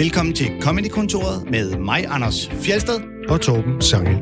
Velkommen 0.00 0.34
til 0.34 0.46
Comedy-kontoret 0.62 1.50
med 1.50 1.78
mig, 1.78 2.06
Anders 2.08 2.48
Fjelsted. 2.48 3.00
og 3.28 3.40
Torben 3.40 3.82
Sangel. 3.82 4.16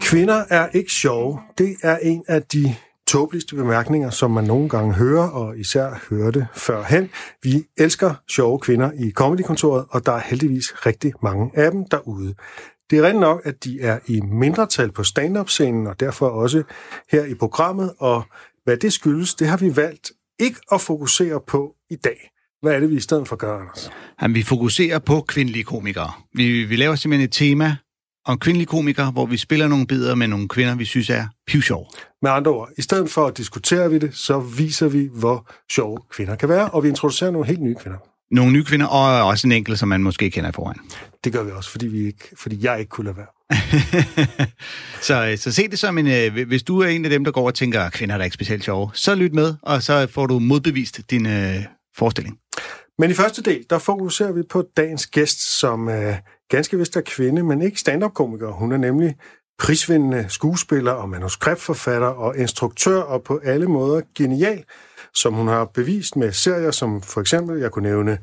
Kvinder 0.00 0.44
er 0.50 0.68
ikke 0.74 0.92
sjove. 0.92 1.38
Det 1.58 1.76
er 1.82 1.98
en 2.02 2.24
af 2.28 2.42
de 2.42 2.74
tåbeligste 3.12 3.56
bemærkninger, 3.56 4.10
som 4.10 4.30
man 4.30 4.44
nogle 4.44 4.68
gange 4.68 4.94
hører, 4.94 5.28
og 5.28 5.58
især 5.58 6.00
hørte 6.10 6.46
førhen. 6.54 7.10
Vi 7.42 7.64
elsker 7.78 8.14
sjove 8.28 8.58
kvinder 8.58 8.92
i 8.92 9.10
Comedykontoret, 9.10 9.84
og 9.90 10.06
der 10.06 10.12
er 10.12 10.20
heldigvis 10.20 10.86
rigtig 10.86 11.12
mange 11.22 11.50
af 11.54 11.70
dem 11.70 11.84
derude. 11.90 12.34
Det 12.90 12.98
er 12.98 13.02
rent 13.02 13.20
nok, 13.20 13.40
at 13.44 13.64
de 13.64 13.80
er 13.80 13.98
i 14.06 14.20
mindretal 14.20 14.92
på 14.92 15.04
stand-up-scenen, 15.04 15.86
og 15.86 16.00
derfor 16.00 16.28
også 16.28 16.62
her 17.10 17.24
i 17.24 17.34
programmet, 17.34 17.92
og 17.98 18.22
hvad 18.64 18.76
det 18.76 18.92
skyldes, 18.92 19.34
det 19.34 19.48
har 19.48 19.56
vi 19.56 19.76
valgt 19.76 20.12
ikke 20.40 20.60
at 20.72 20.80
fokusere 20.80 21.40
på 21.46 21.74
i 21.90 21.96
dag. 21.96 22.30
Hvad 22.62 22.72
er 22.72 22.80
det, 22.80 22.90
vi 22.90 22.96
i 22.96 23.00
stedet 23.00 23.28
for 23.28 23.36
gør, 23.36 23.58
Anders? 23.58 23.90
Jamen, 24.22 24.34
vi 24.34 24.42
fokuserer 24.42 24.98
på 24.98 25.20
kvindelige 25.28 25.64
komikere. 25.64 26.10
Vi, 26.34 26.64
vi 26.64 26.76
laver 26.76 26.94
simpelthen 26.94 27.24
et 27.24 27.32
tema 27.32 27.76
om 28.24 28.38
kvindelige 28.38 28.66
komikere, 28.66 29.10
hvor 29.10 29.26
vi 29.26 29.36
spiller 29.36 29.68
nogle 29.68 29.86
bidder 29.86 30.14
med 30.14 30.28
nogle 30.28 30.48
kvinder, 30.48 30.74
vi 30.74 30.84
synes 30.84 31.10
er 31.10 31.26
pivsjov. 31.46 31.86
Med 32.22 32.30
andre 32.30 32.50
ord, 32.50 32.68
i 32.78 32.82
stedet 32.82 33.10
for 33.10 33.26
at 33.26 33.36
diskutere 33.36 33.90
vi 33.90 33.98
det, 33.98 34.14
så 34.14 34.40
viser 34.40 34.88
vi, 34.88 35.08
hvor 35.12 35.50
sjove 35.72 35.98
kvinder 36.10 36.36
kan 36.36 36.48
være, 36.48 36.68
og 36.70 36.82
vi 36.82 36.88
introducerer 36.88 37.30
nogle 37.30 37.46
helt 37.46 37.62
nye 37.62 37.74
kvinder. 37.74 37.98
Nogle 38.30 38.52
nye 38.52 38.64
kvinder, 38.64 38.86
og 38.86 39.26
også 39.26 39.46
en 39.46 39.52
enkelt, 39.52 39.78
som 39.78 39.88
man 39.88 40.02
måske 40.02 40.30
kender 40.30 40.50
i 40.50 40.52
forvejen. 40.52 40.80
Det 41.24 41.32
gør 41.32 41.42
vi 41.42 41.50
også, 41.50 41.70
fordi, 41.70 41.86
vi 41.86 42.06
ikke, 42.06 42.28
fordi 42.38 42.58
jeg 42.62 42.78
ikke 42.78 42.88
kunne 42.88 43.04
lade 43.04 43.16
være. 43.16 43.26
så, 45.36 45.42
så 45.42 45.52
se 45.52 45.68
det 45.68 45.78
som 45.78 45.98
en... 45.98 46.06
øh, 46.06 46.46
Hvis 46.46 46.62
du 46.62 46.80
er 46.80 46.86
en 46.86 47.04
af 47.04 47.10
dem, 47.10 47.24
der 47.24 47.30
går 47.32 47.46
og 47.46 47.54
tænker, 47.54 47.90
kvinder 47.90 48.14
er 48.14 48.18
da 48.18 48.24
ikke 48.24 48.34
specielt 48.34 48.64
sjove, 48.64 48.90
så 48.94 49.14
lyt 49.14 49.32
med, 49.32 49.54
og 49.62 49.82
så 49.82 50.06
får 50.10 50.26
du 50.26 50.38
modbevist 50.38 51.00
din 51.10 51.26
øh, 51.26 51.64
forestilling. 51.96 52.38
Men 52.98 53.10
i 53.10 53.14
første 53.14 53.42
del, 53.42 53.64
der 53.70 53.78
fokuserer 53.78 54.32
vi 54.32 54.42
på 54.50 54.64
dagens 54.76 55.06
gæst, 55.06 55.58
som 55.58 55.88
øh, 55.88 56.14
ganske 56.52 56.78
vist 56.78 56.96
er 56.96 57.00
kvinde, 57.00 57.42
men 57.42 57.62
ikke 57.62 57.80
stand-up-komiker. 57.80 58.50
Hun 58.50 58.72
er 58.72 58.76
nemlig 58.76 59.16
prisvindende 59.58 60.26
skuespiller 60.28 60.92
og 60.92 61.08
manuskriptforfatter 61.08 62.08
og 62.08 62.36
instruktør, 62.36 63.00
og 63.00 63.22
på 63.22 63.40
alle 63.44 63.66
måder 63.66 64.00
genial, 64.18 64.64
som 65.14 65.34
hun 65.34 65.48
har 65.48 65.64
bevist 65.64 66.16
med 66.16 66.32
serier 66.32 66.70
som 66.70 67.02
for 67.02 67.20
eksempel, 67.20 67.60
jeg 67.60 67.70
kunne 67.70 67.88
nævne 67.88 68.18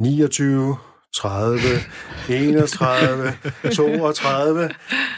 29, 0.00 0.76
30, 1.14 1.58
31, 2.28 3.34
32. 3.74 4.70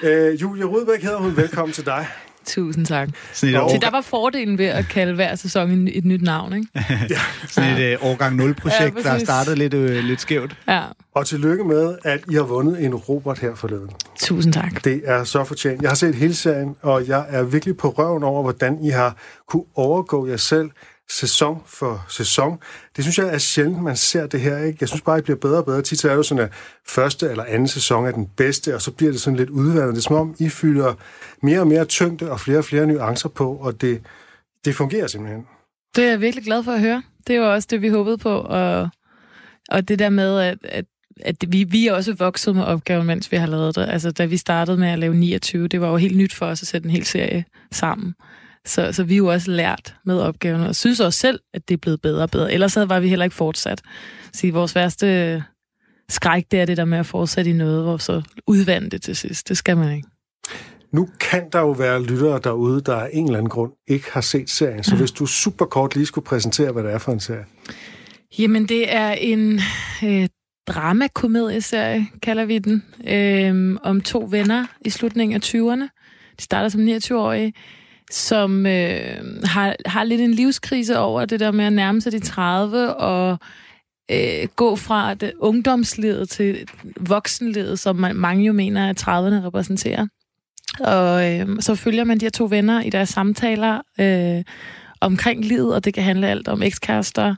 Øh, 0.03 0.43
Julia 0.43 0.65
Rudbæk 0.65 1.03
hedder 1.03 1.19
hun. 1.19 1.37
Velkommen 1.37 1.73
til 1.73 1.87
dig. 1.87 2.07
Tusind 2.47 2.87
tak. 2.87 3.09
Sådan 3.33 3.55
et, 3.55 3.61
Og- 3.61 3.71
Så 3.71 3.77
år, 3.77 3.81
der 3.81 3.91
var 3.91 4.01
fordelen 4.01 4.59
ved 4.59 4.67
at 4.67 4.89
kalde 4.89 5.15
hver 5.15 5.35
sæson 5.35 5.71
en- 5.71 5.89
et 5.93 6.05
nyt 6.05 6.23
navn, 6.23 6.53
ikke? 6.53 6.69
sådan 7.49 7.79
et 7.79 7.93
øh, 7.93 7.99
årgang 8.01 8.41
0-projekt, 8.43 8.97
Ja, 9.05 9.11
ja, 9.11 9.19
der 9.19 9.25
startede 9.25 9.57
lidt, 9.57 9.75
øh, 9.75 10.05
lidt 10.05 10.21
skævt. 10.21 10.57
Ja, 10.69 10.83
Og 11.15 11.27
tillykke 11.27 11.65
med, 11.65 11.97
at 12.05 12.21
I 12.31 12.35
har 12.35 12.43
vundet 12.43 12.85
en 12.85 12.95
Robert 12.95 13.39
her 13.39 13.55
forleden. 13.55 13.91
tusind 14.19 14.53
tak. 14.53 14.85
Det 14.85 15.01
er 15.05 15.25
så 15.25 15.45
fortjent. 15.45 15.83
Jeg 15.83 15.91
har 15.91 15.95
set 15.95 16.15
hele 16.15 16.35
serien, 16.35 16.77
og 16.83 17.09
jeg 17.09 17.25
er 17.29 17.43
virkelig 17.43 17.77
på 17.77 17.89
røven 17.89 18.23
over, 18.23 18.43
hvordan 18.43 18.79
I 18.85 18.89
har 18.89 19.17
kunne 19.49 19.65
overgå 19.75 20.27
jer 20.27 20.37
selv 20.37 20.71
sæson 21.11 21.63
for 21.67 22.07
sæson. 22.09 22.59
Det 22.97 23.05
synes 23.05 23.19
jeg 23.19 23.35
er 23.35 23.39
sjældent, 23.39 23.83
man 23.83 23.97
ser 23.97 24.27
det 24.27 24.41
her. 24.41 24.59
Ikke? 24.59 24.79
Jeg 24.81 24.89
synes 24.89 25.03
bare, 25.03 25.17
det 25.17 25.25
bliver 25.25 25.39
bedre 25.39 25.59
og 25.59 25.65
bedre. 25.65 25.83
Tit 25.83 26.05
er 26.05 26.09
det 26.09 26.17
jo 26.17 26.23
sådan, 26.23 26.45
at 26.45 26.53
første 26.87 27.31
eller 27.31 27.45
anden 27.45 27.69
sæson 27.69 28.07
er 28.07 28.11
den 28.11 28.27
bedste, 28.37 28.75
og 28.75 28.83
så 28.83 28.91
bliver 28.91 29.13
det 29.13 29.21
sådan 29.21 29.37
lidt 29.37 29.51
udvandet. 29.51 29.95
Det 29.95 29.99
er 29.99 30.03
som 30.03 30.17
om, 30.17 30.35
I 30.39 30.49
fylder 30.49 30.95
mere 31.43 31.61
og 31.61 31.67
mere 31.67 31.85
tyngde 31.85 32.31
og 32.31 32.41
flere 32.41 32.59
og 32.59 32.65
flere 32.65 32.87
nuancer 32.87 33.29
på, 33.29 33.53
og 33.53 33.81
det, 33.81 34.03
det 34.65 34.75
fungerer 34.75 35.07
simpelthen. 35.07 35.47
Det 35.97 36.05
er 36.05 36.09
jeg 36.09 36.21
virkelig 36.21 36.45
glad 36.45 36.65
for 36.65 36.73
at 36.73 36.81
høre. 36.81 37.03
Det 37.27 37.37
er 37.37 37.41
også 37.41 37.69
det, 37.71 37.83
vi 37.83 37.89
håbede 37.89 38.19
på. 38.19 38.41
Og, 38.41 38.89
og 39.69 39.89
det 39.89 39.99
der 39.99 40.09
med, 40.11 40.41
at, 40.41 40.59
at, 40.63 40.85
at 41.21 41.37
vi, 41.49 41.65
vi 41.65 41.87
er 41.87 41.93
også 41.93 42.15
vokset 42.15 42.57
med 42.57 42.65
opgaven, 42.65 43.07
mens 43.07 43.33
vi 43.33 43.37
har 43.37 43.47
lavet 43.47 43.77
det. 43.77 43.89
Altså, 43.89 44.11
da 44.11 44.25
vi 44.25 44.37
startede 44.37 44.77
med 44.77 44.89
at 44.89 44.99
lave 44.99 45.15
29, 45.15 45.69
det 45.69 45.81
var 45.81 45.89
jo 45.89 45.97
helt 45.97 46.17
nyt 46.17 46.35
for 46.35 46.47
os 46.47 46.63
at 46.63 46.69
sætte 46.69 46.85
en 46.85 46.91
hel 46.91 47.05
serie 47.05 47.45
sammen. 47.73 48.15
Så, 48.67 48.93
så 48.93 49.05
vi 49.05 49.15
er 49.15 49.19
jo 49.19 49.27
også 49.27 49.51
lært 49.51 49.95
med 50.05 50.19
opgaven, 50.21 50.61
og 50.61 50.77
synes 50.77 51.01
også 51.01 51.19
selv, 51.19 51.41
at 51.55 51.69
det 51.69 51.75
er 51.75 51.79
blevet 51.79 52.01
bedre 52.01 52.23
og 52.23 52.31
bedre. 52.31 52.53
Ellers 52.53 52.75
havde- 52.75 52.89
var 52.89 53.01
vi 53.01 53.09
heller 53.09 53.25
ikke 53.25 53.37
fortsat. 53.37 53.83
Så 54.33 54.51
vores 54.53 54.75
værste 54.75 55.45
skræk, 56.09 56.45
det 56.51 56.61
er 56.61 56.65
det 56.65 56.77
der 56.77 56.85
med 56.85 56.99
at 56.99 57.07
fortsætte 57.07 57.51
i 57.51 57.55
noget, 57.55 57.83
hvor 57.83 57.97
så 57.97 58.23
udvande 58.47 58.91
det 58.91 59.03
til 59.03 59.17
sidst. 59.17 59.49
Det 59.49 59.57
skal 59.59 59.77
man 59.77 59.97
ikke. 59.97 60.09
Nu 60.93 61.09
kan 61.21 61.49
der 61.53 61.61
jo 61.61 61.71
være 61.71 62.03
lyttere 62.03 62.41
derude, 62.45 62.81
der 62.81 62.97
af 62.97 63.11
en 63.13 63.25
eller 63.27 63.39
anden 63.39 63.51
grund 63.51 63.73
ikke 63.89 64.13
har 64.13 64.21
set 64.21 64.51
serien. 64.51 64.83
Så 64.85 64.97
hvis 64.97 65.11
du 65.11 65.27
super 65.27 65.65
kort 65.65 65.95
lige 65.95 66.07
skulle 66.07 66.25
præsentere, 66.25 66.73
hvad 66.73 66.83
det 66.85 66.93
er 66.93 66.99
for 66.99 67.13
en 67.13 67.21
serie. 67.21 67.45
Jamen, 68.39 68.69
det 68.69 68.95
er 68.95 69.11
en 69.13 69.61
øh, 70.05 70.29
dramakomedieserie, 70.69 72.07
kalder 72.23 72.45
vi 72.45 72.59
den, 72.59 72.85
øh, 73.09 73.77
om 73.83 74.01
to 74.01 74.27
venner 74.31 74.67
i 74.85 74.91
slutningen 74.91 75.35
af 75.37 75.41
20'erne. 75.45 75.89
De 76.39 76.43
starter 76.43 76.69
som 76.69 76.81
29-årige, 76.89 77.53
som 78.11 78.67
øh, 78.67 79.43
har, 79.45 79.77
har 79.87 80.05
lidt 80.05 80.21
en 80.21 80.35
livskrise 80.35 80.99
over 80.99 81.25
det 81.25 81.41
der 81.41 81.51
med 81.51 81.65
at 81.65 81.73
nærme 81.73 82.01
sig 82.01 82.13
de 82.13 82.19
30 82.19 82.95
og 82.95 83.39
øh, 84.11 84.49
gå 84.57 84.77
fra 84.77 85.15
det 85.15 85.33
ungdomslivet 85.39 86.29
til 86.29 86.69
voksenlivet, 87.01 87.79
som 87.79 87.97
man, 87.97 88.17
mange 88.17 88.45
jo 88.45 88.53
mener, 88.53 88.89
at 88.89 89.03
30'erne 89.03 89.47
repræsenterer. 89.47 90.07
Og 90.81 91.31
øh, 91.31 91.49
så 91.61 91.75
følger 91.75 92.05
man 92.05 92.19
de 92.19 92.25
her 92.25 92.31
to 92.31 92.47
venner 92.51 92.83
i 92.83 92.91
deres 92.91 93.09
samtaler 93.09 93.81
øh, 94.01 94.45
omkring 95.01 95.45
livet, 95.45 95.75
og 95.75 95.85
det 95.85 95.95
kan 95.95 96.03
handle 96.03 96.29
alt 96.29 96.49
om 96.49 96.63
ekskærester, 96.63 97.35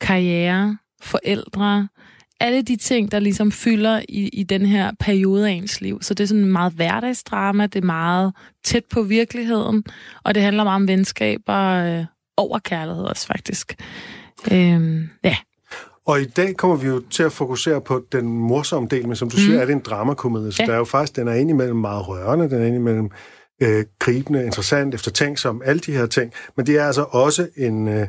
karriere, 0.00 0.78
forældre, 1.02 1.88
alle 2.40 2.62
de 2.62 2.76
ting, 2.76 3.12
der 3.12 3.18
ligesom 3.18 3.52
fylder 3.52 4.00
i, 4.08 4.28
i 4.28 4.42
den 4.42 4.66
her 4.66 4.92
periode 5.00 5.48
af 5.48 5.52
ens 5.52 5.80
liv. 5.80 6.02
Så 6.02 6.14
det 6.14 6.24
er 6.24 6.28
sådan 6.28 6.44
meget 6.44 6.72
hverdagsdrama, 6.72 7.66
det 7.66 7.82
er 7.82 7.86
meget 7.86 8.32
tæt 8.64 8.84
på 8.90 9.02
virkeligheden, 9.02 9.84
og 10.24 10.34
det 10.34 10.42
handler 10.42 10.64
meget 10.64 10.76
om 10.76 10.88
venskaber 10.88 11.58
øh, 11.58 12.04
over 12.36 12.58
kærlighed 12.58 13.04
også, 13.04 13.26
faktisk. 13.26 13.76
Øhm, 14.52 15.08
ja, 15.24 15.36
Og 16.06 16.20
i 16.20 16.24
dag 16.24 16.56
kommer 16.56 16.76
vi 16.76 16.86
jo 16.86 17.02
til 17.10 17.22
at 17.22 17.32
fokusere 17.32 17.80
på 17.80 18.04
den 18.12 18.26
morsomme 18.28 18.88
del, 18.88 19.06
men 19.06 19.16
som 19.16 19.30
du 19.30 19.36
mm. 19.36 19.40
siger, 19.40 19.60
er 19.60 19.64
det 19.64 19.72
en 19.72 19.80
dramakomedie, 19.80 20.52
så. 20.52 20.62
Ja. 20.62 20.66
der 20.66 20.72
er 20.72 20.78
jo 20.78 20.84
faktisk, 20.84 21.16
den 21.16 21.28
er 21.28 21.34
indimellem 21.34 21.76
meget 21.76 22.08
rørende, 22.08 22.50
den 22.50 22.62
er 22.62 22.66
indimellem 22.66 23.10
øh, 23.62 23.84
gribende, 23.98 24.44
interessant, 24.44 24.94
eftertænksom, 24.94 25.62
alle 25.64 25.80
de 25.80 25.92
her 25.92 26.06
ting, 26.06 26.32
men 26.56 26.66
det 26.66 26.78
er 26.78 26.84
altså 26.84 27.02
også 27.02 27.48
en, 27.56 27.88
øh, 27.88 28.06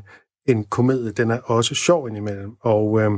en 0.48 0.64
komedie, 0.64 1.12
den 1.12 1.32
er 1.32 1.38
også 1.38 1.76
sjov 1.76 2.08
indimellem, 2.08 2.52
og 2.62 3.02
øh, 3.02 3.12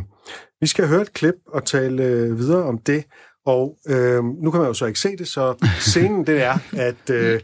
vi 0.61 0.67
skal 0.67 0.88
høre 0.88 1.01
et 1.01 1.13
klip 1.13 1.35
og 1.47 1.66
tale 1.66 2.03
øh, 2.03 2.39
videre 2.39 2.63
om 2.63 2.78
det, 2.78 3.03
og 3.45 3.78
øh, 3.88 4.23
nu 4.23 4.51
kan 4.51 4.59
man 4.59 4.67
jo 4.67 4.73
så 4.73 4.85
ikke 4.85 5.00
se 5.00 5.17
det, 5.17 5.28
så 5.28 5.56
scenen 5.89 6.28
det 6.28 6.44
er, 6.44 6.57
at 6.78 7.09
øh, 7.09 7.41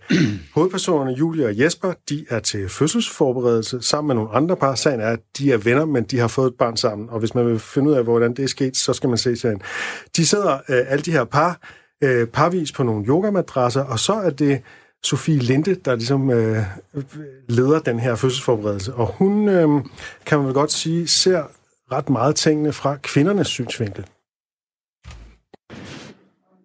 hovedpersonerne 0.56 1.12
Julie 1.12 1.46
og 1.46 1.60
Jesper, 1.60 1.94
de 2.10 2.26
er 2.30 2.40
til 2.40 2.70
fødselsforberedelse 2.70 3.82
sammen 3.82 4.08
med 4.08 4.16
nogle 4.16 4.32
andre 4.32 4.56
par. 4.56 4.76
Sagen 4.76 5.00
er, 5.00 5.08
at 5.08 5.20
de 5.38 5.52
er 5.52 5.58
venner, 5.58 5.86
men 5.86 6.04
de 6.04 6.20
har 6.20 6.28
fået 6.28 6.48
et 6.48 6.58
barn 6.58 6.78
sammen, 6.78 7.10
og 7.10 7.20
hvis 7.20 7.36
man 7.36 7.46
vil 7.46 7.60
finde 7.60 7.90
ud 7.90 7.96
af, 7.96 8.04
hvordan 8.04 8.34
det 8.34 8.44
er 8.44 8.48
sket, 8.48 8.78
så 8.78 8.94
skal 8.94 9.10
man 9.10 9.18
se 9.18 9.36
serien. 9.36 9.62
De 10.18 10.26
sidder, 10.26 10.54
øh, 10.54 10.86
alle 10.88 11.02
de 11.02 11.12
her 11.12 11.24
par, 11.24 11.60
øh, 12.04 12.28
parvis 12.28 12.72
på 12.72 12.84
nogle 12.84 13.06
yogamadrasser, 13.06 13.84
og 13.84 14.00
så 14.00 14.14
er 14.14 14.30
det 14.30 14.62
Sofie 15.04 15.40
Linde, 15.40 15.76
der 15.76 15.96
ligesom 15.96 16.30
øh, 16.30 16.64
leder 17.50 17.80
den 17.80 18.00
her 18.00 18.16
fødselsforberedelse, 18.16 18.94
og 18.94 19.08
hun, 19.08 19.50
øh, 19.50 19.86
kan 20.26 20.38
man 20.38 20.48
vel 20.48 20.54
godt 20.54 20.72
sige, 20.72 21.08
ser 21.08 21.44
ret 21.92 22.10
meget 22.10 22.36
tingene 22.36 22.74
fra 22.74 22.98
kvindernes 22.98 23.48
synsvinkel. 23.48 24.06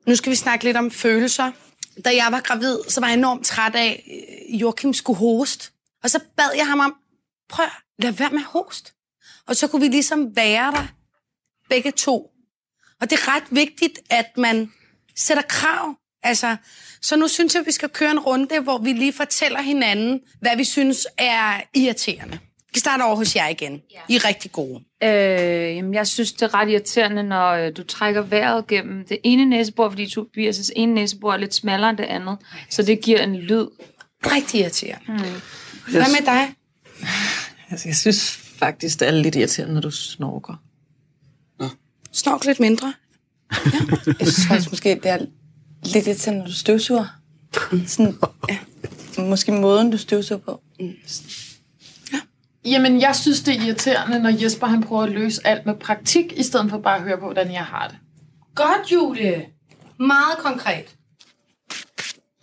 Nu 0.06 0.16
skal 0.16 0.30
vi 0.30 0.36
snakke 0.36 0.64
lidt 0.64 0.76
om 0.76 0.90
følelser. 0.90 1.52
Da 2.04 2.10
jeg 2.10 2.28
var 2.30 2.40
gravid, 2.40 2.78
så 2.88 3.00
var 3.00 3.08
jeg 3.08 3.18
enormt 3.18 3.46
træt 3.46 3.74
af, 3.74 4.04
at 4.50 4.60
Joachim 4.60 4.92
skulle 4.92 5.18
hoste. 5.18 5.70
Og 6.02 6.10
så 6.10 6.20
bad 6.36 6.50
jeg 6.56 6.66
ham 6.66 6.80
om, 6.80 6.94
prøv, 7.48 7.66
lad 7.98 8.12
være 8.12 8.30
med 8.30 8.38
at 8.38 8.44
hoste. 8.44 8.92
Og 9.46 9.56
så 9.56 9.68
kunne 9.68 9.82
vi 9.82 9.88
ligesom 9.88 10.36
være 10.36 10.72
der, 10.72 10.86
begge 11.68 11.90
to. 11.90 12.30
Og 13.00 13.10
det 13.10 13.12
er 13.12 13.36
ret 13.36 13.44
vigtigt, 13.50 13.98
at 14.10 14.26
man 14.36 14.72
sætter 15.16 15.42
krav. 15.48 15.94
Altså, 16.24 16.56
så 17.02 17.16
nu 17.16 17.28
synes 17.28 17.54
jeg, 17.54 17.60
at 17.60 17.66
vi 17.66 17.72
skal 17.72 17.88
køre 17.88 18.10
en 18.10 18.18
runde, 18.18 18.60
hvor 18.60 18.78
vi 18.78 18.92
lige 18.92 19.12
fortæller 19.12 19.62
hinanden, 19.62 20.20
hvad 20.40 20.56
vi 20.56 20.64
synes 20.64 21.06
er 21.18 21.60
irriterende. 21.74 22.38
Vi 22.58 22.72
kan 22.74 22.80
starte 22.80 23.02
over 23.02 23.16
hos 23.16 23.36
jer 23.36 23.48
igen. 23.48 23.82
I 24.08 24.16
er 24.16 24.24
rigtig 24.24 24.52
gode. 24.52 24.84
Øh, 25.02 25.76
jamen, 25.76 25.94
jeg 25.94 26.06
synes, 26.06 26.32
det 26.32 26.42
er 26.42 26.54
ret 26.54 26.70
irriterende, 26.70 27.22
når 27.22 27.50
øh, 27.50 27.72
du 27.76 27.82
trækker 27.82 28.22
vejret 28.22 28.66
gennem 28.66 29.04
det 29.06 29.18
ene 29.24 29.44
næsebor, 29.44 29.88
fordi 29.88 30.06
Tobias' 30.06 30.70
ene 30.76 30.94
næsebor 30.94 31.32
er 31.32 31.36
lidt 31.36 31.54
smallere 31.54 31.90
end 31.90 31.98
det 31.98 32.04
andet. 32.04 32.38
Så 32.70 32.82
det 32.82 33.00
giver 33.00 33.22
en 33.22 33.36
lyd. 33.36 33.66
Rigtig 34.26 34.60
irriterende. 34.60 35.04
Mm. 35.08 35.90
Hvad 35.90 36.00
med 36.00 36.26
dig? 36.26 36.54
Altså, 37.70 37.88
jeg 37.88 37.96
synes 37.96 38.30
faktisk, 38.58 39.00
det 39.00 39.08
er 39.08 39.12
lidt 39.12 39.36
irriterende, 39.36 39.74
når 39.74 39.80
du 39.80 39.90
snorker. 39.90 40.54
Snork 42.14 42.44
lidt 42.44 42.60
mindre. 42.60 42.94
Jeg 44.20 44.28
synes 44.28 44.46
faktisk 44.48 44.70
måske, 44.70 45.00
det 45.02 45.06
er 45.10 45.18
lidt 45.84 46.06
irriterende, 46.06 46.38
når 46.38 46.46
du 46.46 46.52
støvsuger. 46.52 47.06
Sådan, 47.86 48.14
ja, 48.48 48.58
måske 49.18 49.52
måden, 49.52 49.90
du 49.90 49.98
støvsuger 49.98 50.40
på. 50.40 50.60
Jamen, 52.64 53.00
jeg 53.00 53.16
synes, 53.16 53.40
det 53.40 53.56
er 53.56 53.66
irriterende, 53.66 54.18
når 54.18 54.42
Jesper 54.42 54.66
han 54.66 54.82
prøver 54.82 55.02
at 55.02 55.10
løse 55.10 55.46
alt 55.46 55.66
med 55.66 55.74
praktik, 55.74 56.32
i 56.36 56.42
stedet 56.42 56.70
for 56.70 56.78
bare 56.78 56.96
at 56.96 57.02
høre 57.02 57.18
på, 57.18 57.24
hvordan 57.24 57.52
jeg 57.52 57.64
har 57.64 57.88
det. 57.88 57.96
Godt, 58.54 58.92
Julie. 58.92 59.46
Meget 59.98 60.38
konkret. 60.38 60.96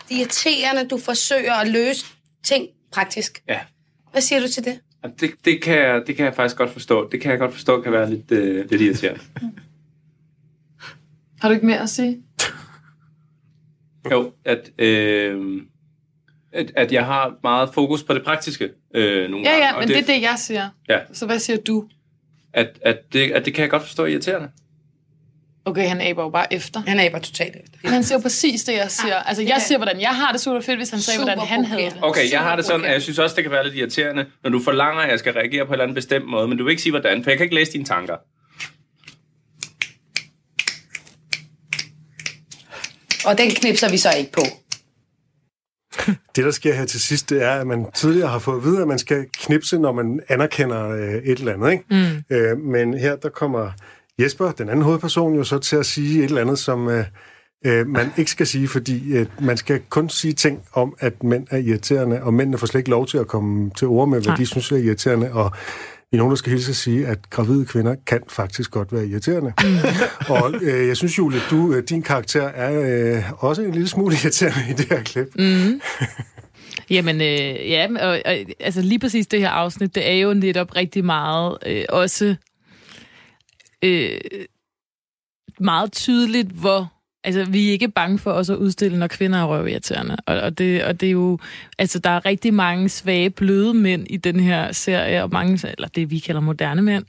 Det 0.10 0.16
er 0.16 0.20
irriterende, 0.20 0.88
du 0.88 0.98
forsøger 0.98 1.54
at 1.54 1.68
løse 1.68 2.06
ting 2.44 2.68
praktisk. 2.92 3.44
Ja. 3.48 3.60
Hvad 4.12 4.22
siger 4.22 4.40
du 4.40 4.48
til 4.48 4.66
det? 4.66 4.80
Det, 5.20 5.32
det, 5.46 5.62
kan 5.64 5.78
jeg, 5.78 6.02
det 6.08 6.16
kan 6.16 6.26
jeg 6.26 6.36
faktisk 6.36 6.58
godt 6.58 6.70
forstå. 6.70 7.10
Det 7.10 7.22
kan 7.22 7.32
jeg 7.32 7.40
godt 7.40 7.54
forstå 7.54 7.82
kan 7.82 7.92
være 7.92 8.10
lidt, 8.10 8.32
øh, 8.32 8.70
lidt 8.70 8.82
irriterende. 8.82 9.22
Har 11.42 11.48
du 11.48 11.54
ikke 11.54 11.66
mere 11.66 11.80
at 11.80 11.90
sige? 11.90 12.24
Jo, 14.12 14.32
at, 14.46 14.72
øh, 14.78 15.62
at, 16.54 16.72
at 16.76 16.92
jeg 16.92 17.06
har 17.06 17.34
meget 17.44 17.70
fokus 17.74 18.04
på 18.04 18.14
det 18.14 18.24
praktiske 18.24 18.70
øh, 18.96 19.30
nogle 19.30 19.46
Ja, 19.50 19.52
gange. 19.52 19.66
ja, 19.66 19.80
men 19.80 19.88
det, 19.88 19.96
det 19.98 20.10
er 20.10 20.14
det, 20.16 20.22
jeg 20.22 20.36
siger. 20.38 20.70
Ja. 20.90 21.00
Så 21.14 21.26
hvad 21.26 21.40
siger 21.40 21.58
du? 21.58 21.86
At, 22.54 22.80
at, 22.82 22.98
det, 23.14 23.32
at 23.32 23.46
det 23.46 23.54
kan 23.54 23.62
jeg 23.62 23.70
godt 23.70 23.84
forstå 23.84 24.04
er 24.04 24.08
irriterende. 24.08 24.50
Okay, 25.66 25.88
han 25.88 26.02
aber 26.02 26.24
jo 26.24 26.30
bare 26.30 26.54
efter. 26.54 26.80
Han 26.88 27.00
er 27.00 27.10
bare 27.10 27.22
totalt 27.22 27.56
efter. 27.56 27.90
Han 27.90 28.04
siger 28.04 28.18
jo 28.18 28.22
præcis 28.22 28.64
det, 28.64 28.74
jeg 28.74 28.92
siger. 28.92 29.16
Altså, 29.16 29.44
jeg 29.44 29.58
siger, 29.62 29.78
hvordan 29.78 30.02
jeg 30.02 30.10
har 30.10 30.32
det 30.32 30.42
super 30.42 30.62
fedt, 30.62 30.78
hvis 30.80 30.90
han 30.90 31.00
sagde, 31.00 31.20
hvordan 31.20 31.40
han 31.40 31.66
havde 31.66 31.82
det. 31.86 31.98
Okay, 32.02 32.32
jeg 32.32 32.40
har 32.40 32.56
det 32.56 32.66
sådan, 32.66 32.86
at 32.86 32.92
jeg 32.92 33.02
synes 33.02 33.20
også, 33.20 33.36
det 33.36 33.44
kan 33.44 33.52
være 33.52 33.64
lidt 33.64 33.76
irriterende, 33.76 34.26
når 34.44 34.50
du 34.50 34.60
forlanger, 34.60 35.02
at 35.02 35.10
jeg 35.12 35.20
skal 35.20 35.34
reagere 35.34 35.66
på 35.66 35.70
en 35.70 35.74
eller 35.74 35.84
anden 35.84 35.96
bestemt 35.96 36.26
måde, 36.26 36.48
men 36.48 36.58
du 36.58 36.64
vil 36.64 36.72
ikke 36.72 36.82
sige, 36.82 36.92
hvordan, 36.92 37.24
for 37.24 37.32
jeg 37.32 37.38
kan 37.38 37.44
ikke 37.44 37.56
læse 37.56 37.72
dine 37.72 37.86
tanker. 37.86 38.16
Og 43.26 43.38
den 43.38 43.50
knipser 43.50 43.90
vi 43.90 43.98
så 43.98 44.10
ikke 44.18 44.32
på. 44.32 44.42
Det, 46.36 46.46
der 46.46 46.52
sker 46.52 46.74
her 46.74 46.86
til 46.86 47.02
sidst, 47.02 47.30
det 47.30 47.44
er, 47.44 47.52
at 47.52 47.68
man 47.68 47.86
tidligere 47.94 48.30
har 48.30 48.40
fået 48.40 48.58
at 48.58 48.64
vide, 48.64 48.82
at 48.82 48.88
man 48.88 49.00
skal 49.00 49.26
knipse, 49.34 49.80
når 49.80 49.92
man 49.92 50.20
anerkender 50.30 50.90
øh, 50.90 51.14
et 51.14 51.40
eller 51.40 51.54
andet. 51.54 51.72
Ikke? 51.72 51.84
Mm. 51.90 52.36
Øh, 52.36 52.58
men 52.58 52.94
her, 52.94 53.16
der 53.16 53.30
kommer 53.30 53.72
Jesper, 54.20 54.52
den 54.52 54.70
anden 54.70 54.86
hovedperson, 54.86 55.36
jo 55.36 55.44
så 55.44 55.60
til 55.60 55.76
at 55.76 55.86
sige 55.86 56.20
et 56.20 56.26
eller 56.26 56.42
andet, 56.42 56.60
som 56.60 56.90
øh, 56.90 57.06
øh, 57.66 57.88
man 57.88 58.12
ikke 58.18 58.32
skal 58.32 58.48
sige, 58.48 58.68
fordi 58.68 59.14
øh, 59.14 59.26
man 59.42 59.58
skal 59.58 59.82
kun 59.90 60.10
sige 60.10 60.34
ting 60.34 60.64
om, 60.74 60.96
at 61.00 61.24
mænd 61.24 61.48
er 61.52 61.58
irriterende, 61.58 62.24
og 62.24 62.34
mændene 62.34 62.58
får 62.58 62.68
slet 62.68 62.80
ikke 62.80 62.90
lov 62.90 63.08
til 63.08 63.18
at 63.18 63.28
komme 63.28 63.72
til 63.78 63.88
ord 63.88 64.10
med, 64.10 64.18
hvad 64.18 64.28
Nej. 64.28 64.36
de 64.36 64.46
synes 64.46 64.72
er 64.72 64.76
irriterende, 64.76 65.32
og 65.32 65.52
vi 66.12 66.16
er 66.16 66.18
nogen, 66.18 66.32
der 66.32 66.36
skal 66.36 66.52
hilse 66.52 66.70
at 66.70 66.76
sige, 66.76 67.08
at 67.08 67.30
gravide 67.30 67.66
kvinder 67.66 67.96
kan 68.08 68.22
faktisk 68.28 68.72
godt 68.72 68.94
være 68.94 69.08
irriterende. 69.08 69.54
og 70.30 70.54
øh, 70.62 70.88
jeg 70.88 70.98
synes, 70.98 71.18
Julie, 71.18 71.40
du, 71.50 71.74
øh, 71.74 71.84
din 71.90 72.02
karakter 72.02 72.44
er 72.44 73.16
øh, 73.18 73.32
også 73.38 73.62
en 73.62 73.72
lille 73.72 73.88
smule 73.88 74.16
irriterende 74.24 74.70
i 74.70 74.74
det 74.74 74.86
her 74.90 75.04
klip. 75.04 75.36
Mm. 75.36 75.82
Jamen, 76.96 77.22
øh, 77.22 77.70
ja, 77.70 77.88
og, 78.00 78.22
og, 78.26 78.38
altså 78.60 78.82
lige 78.82 79.00
præcis 79.00 79.28
det 79.28 79.40
her 79.40 79.50
afsnit, 79.50 79.96
det 79.96 80.12
er 80.12 80.14
jo 80.14 80.34
netop 80.34 80.76
rigtig 80.76 81.06
meget 81.06 81.58
øh, 81.66 81.86
også 81.90 82.36
øh, 83.84 84.20
meget 85.60 85.92
tydeligt, 85.92 86.48
hvor 86.48 86.94
altså, 87.24 87.46
vi 87.46 87.68
er 87.68 87.72
ikke 87.72 87.88
bange 87.88 88.20
for 88.20 88.32
også 88.32 88.54
at 88.54 88.60
udstille, 88.60 89.00
når 89.00 89.08
kvinder 89.08 89.40
er 89.40 89.46
røvirriterende. 89.46 90.18
Og, 90.26 90.40
og, 90.40 90.58
det, 90.58 90.84
og 90.84 91.02
det 91.02 91.08
er 91.08 91.12
jo, 91.12 91.38
altså 91.80 92.00
der 92.00 92.10
er 92.10 92.26
rigtig 92.26 92.54
mange 92.54 92.90
svage, 92.90 93.30
bløde 93.30 93.74
mænd 93.74 94.08
i 94.10 94.18
den 94.18 94.40
her 94.40 94.72
serie, 94.72 95.24
og 95.24 95.30
mange, 95.32 95.68
eller 95.78 95.88
det 95.88 96.12
vi 96.12 96.20
kalder 96.20 96.42
moderne 96.42 96.82
mænd. 96.82 97.06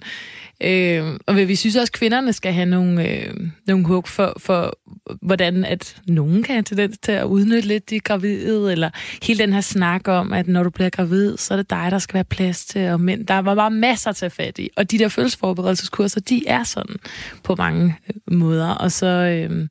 Øh, 0.64 1.18
og 1.26 1.36
vi 1.36 1.56
synes 1.56 1.76
også, 1.76 1.90
at 1.90 1.98
kvinderne 1.98 2.32
skal 2.32 2.52
have 2.52 2.66
nogle, 2.66 3.08
øh, 3.08 3.34
nogle 3.66 3.86
hug 3.86 4.08
for, 4.08 4.34
for, 4.38 4.78
hvordan 5.22 5.64
at 5.64 5.96
nogen 6.06 6.42
kan 6.42 6.54
have 6.54 6.62
tendens 6.62 6.98
til 6.98 7.12
at 7.12 7.24
udnytte 7.24 7.68
lidt 7.68 7.90
de 7.90 8.00
gravide, 8.00 8.72
eller 8.72 8.90
hele 9.22 9.38
den 9.38 9.52
her 9.52 9.60
snak 9.60 10.08
om, 10.08 10.32
at 10.32 10.48
når 10.48 10.62
du 10.62 10.70
bliver 10.70 10.90
gravid, 10.90 11.36
så 11.36 11.54
er 11.54 11.56
det 11.56 11.70
dig, 11.70 11.88
der 11.90 11.98
skal 11.98 12.14
være 12.14 12.24
plads 12.24 12.64
til, 12.64 12.88
og 12.88 13.00
mænd. 13.00 13.26
Der 13.26 13.38
var 13.38 13.54
bare 13.54 13.70
masser 13.70 14.10
at 14.10 14.16
tage 14.16 14.30
fat 14.30 14.58
i. 14.58 14.70
Og 14.76 14.90
de 14.90 14.98
der 14.98 15.08
følelsesforberedelseskurser, 15.08 16.20
de 16.20 16.46
er 16.46 16.64
sådan 16.64 16.96
på 17.42 17.54
mange 17.54 17.96
øh, 18.08 18.38
måder. 18.38 18.68
Og 18.68 18.92
så... 18.92 19.06
Øh, 19.06 19.68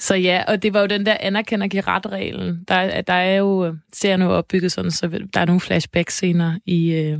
så 0.00 0.14
ja, 0.14 0.42
og 0.48 0.62
det 0.62 0.74
var 0.74 0.80
jo 0.80 0.86
den 0.86 1.06
der 1.06 1.16
anerkender 1.20 1.66
give 1.68 1.82
ret-reglen. 1.82 2.64
Der, 2.68 3.00
der 3.00 3.12
er 3.12 3.36
jo, 3.36 3.76
serien 3.92 4.22
er 4.22 4.26
jo 4.26 4.32
opbygget 4.32 4.72
sådan, 4.72 4.90
så 4.90 5.08
der 5.34 5.40
er 5.40 5.44
nogle 5.44 5.60
flashback-scener 5.60 6.58
i, 6.66 6.92
øh, 6.92 7.18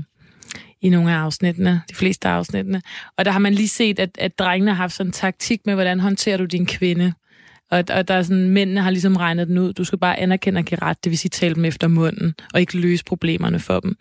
i 0.80 0.88
nogle 0.88 1.12
af 1.12 1.16
afsnittene, 1.16 1.82
de 1.90 1.94
fleste 1.94 2.28
af 2.28 2.32
afsnittene. 2.32 2.82
Og 3.16 3.24
der 3.24 3.30
har 3.30 3.38
man 3.38 3.54
lige 3.54 3.68
set, 3.68 3.98
at, 3.98 4.10
at 4.18 4.38
drengene 4.38 4.70
har 4.70 4.76
haft 4.76 4.92
sådan 4.92 5.08
en 5.08 5.12
taktik 5.12 5.66
med, 5.66 5.74
hvordan 5.74 6.00
håndterer 6.00 6.36
du 6.36 6.44
din 6.44 6.66
kvinde. 6.66 7.12
Og, 7.70 7.84
og 7.90 8.08
der 8.08 8.14
er 8.14 8.22
sådan, 8.22 8.48
mændene 8.48 8.80
har 8.80 8.90
ligesom 8.90 9.16
regnet 9.16 9.48
den 9.48 9.58
ud. 9.58 9.72
Du 9.72 9.84
skal 9.84 9.98
bare 9.98 10.18
anerkende 10.18 10.58
og 10.58 10.64
give 10.64 10.82
ret, 10.82 11.04
det 11.04 11.10
vil 11.10 11.18
sige 11.18 11.30
tale 11.30 11.54
dem 11.54 11.64
efter 11.64 11.88
munden, 11.88 12.34
og 12.54 12.60
ikke 12.60 12.78
løse 12.78 13.04
problemerne 13.04 13.58
for 13.58 13.80
dem. 13.80 13.96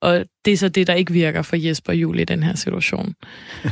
Og 0.00 0.24
det 0.44 0.52
er 0.52 0.56
så 0.56 0.68
det, 0.68 0.86
der 0.86 0.94
ikke 0.94 1.12
virker 1.12 1.42
for 1.42 1.56
Jesper 1.56 1.92
og 1.92 1.96
Julie 1.96 2.22
i 2.22 2.24
den 2.24 2.42
her 2.42 2.54
situation. 2.54 3.14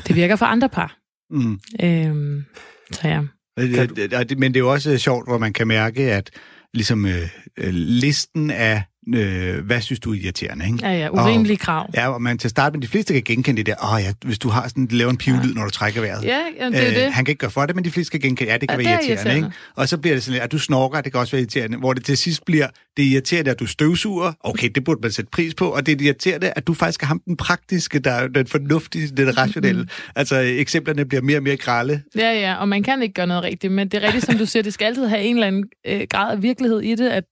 Det 0.06 0.16
virker 0.16 0.36
for 0.36 0.46
andre 0.46 0.68
par. 0.68 0.96
Mm. 1.30 1.60
Øhm, 1.82 2.44
så 2.92 3.08
ja. 3.08 3.22
Øh, 3.60 3.88
det- 3.96 4.28
det- 4.28 4.38
Men 4.38 4.54
det 4.54 4.60
er 4.60 4.64
jo 4.64 4.72
også 4.72 4.98
sjovt, 4.98 5.28
hvor 5.28 5.38
man 5.38 5.52
kan 5.52 5.66
mærke, 5.68 6.12
at 6.12 6.30
ligesom 6.74 7.06
øh, 7.06 7.28
øh, 7.58 7.70
listen 7.74 8.50
af, 8.50 8.82
øh, 9.14 9.64
hvad 9.66 9.80
synes 9.80 10.00
du 10.00 10.10
er 10.12 10.14
irriterende, 10.14 10.66
ikke? 10.66 10.78
Ja, 10.82 10.92
ja, 10.92 11.08
urimelige 11.10 11.56
krav. 11.56 11.90
Ja, 11.94 12.08
og 12.08 12.22
man 12.22 12.38
til 12.38 12.46
at 12.46 12.50
starte 12.50 12.72
med, 12.76 12.82
de 12.82 12.88
fleste 12.88 13.12
kan 13.14 13.22
genkende 13.22 13.56
det 13.58 13.66
der, 13.66 13.94
åh 13.94 14.02
ja, 14.02 14.12
hvis 14.24 14.38
du 14.38 14.48
har 14.48 14.68
sådan, 14.68 14.88
laver 14.90 15.10
en 15.10 15.16
pivlyd, 15.16 15.54
når 15.54 15.64
du 15.64 15.70
trækker 15.70 16.00
vejret. 16.00 16.24
Ja, 16.24 16.38
ja 16.60 16.66
det 16.66 16.76
er 16.82 16.88
Øh, 16.88 16.94
det. 16.94 17.12
Han 17.12 17.24
kan 17.24 17.32
ikke 17.32 17.38
gøre 17.40 17.50
for 17.50 17.66
det, 17.66 17.74
men 17.76 17.84
de 17.84 17.90
fleste 17.90 18.10
kan 18.10 18.20
genkende, 18.20 18.52
ja, 18.52 18.58
det 18.58 18.68
kan 18.68 18.80
Ja, 18.80 18.88
være 18.88 18.98
det 18.98 19.04
er 19.04 19.08
irriterende, 19.08 19.30
irriterende. 19.30 19.48
ikke? 19.48 19.56
Og 19.76 19.88
så 19.88 19.98
bliver 19.98 20.14
det 20.16 20.22
sådan 20.22 20.32
lidt, 20.32 20.42
at 20.44 20.52
du 20.52 20.58
snorker, 20.58 21.00
det 21.00 21.12
kan 21.12 21.20
også 21.20 21.32
være 21.32 21.40
irriterende, 21.40 21.78
hvor 21.78 21.92
det 21.92 22.04
til 22.04 22.16
sidst 22.16 22.44
bliver, 22.44 22.66
det 22.96 23.04
er 23.04 23.08
irriterende, 23.10 23.50
at 23.50 23.60
du 23.60 23.66
støvsuger, 23.66 24.32
okay, 24.44 24.68
det 24.74 24.84
burde 24.84 25.00
man 25.02 25.10
sætte 25.12 25.30
pris 25.30 25.54
på, 25.54 25.68
og 25.68 25.86
det 25.86 26.00
er 26.00 26.04
irriterende, 26.04 26.52
at 26.56 26.66
du 26.66 26.74
faktisk 26.74 27.02
er 27.02 27.06
ham 27.06 27.20
den 27.26 27.36
praktiske, 27.36 27.98
der 27.98 28.10
er 28.10 28.28
den 28.28 28.46
fornuftige, 28.46 29.06
den 29.08 29.38
rationelle. 29.38 29.88
Altså, 30.16 30.36
eksemplerne 30.38 31.04
bliver 31.04 31.22
mere 31.22 31.36
og 31.38 31.42
mere 31.42 31.56
grælde. 31.56 32.02
Ja, 32.16 32.32
ja, 32.32 32.54
og 32.54 32.68
man 32.68 32.82
kan 32.82 33.02
ikke 33.02 33.14
gøre 33.14 33.26
noget 33.26 33.42
rigtigt, 33.42 33.72
men 33.72 33.88
det 33.88 34.02
er 34.02 34.06
rigtigt, 34.06 34.26
som 34.26 34.38
du 34.38 34.46
siger, 34.46 34.62
det 34.62 34.74
skal 34.74 34.84
altid 34.86 35.06
have 35.06 35.22
en 35.22 35.36
eller 35.36 35.46
anden 35.46 35.64
øh, 35.86 36.00
grad 36.10 36.32
af 36.36 36.42
virkelighed 36.42 36.80
i 36.80 36.94
det, 36.94 37.08
at 37.08 37.24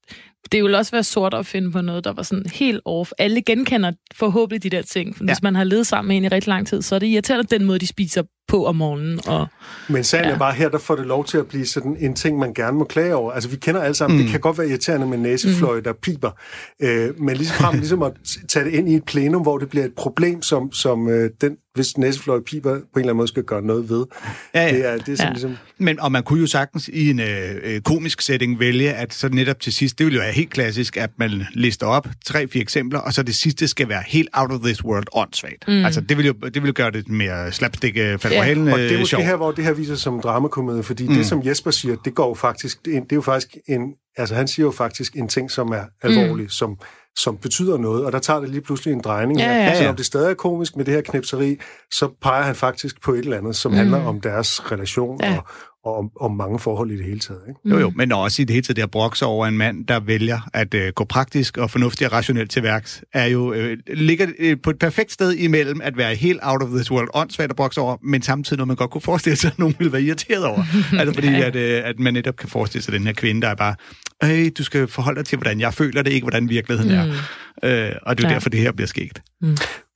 det 0.52 0.64
vil 0.64 0.74
også 0.74 0.90
være 0.92 1.04
sort 1.04 1.34
at 1.34 1.46
finde 1.46 1.72
på 1.72 1.80
noget, 1.80 2.04
der 2.04 2.12
var 2.12 2.22
sådan 2.22 2.46
helt 2.54 2.80
off. 2.84 3.12
Alle 3.18 3.42
genkender 3.42 3.92
forhåbentlig 4.14 4.62
de 4.62 4.76
der 4.76 4.82
ting. 4.82 5.16
For 5.16 5.24
Ja. 5.24 5.28
Hvis 5.28 5.42
man 5.42 5.54
har 5.54 5.64
levet 5.64 5.86
sammen 5.86 6.08
med 6.08 6.16
en 6.16 6.24
i 6.24 6.28
rigtig 6.28 6.48
lang 6.48 6.66
tid, 6.66 6.82
så 6.82 6.94
er 6.94 6.98
det 6.98 7.06
irriterende 7.06 7.58
den 7.58 7.64
måde, 7.64 7.78
de 7.78 7.86
spiser 7.86 8.22
på 8.48 8.66
om 8.66 8.76
morgenen. 8.76 9.20
Og, 9.26 9.46
Men 9.88 10.04
sagen 10.04 10.24
ja. 10.24 10.34
Er 10.34 10.38
bare 10.38 10.54
her, 10.54 10.68
der 10.68 10.78
får 10.78 10.96
det 10.96 11.06
lov 11.06 11.24
til 11.24 11.38
at 11.38 11.46
blive 11.46 11.66
sådan 11.66 11.96
en 12.00 12.14
ting, 12.14 12.38
man 12.38 12.54
gerne 12.54 12.78
må 12.78 12.84
klage 12.84 13.14
over. 13.14 13.32
Altså, 13.32 13.48
vi 13.48 13.56
kender 13.56 13.80
alle 13.80 13.94
sammen, 13.94 14.18
mm. 14.18 14.22
det 14.22 14.30
kan 14.30 14.40
godt 14.40 14.58
være 14.58 14.68
irriterende 14.68 15.06
med 15.06 15.18
næsefløj, 15.18 15.80
der 15.80 15.92
piber. 15.92 16.30
Øh, 16.82 17.20
men 17.20 17.36
lige 17.36 17.48
frem 17.48 17.78
ligesom 17.82 18.02
at 18.02 18.12
tage 18.48 18.64
det 18.64 18.72
ind 18.74 18.88
i 18.88 18.94
et 18.94 19.04
plenum, 19.04 19.42
hvor 19.42 19.58
det 19.58 19.68
bliver 19.68 19.84
et 19.84 19.94
problem, 19.96 20.42
som, 20.42 20.72
som 20.72 21.08
øh, 21.08 21.30
den, 21.40 21.56
hvis 21.74 21.98
næsefløj 21.98 22.40
piber, 22.46 22.70
på 22.70 22.76
en 22.76 22.80
eller 22.94 23.02
anden 23.02 23.16
måde 23.16 23.28
skal 23.28 23.42
gøre 23.42 23.62
noget 23.62 23.90
ved. 23.90 24.04
Ja, 24.54 24.66
ja. 24.66 24.74
Det 24.74 24.86
er, 24.86 24.96
det 24.96 25.08
er 25.08 25.16
sådan 25.16 25.28
Ja. 25.28 25.32
ligesom... 25.32 25.56
Men, 25.78 26.00
og 26.00 26.12
man 26.12 26.22
kunne 26.22 26.40
jo 26.40 26.46
sagtens 26.46 26.90
i 26.92 27.10
en 27.10 27.20
øh, 27.20 27.26
øh, 27.62 27.80
komisk 27.80 28.20
setting 28.20 28.60
vælge, 28.60 28.92
at 28.92 29.14
så 29.14 29.28
netop 29.28 29.60
til 29.60 29.72
sidst, 29.72 29.98
det 29.98 30.04
ville 30.06 30.16
jo 30.16 30.22
være 30.22 30.32
helt 30.32 30.50
klassisk, 30.50 30.96
at 30.96 31.10
man 31.16 31.42
lister 31.54 31.86
op 31.86 32.08
tre-fire 32.26 32.62
eksempler, 32.62 33.00
og 33.00 33.12
så 33.12 33.22
det 33.22 33.34
sidste 33.34 33.68
skal 33.68 33.88
være 33.88 34.02
helt 34.06 34.28
out 34.32 34.52
of 34.52 34.60
this 34.60 34.84
world 34.84 35.06
åndssvagt. 35.12 35.64
Mm. 35.68 35.84
Altså, 35.84 36.00
det 36.00 36.16
vil 36.18 36.26
jo 36.26 36.32
det 36.32 36.62
vil 36.62 36.66
jo 36.66 36.72
gøre 36.76 36.90
det 36.90 37.08
mere 37.08 37.52
slapstick 37.52 37.96
øh, 37.96 38.18
Ja. 38.38 38.44
halen, 38.44 38.68
Og 38.68 38.78
det 38.78 38.94
er 38.94 38.98
måske 38.98 39.10
sjovt. 39.10 39.24
her, 39.24 39.36
hvor 39.36 39.52
det 39.52 39.64
her 39.64 39.72
viser 39.72 39.94
sig 39.94 40.02
som 40.02 40.20
dramakomedie, 40.20 40.82
fordi 40.82 41.08
mm. 41.08 41.14
det, 41.14 41.26
som 41.26 41.46
Jesper 41.46 41.70
siger, 41.70 41.96
det 42.04 42.14
går 42.14 42.28
jo 42.28 42.34
faktisk, 42.34 42.84
det 42.84 42.96
er, 42.96 43.00
det 43.00 43.12
er 43.12 43.16
jo 43.16 43.22
faktisk 43.22 43.56
en, 43.68 43.80
altså 44.16 44.34
han 44.34 44.48
siger 44.48 44.66
jo 44.66 44.70
faktisk 44.72 45.16
en 45.16 45.28
ting, 45.28 45.50
som 45.50 45.68
er 45.68 45.82
alvorlig, 46.02 46.42
mm. 46.44 46.48
som, 46.48 46.78
som 47.16 47.36
betyder 47.36 47.78
noget, 47.78 48.04
og 48.04 48.12
der 48.12 48.18
tager 48.18 48.40
det 48.40 48.48
lige 48.48 48.60
pludselig 48.60 48.92
en 48.92 49.00
drejning. 49.00 49.38
Ja, 49.38 49.50
ja, 49.52 49.64
ja. 49.64 49.74
Selvom 49.76 49.96
det 49.96 50.06
stadig 50.06 50.30
er 50.30 50.34
komisk 50.34 50.76
med 50.76 50.84
det 50.84 50.94
her 50.94 51.00
knipseri, 51.00 51.58
så 51.92 52.08
peger 52.22 52.42
han 52.42 52.54
faktisk 52.54 53.02
på 53.02 53.12
et 53.12 53.18
eller 53.18 53.36
andet, 53.38 53.56
som 53.56 53.72
mm. 53.72 53.78
handler 53.78 54.04
om 54.04 54.20
deres 54.20 54.72
relation 54.72 55.20
Ja. 55.22 55.36
og, 55.36 55.44
og 55.88 55.98
om, 55.98 56.10
om 56.20 56.36
mange 56.36 56.58
forhold 56.58 56.90
i 56.90 56.96
det 56.96 57.04
hele 57.04 57.20
taget. 57.20 57.40
Ikke? 57.48 57.60
Jo, 57.64 57.78
jo, 57.78 57.92
men 57.96 58.12
også 58.12 58.42
i 58.42 58.44
det 58.44 58.54
hele 58.54 58.64
taget, 58.64 58.76
der 58.76 58.86
brokser 58.86 59.26
over 59.26 59.46
en 59.46 59.58
mand, 59.58 59.86
der 59.86 60.00
vælger 60.00 60.40
at 60.54 60.74
øh, 60.74 60.92
gå 60.92 61.04
praktisk 61.04 61.58
og 61.58 61.70
fornuftigt 61.70 62.08
og 62.08 62.12
rationelt 62.12 62.50
til 62.50 62.62
værks, 62.62 63.02
er 63.12 63.26
jo, 63.26 63.52
øh, 63.52 63.76
ligger 63.94 64.26
øh, 64.38 64.56
på 64.62 64.70
et 64.70 64.78
perfekt 64.78 65.12
sted 65.12 65.32
imellem 65.32 65.80
at 65.82 65.96
være 65.96 66.14
helt 66.14 66.40
out 66.42 66.62
of 66.62 66.68
this 66.68 66.90
world, 66.90 67.08
åndssvagt 67.14 67.50
at 67.50 67.56
brokse 67.56 67.80
over, 67.80 67.96
men 68.02 68.22
samtidig 68.22 68.58
noget, 68.58 68.68
man 68.68 68.76
godt 68.76 68.90
kunne 68.90 69.02
forestille 69.02 69.36
sig, 69.36 69.48
at 69.48 69.58
nogen 69.68 69.74
ville 69.78 69.92
være 69.92 70.02
irriteret 70.02 70.44
over. 70.44 70.64
altså 70.98 71.14
fordi, 71.14 71.34
at, 71.34 71.56
øh, 71.56 71.82
at 71.84 71.98
man 71.98 72.14
netop 72.14 72.36
kan 72.36 72.48
forestille 72.48 72.84
sig 72.84 72.92
den 72.92 73.06
her 73.06 73.12
kvinde, 73.12 73.42
der 73.42 73.48
er 73.48 73.54
bare, 73.54 73.74
hey, 74.22 74.50
du 74.58 74.64
skal 74.64 74.88
forholde 74.88 75.18
dig 75.18 75.26
til, 75.26 75.38
hvordan 75.38 75.60
jeg 75.60 75.74
føler 75.74 76.02
det, 76.02 76.12
ikke 76.12 76.24
hvordan 76.24 76.48
virkeligheden 76.48 76.92
er. 76.92 77.04
Øh, 77.64 77.92
og 78.02 78.18
det 78.18 78.24
er 78.24 78.28
Ja. 78.28 78.34
derfor, 78.34 78.50
det 78.50 78.60
her 78.60 78.72
bliver 78.72 78.86
sket. 78.88 79.20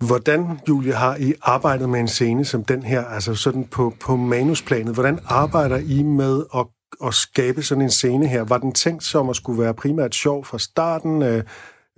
Hvordan, 0.07 0.61
Julie, 0.69 0.93
har 0.95 1.17
I 1.17 1.33
arbejdet 1.43 1.89
med 1.89 2.01
en 2.01 2.09
scene 2.09 2.45
som 2.45 2.65
den 2.65 2.83
her, 2.83 3.05
altså 3.05 3.35
sådan 3.35 3.65
på, 3.65 3.95
på 4.01 4.17
manusplanet? 4.17 4.95
Hvordan 4.95 5.19
arbejder 5.27 5.77
I 5.77 6.03
med 6.03 6.43
at, 6.57 6.67
at 7.07 7.15
skabe 7.15 7.63
sådan 7.63 7.83
en 7.83 7.91
scene 7.91 8.27
her? 8.29 8.43
Var 8.43 8.59
den 8.59 8.73
tænkt 8.73 9.05
som 9.05 9.31
at 9.31 9.37
skulle 9.37 9.63
være 9.63 9.75
primært 9.75 10.15
sjov 10.15 10.45
fra 10.45 10.59
starten? 10.59 11.23
Øh, 11.23 11.43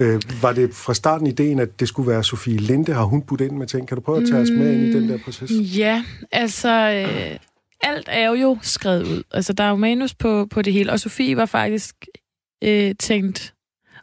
Øh, 0.00 0.20
var 0.42 0.52
det 0.52 0.74
fra 0.74 0.94
starten 0.94 1.26
ideen, 1.26 1.58
at 1.58 1.80
det 1.80 1.88
skulle 1.88 2.10
være 2.10 2.24
Sofie 2.24 2.56
Linde? 2.56 2.92
Har 2.94 3.04
hun 3.04 3.22
budt 3.22 3.40
ind 3.40 3.52
med 3.56 3.66
ting? 3.66 3.88
Kan 3.88 3.94
du 3.96 4.00
prøve 4.00 4.22
at 4.22 4.28
tage 4.28 4.42
os 4.42 4.50
med 4.50 4.72
ind 4.72 4.82
i 4.82 4.92
den 4.92 5.08
der 5.08 5.18
proces? 5.24 5.50
Ja, 5.78 6.04
altså... 6.32 6.68
Øh, 7.08 7.36
alt 7.82 8.08
er 8.12 8.30
jo 8.30 8.58
skrevet 8.62 9.02
ud. 9.02 9.22
Altså, 9.30 9.52
der 9.52 9.64
er 9.64 9.68
jo 9.68 9.76
manus 9.76 10.14
på, 10.14 10.46
på 10.50 10.62
det 10.62 10.72
hele. 10.72 10.92
Og 10.92 11.00
Sofie 11.00 11.36
var 11.36 11.46
faktisk 11.46 11.94
øh, 12.64 12.94
tænkt 13.00 13.54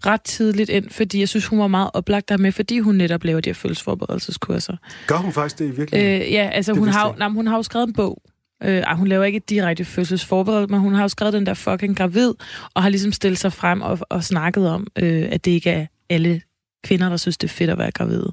ret 0.06 0.22
tidligt 0.22 0.70
ind, 0.70 0.90
fordi 0.90 1.20
jeg 1.20 1.30
synes, 1.30 1.46
hun 1.46 1.60
var 1.60 1.68
meget 1.68 1.90
oplagt 1.94 2.30
der 2.30 2.38
med, 2.38 2.52
fordi 2.52 2.80
hun 2.80 2.96
netop 2.96 3.24
laver 3.24 3.42
de 3.42 3.50
her 3.50 3.54
følelsesforberedelseskurser. 3.54 4.78
Gør 5.08 5.16
hun 5.16 5.32
faktisk 5.32 5.60
det 5.60 5.66
i 5.66 5.76
virkeligheden? 5.76 6.22
Øh, 6.22 6.32
ja, 6.32 6.50
altså 6.54 6.72
Det 6.72 6.80
hun 6.80 6.88
har, 6.88 7.16
nej, 7.18 7.30
hun 7.30 7.48
har 7.48 7.56
jo 7.56 7.64
skrevet 7.64 7.88
en 7.88 7.94
bog. 7.94 8.22
Øh, 8.64 8.78
ej, 8.78 8.96
hun 8.96 9.08
laver 9.08 9.24
ikke 9.24 9.38
et 9.38 9.50
direkte 9.50 9.86
fødselsforberedelse, 9.86 10.72
men 10.72 10.80
hun 10.80 10.94
har 10.94 11.02
jo 11.02 11.08
skrevet 11.08 11.34
den 11.34 11.46
der 11.46 11.54
fucking 11.54 11.98
gravid, 11.98 12.34
og 12.74 12.82
har 12.82 12.90
ligesom 12.90 13.12
stillet 13.12 13.40
sig 13.40 13.54
frem 13.54 13.82
og, 13.82 14.00
og 14.10 14.24
snakket 14.24 14.70
om, 14.70 14.88
øh, 15.00 15.28
at 15.32 15.46
det 15.46 15.52
ikke 15.52 15.70
er 15.70 15.86
alle 16.10 16.42
kvinder, 16.84 17.10
der 17.10 17.18
synes, 17.18 17.38
det 17.38 17.48
er 17.48 17.54
fedt 17.54 17.70
at 17.70 17.78
være 17.78 17.92
gravid. 17.92 18.24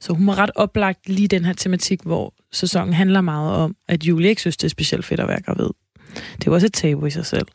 Så 0.00 0.12
hun 0.12 0.26
var 0.26 0.38
ret 0.38 0.50
oplagt 0.54 1.08
lige 1.08 1.28
den 1.28 1.44
her 1.44 1.52
tematik, 1.52 2.02
hvor 2.02 2.34
sæsonen 2.52 2.94
handler 2.94 3.20
meget 3.20 3.56
om, 3.56 3.76
at 3.88 4.04
Julie 4.04 4.28
ikke 4.28 4.40
synes, 4.40 4.56
det 4.56 4.64
er 4.64 4.70
specielt 4.70 5.04
fedt 5.04 5.20
at 5.20 5.28
være 5.28 5.42
gravid. 5.42 5.68
Det 6.14 6.46
er 6.46 6.46
jo 6.46 6.54
også 6.54 6.66
et 6.66 6.72
tabu 6.72 7.06
i 7.06 7.10
sig 7.10 7.26
selv. 7.26 7.46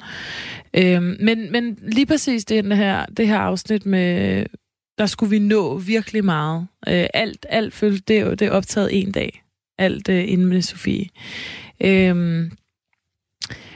Øhm, 0.73 1.17
men, 1.19 1.51
men 1.51 1.79
lige 1.81 2.05
præcis 2.05 2.45
det 2.45 2.77
her, 2.77 3.05
det 3.05 3.27
her 3.27 3.37
afsnit 3.37 3.85
med, 3.85 4.45
der 4.97 5.05
skulle 5.05 5.29
vi 5.29 5.39
nå 5.39 5.77
virkelig 5.77 6.25
meget. 6.25 6.67
Øh, 6.87 7.07
alt, 7.13 7.45
alt 7.49 7.73
følte, 7.73 8.03
det, 8.07 8.19
er 8.19 8.35
det 8.35 8.47
er 8.47 8.51
optaget 8.51 9.01
en 9.01 9.11
dag. 9.11 9.43
Alt 9.77 10.09
øh, 10.09 10.31
inden 10.31 10.47
med 10.47 10.61
Sofie. 10.61 11.09
Øhm, 11.81 12.51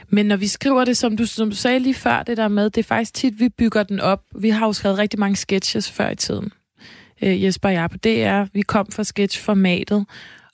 men 0.08 0.26
når 0.26 0.36
vi 0.36 0.46
skriver 0.46 0.84
det, 0.84 0.96
som 0.96 1.16
du, 1.16 1.26
som 1.26 1.50
du 1.50 1.56
sagde 1.56 1.78
lige 1.78 1.94
før, 1.94 2.22
det 2.22 2.36
der 2.36 2.48
med, 2.48 2.70
det 2.70 2.78
er 2.78 2.84
faktisk 2.84 3.14
tit, 3.14 3.40
vi 3.40 3.48
bygger 3.48 3.82
den 3.82 4.00
op. 4.00 4.22
Vi 4.36 4.48
har 4.48 4.66
jo 4.66 4.72
skrevet 4.72 4.98
rigtig 4.98 5.20
mange 5.20 5.36
sketches 5.36 5.90
før 5.90 6.10
i 6.10 6.16
tiden. 6.16 6.52
Øh, 7.22 7.44
Jesper 7.44 7.68
og 7.68 7.74
jeg 7.74 7.90
på 7.90 7.96
DR, 7.96 8.44
vi 8.52 8.62
kom 8.62 8.86
fra 8.92 9.04
sketchformatet, 9.04 10.06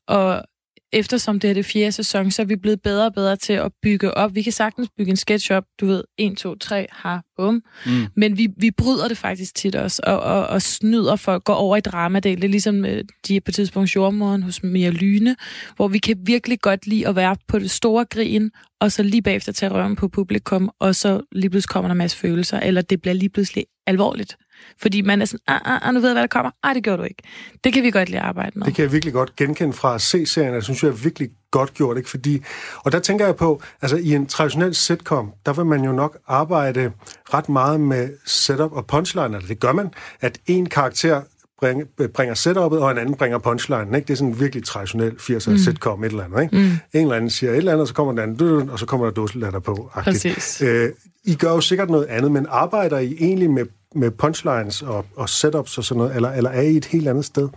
og 0.06 0.44
eftersom 0.92 1.40
det 1.40 1.50
er 1.50 1.54
det 1.54 1.64
fjerde 1.64 1.92
sæson, 1.92 2.30
så 2.30 2.42
er 2.42 2.46
vi 2.46 2.56
blevet 2.56 2.82
bedre 2.82 3.06
og 3.06 3.14
bedre 3.14 3.36
til 3.36 3.52
at 3.52 3.72
bygge 3.82 4.14
op. 4.14 4.34
Vi 4.34 4.42
kan 4.42 4.52
sagtens 4.52 4.88
bygge 4.98 5.10
en 5.10 5.16
sketch 5.16 5.52
op, 5.52 5.64
du 5.80 5.86
ved, 5.86 6.04
1, 6.18 6.36
2, 6.36 6.54
3, 6.54 6.86
har, 6.90 7.22
bum. 7.36 7.62
Mm. 7.86 8.06
Men 8.16 8.38
vi, 8.38 8.48
vi 8.56 8.70
bryder 8.70 9.08
det 9.08 9.18
faktisk 9.18 9.54
tit 9.54 9.74
også, 9.74 10.02
og, 10.06 10.20
og, 10.20 10.46
og 10.46 10.62
snyder 10.62 11.16
folk, 11.16 11.44
går 11.44 11.54
over 11.54 11.76
i 11.76 11.80
dramadel. 11.80 12.36
Det 12.36 12.44
er 12.44 12.48
ligesom 12.48 12.84
øh, 12.84 13.04
de 13.28 13.36
er 13.36 13.40
på 13.40 13.52
tidspunkt 13.52 13.94
jordmoren 13.96 14.42
hos 14.42 14.62
Mia 14.62 14.90
Lyne, 14.90 15.36
hvor 15.76 15.88
vi 15.88 15.98
kan 15.98 16.16
virkelig 16.24 16.60
godt 16.60 16.86
lide 16.86 17.08
at 17.08 17.16
være 17.16 17.36
på 17.48 17.58
det 17.58 17.70
store 17.70 18.04
grin, 18.04 18.50
og 18.80 18.92
så 18.92 19.02
lige 19.02 19.22
bagefter 19.22 19.52
tage 19.52 19.72
røven 19.72 19.96
på 19.96 20.08
publikum, 20.08 20.70
og 20.78 20.94
så 20.94 21.20
lige 21.32 21.50
pludselig 21.50 21.70
kommer 21.70 21.88
der 21.88 21.92
en 21.92 21.98
masse 21.98 22.16
følelser, 22.16 22.60
eller 22.60 22.82
det 22.82 23.00
bliver 23.00 23.14
lige 23.14 23.28
pludselig 23.28 23.64
alvorligt. 23.86 24.36
Fordi 24.78 25.00
man 25.00 25.22
er 25.22 25.24
sådan, 25.24 25.40
ah, 25.46 25.60
ah, 25.64 25.88
ah, 25.88 25.94
nu 25.94 26.00
ved 26.00 26.08
jeg, 26.08 26.14
hvad 26.14 26.22
der 26.22 26.28
kommer. 26.28 26.50
Ej, 26.64 26.72
det 26.72 26.84
gjorde 26.84 26.98
du 26.98 27.02
ikke. 27.02 27.22
Det 27.64 27.72
kan 27.72 27.82
vi 27.82 27.90
godt 27.90 28.08
lide 28.08 28.20
at 28.20 28.26
arbejde 28.26 28.58
med. 28.58 28.66
Det 28.66 28.74
kan 28.74 28.82
jeg 28.82 28.92
virkelig 28.92 29.14
godt 29.14 29.36
genkende 29.36 29.72
fra 29.72 29.94
at 29.94 30.00
se 30.00 30.26
serien. 30.26 30.54
Jeg 30.54 30.62
synes, 30.62 30.82
jeg 30.82 30.88
er 30.88 30.92
virkelig 30.92 31.30
godt 31.50 31.74
gjort, 31.74 31.96
ikke? 31.96 32.10
Fordi, 32.10 32.42
og 32.76 32.92
der 32.92 32.98
tænker 32.98 33.24
jeg 33.24 33.36
på, 33.36 33.62
altså 33.82 33.96
i 33.96 34.14
en 34.14 34.26
traditionel 34.26 34.74
sitcom, 34.74 35.32
der 35.46 35.52
vil 35.52 35.66
man 35.66 35.84
jo 35.84 35.92
nok 35.92 36.18
arbejde 36.26 36.92
ret 37.34 37.48
meget 37.48 37.80
med 37.80 38.10
setup 38.26 38.72
og 38.72 38.86
punchline, 38.86 39.36
eller 39.36 39.48
det 39.48 39.60
gør 39.60 39.72
man, 39.72 39.90
at 40.20 40.38
en 40.46 40.66
karakter 40.66 41.22
bringer, 41.60 41.86
bringer 42.14 42.34
setup'et, 42.34 42.82
og 42.82 42.90
en 42.90 42.98
anden 42.98 43.14
bringer 43.14 43.38
punchlinen. 43.38 43.94
Ikke? 43.94 44.06
Det 44.06 44.12
er 44.12 44.16
sådan 44.16 44.32
en 44.32 44.40
virkelig 44.40 44.64
traditionel 44.64 45.12
80'er 45.12 45.50
mm. 45.50 45.58
sitcom, 45.58 46.04
et 46.04 46.10
eller 46.10 46.24
andet. 46.24 46.42
Ikke? 46.42 46.56
Mm. 46.56 46.62
En 46.62 47.02
eller 47.02 47.14
anden 47.14 47.30
siger 47.30 47.52
et 47.52 47.56
eller 47.56 47.72
andet, 47.72 47.82
og 47.82 47.88
så 47.88 47.94
kommer 47.94 48.12
den 48.12 48.20
anden, 48.20 48.70
og 48.70 48.78
så 48.78 48.86
kommer 48.86 49.06
der 49.06 49.12
dåselatter 49.12 49.60
på. 49.60 49.90
-agtigt. 49.94 50.02
Præcis. 50.02 50.62
Øh, 50.62 50.90
I 51.24 51.34
gør 51.34 51.50
jo 51.50 51.60
sikkert 51.60 51.90
noget 51.90 52.04
andet, 52.04 52.32
men 52.32 52.46
arbejder 52.48 52.98
I 52.98 53.16
egentlig 53.20 53.50
med, 53.50 53.66
med 53.94 54.10
punchlines 54.10 54.82
og, 54.82 55.06
og 55.16 55.28
setups 55.28 55.78
og 55.78 55.84
sådan 55.84 55.98
noget, 55.98 56.16
eller, 56.16 56.30
eller 56.30 56.50
er 56.50 56.60
I 56.60 56.76
et 56.76 56.84
helt 56.84 57.08
andet 57.08 57.24
sted? 57.24 57.48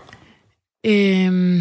Øhm, 0.85 1.57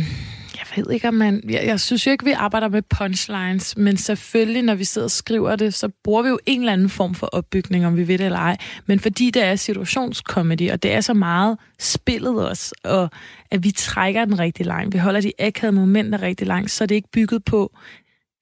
jeg 0.55 0.67
ved 0.76 0.91
ikke, 0.91 1.09
om 1.09 1.14
man... 1.14 1.43
Jeg, 1.49 1.67
jeg 1.67 1.81
synes 1.81 2.07
jo 2.07 2.11
ikke, 2.11 2.25
vi 2.25 2.33
arbejder 2.33 2.69
med 2.69 2.83
punchlines, 2.83 3.76
men 3.76 3.97
selvfølgelig, 3.97 4.62
når 4.62 4.75
vi 4.75 4.85
sidder 4.85 5.07
og 5.07 5.11
skriver 5.11 5.57
det, 5.57 5.75
så 5.75 5.88
bruger 6.05 6.23
vi 6.23 6.29
jo 6.29 6.38
en 6.47 6.61
eller 6.61 6.73
anden 6.73 6.88
form 6.88 7.14
for 7.14 7.26
opbygning, 7.26 7.87
om 7.87 7.97
vi 7.97 8.09
ved 8.09 8.19
det 8.19 8.25
eller 8.25 8.38
ej. 8.38 8.57
Men 8.87 9.00
fordi 9.00 9.31
det 9.31 9.45
er 9.45 9.57
situationskomedy, 9.57 10.71
og 10.71 10.83
det 10.83 10.93
er 10.93 11.00
så 11.00 11.14
meget 11.14 11.59
spillet 11.79 12.50
os, 12.50 12.75
og 12.85 13.11
at 13.50 13.64
vi 13.64 13.71
trækker 13.71 14.25
den 14.25 14.38
rigtig 14.38 14.67
langt, 14.67 14.95
vi 14.95 14.99
holder 14.99 15.21
de 15.21 15.33
akavede 15.38 15.76
momenter 15.76 16.23
rigtig 16.23 16.47
langt, 16.47 16.71
så 16.71 16.85
er 16.85 16.87
det 16.87 16.95
ikke 16.95 17.09
bygget 17.12 17.45
på, 17.45 17.73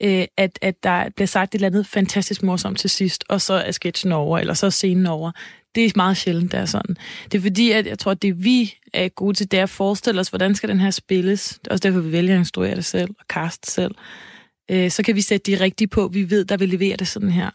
øh, 0.03 0.25
at, 0.37 0.59
at 0.63 0.83
der 0.83 1.09
bliver 1.17 1.27
sagt 1.27 1.55
et 1.55 1.55
eller 1.55 1.69
andet 1.69 1.87
fantastisk 1.87 2.43
morsomt 2.43 2.79
til 2.79 2.91
sidst, 2.91 3.25
og 3.29 3.41
så 3.41 3.55
er 3.55 3.71
sketchen 3.71 4.13
over, 4.13 4.39
eller 4.39 4.55
så 4.55 4.67
er 4.67 4.71
scenen 4.71 5.07
over. 5.07 5.33
Det 5.75 5.85
er 5.85 5.91
meget 5.97 6.17
sjældent, 6.17 6.53
det 6.53 6.61
er 6.61 6.65
sådan. 6.65 6.97
Det 7.33 7.39
er 7.39 7.43
fordi, 7.43 7.71
at 7.71 7.87
jeg 7.87 7.99
tror, 7.99 8.11
at 8.11 8.23
det 8.23 8.45
vi 8.45 8.75
er 8.93 9.09
gode 9.09 9.35
til, 9.35 9.51
det 9.51 9.59
er 9.59 9.63
at 9.63 9.71
forestille 9.71 10.21
os, 10.21 10.29
hvordan 10.29 10.55
skal 10.55 10.69
den 10.69 10.81
her 10.81 10.91
spilles. 10.91 11.59
Det 11.63 11.67
er 11.67 11.73
også 11.73 11.83
derfor, 11.83 12.01
vi 12.01 12.13
vælger 12.13 12.35
at 12.35 12.39
instruere 12.39 12.77
det 12.77 12.85
selv 12.85 13.11
og 13.19 13.25
cast 13.29 13.71
selv. 13.71 13.95
Øh, 14.71 14.91
så 14.91 15.03
kan 15.03 15.15
vi 15.15 15.21
sætte 15.21 15.53
de 15.53 15.61
rigtige 15.61 15.89
på. 15.89 16.09
Vi 16.09 16.31
ved, 16.31 16.45
der 16.45 16.57
vil 16.57 16.69
levere 16.69 16.97
det 16.97 17.09
sådan 17.09 17.31
her. 17.31 17.51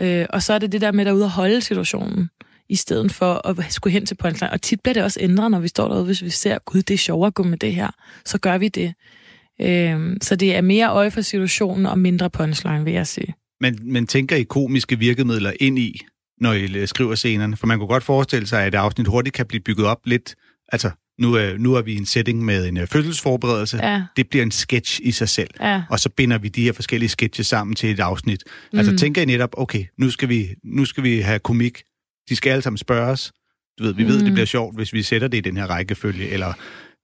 Øh, 0.00 0.26
og 0.30 0.42
så 0.42 0.52
er 0.52 0.58
det 0.58 0.72
det 0.72 0.80
der 0.80 0.92
med 0.92 1.04
derude 1.04 1.24
at 1.24 1.30
holde 1.30 1.60
situationen, 1.60 2.28
i 2.68 2.76
stedet 2.76 3.12
for 3.12 3.48
at 3.48 3.72
skulle 3.72 3.92
hen 3.92 4.06
til 4.06 4.14
punchline. 4.14 4.52
Og 4.52 4.62
tit 4.62 4.80
bliver 4.80 4.94
det 4.94 5.02
også 5.02 5.20
ændret, 5.22 5.50
når 5.50 5.60
vi 5.60 5.68
står 5.68 5.88
derude, 5.88 6.04
hvis 6.04 6.22
vi 6.22 6.30
ser, 6.30 6.58
gud, 6.58 6.82
det 6.82 6.94
er 6.94 6.98
sjovere 6.98 7.26
at 7.26 7.34
gå 7.34 7.42
med 7.42 7.58
det 7.58 7.74
her. 7.74 7.90
Så 8.24 8.38
gør 8.38 8.58
vi 8.58 8.68
det. 8.68 8.94
Øh, 9.60 10.16
så 10.22 10.36
det 10.36 10.56
er 10.56 10.60
mere 10.60 10.90
øje 10.90 11.10
for 11.10 11.20
situationen 11.20 11.86
og 11.86 11.98
mindre 11.98 12.30
punchline, 12.30 12.84
vil 12.84 12.92
jeg 12.92 13.06
sige. 13.06 13.34
Men, 13.60 13.78
men 13.82 14.06
tænker 14.06 14.36
I 14.36 14.42
komiske 14.42 14.98
virkemidler 14.98 15.52
ind 15.60 15.78
i, 15.78 16.00
når 16.40 16.52
I 16.52 16.78
øh, 16.78 16.88
skriver 16.88 17.14
scenerne? 17.14 17.56
For 17.56 17.66
man 17.66 17.78
kunne 17.78 17.88
godt 17.88 18.04
forestille 18.04 18.46
sig, 18.46 18.62
at 18.62 18.74
et 18.74 18.78
afsnit 18.78 19.06
hurtigt 19.06 19.36
kan 19.36 19.46
blive 19.46 19.60
bygget 19.60 19.86
op 19.86 19.98
lidt. 20.04 20.34
Altså, 20.72 20.90
nu 21.18 21.34
er, 21.34 21.58
nu 21.58 21.74
er 21.74 21.82
vi 21.82 21.92
i 21.92 21.96
en 21.96 22.06
setting 22.06 22.44
med 22.44 22.68
en 22.68 22.76
øh, 22.76 22.86
fødselsforberedelse. 22.86 23.76
Ja. 23.82 24.02
Det 24.16 24.28
bliver 24.28 24.42
en 24.42 24.50
sketch 24.50 25.00
i 25.02 25.10
sig 25.10 25.28
selv. 25.28 25.50
Ja. 25.60 25.82
Og 25.90 26.00
så 26.00 26.08
binder 26.08 26.38
vi 26.38 26.48
de 26.48 26.62
her 26.62 26.72
forskellige 26.72 27.08
sketches 27.08 27.46
sammen 27.46 27.76
til 27.76 27.90
et 27.90 28.00
afsnit. 28.00 28.44
Mm. 28.72 28.78
Altså, 28.78 28.96
tænker 28.96 29.22
I 29.22 29.24
netop, 29.24 29.50
okay, 29.56 29.84
nu 29.98 30.10
skal, 30.10 30.28
vi, 30.28 30.48
nu 30.64 30.84
skal 30.84 31.02
vi 31.02 31.20
have 31.20 31.38
komik. 31.38 31.82
De 32.28 32.36
skal 32.36 32.50
alle 32.50 32.62
sammen 32.62 32.78
spørges. 32.78 33.32
Du 33.78 33.84
ved, 33.84 33.94
vi 33.94 34.02
mm. 34.02 34.08
ved, 34.08 34.24
det 34.24 34.32
bliver 34.32 34.46
sjovt, 34.46 34.76
hvis 34.76 34.92
vi 34.92 35.02
sætter 35.02 35.28
det 35.28 35.38
i 35.38 35.40
den 35.40 35.56
her 35.56 35.66
rækkefølge, 35.66 36.28
eller 36.28 36.52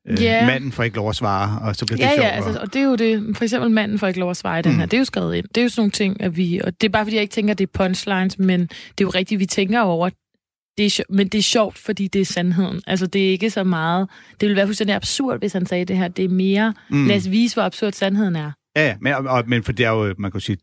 øh, 0.09 0.23
Ja. 0.23 0.47
manden 0.47 0.73
får 0.73 0.83
ikke 0.83 0.97
lov 0.97 1.09
at 1.09 1.17
svare, 1.17 1.61
og 1.69 1.77
så 1.77 1.87
bliver 1.87 1.97
det 1.97 2.05
Ja, 2.05 2.11
sjovt. 2.15 2.25
ja, 2.25 2.29
altså, 2.31 2.61
og 2.61 2.73
det 2.75 2.83
er 2.83 2.85
jo 2.87 2.95
det. 2.97 3.37
For 3.37 3.45
eksempel 3.45 3.71
manden 3.71 3.99
får 3.99 4.07
ikke 4.07 4.21
lov 4.21 4.31
at 4.31 4.37
svare 4.37 4.59
i 4.59 4.63
den 4.63 4.73
Mm. 4.73 4.79
her. 4.79 4.87
Det 4.87 4.95
er 4.97 4.99
jo 4.99 5.05
skrevet 5.05 5.35
ind. 5.37 5.47
Det 5.49 5.57
er 5.57 5.63
jo 5.63 5.69
sådan 5.69 5.81
nogle 5.81 5.91
ting, 5.91 6.21
at 6.23 6.37
vi... 6.37 6.61
Og 6.65 6.81
det 6.81 6.87
er 6.89 6.93
bare, 6.93 7.05
fordi 7.05 7.15
jeg 7.17 7.23
ikke 7.23 7.33
tænker, 7.33 7.55
at 7.55 7.59
det 7.59 7.67
er 7.67 7.71
punchlines, 7.85 8.39
men 8.39 8.61
det 8.61 8.71
er 8.71 9.05
jo 9.05 9.09
rigtigt, 9.09 9.39
vi 9.41 9.47
tænker 9.47 9.81
over, 9.81 10.11
det 10.79 10.87
er, 10.99 11.03
men 11.11 11.29
det 11.29 11.39
er 11.39 11.43
sjovt, 11.43 11.79
fordi 11.79 12.07
det 12.07 12.21
er 12.21 12.25
sandheden. 12.25 12.81
Altså, 12.87 13.07
det 13.07 13.27
er 13.27 13.31
ikke 13.31 13.51
så 13.51 13.65
meget... 13.65 14.09
Det 14.31 14.41
ville 14.43 14.57
være 14.57 14.67
fuldstændig 14.67 14.97
absurd, 14.97 15.39
hvis 15.39 15.53
han 15.53 15.67
sagde 15.67 15.85
det 15.85 15.97
her. 15.97 16.09
Det 16.09 16.25
er 16.25 16.29
mere... 16.29 16.75
Mm. 16.91 17.07
Lad 17.07 17.17
os 17.17 17.31
vise, 17.31 17.55
hvor 17.57 17.63
absurd 17.63 17.93
sandheden 17.93 18.37
er. 18.37 18.51
Ja, 18.77 18.87
ja, 18.87 18.95
men, 19.01 19.13
og, 19.15 19.45
men 19.47 19.63
for 19.63 19.73
det 19.73 19.87
er 19.87 19.91
jo, 19.91 20.15
man 20.19 20.31
kan 20.31 20.41
sige, 20.41 20.57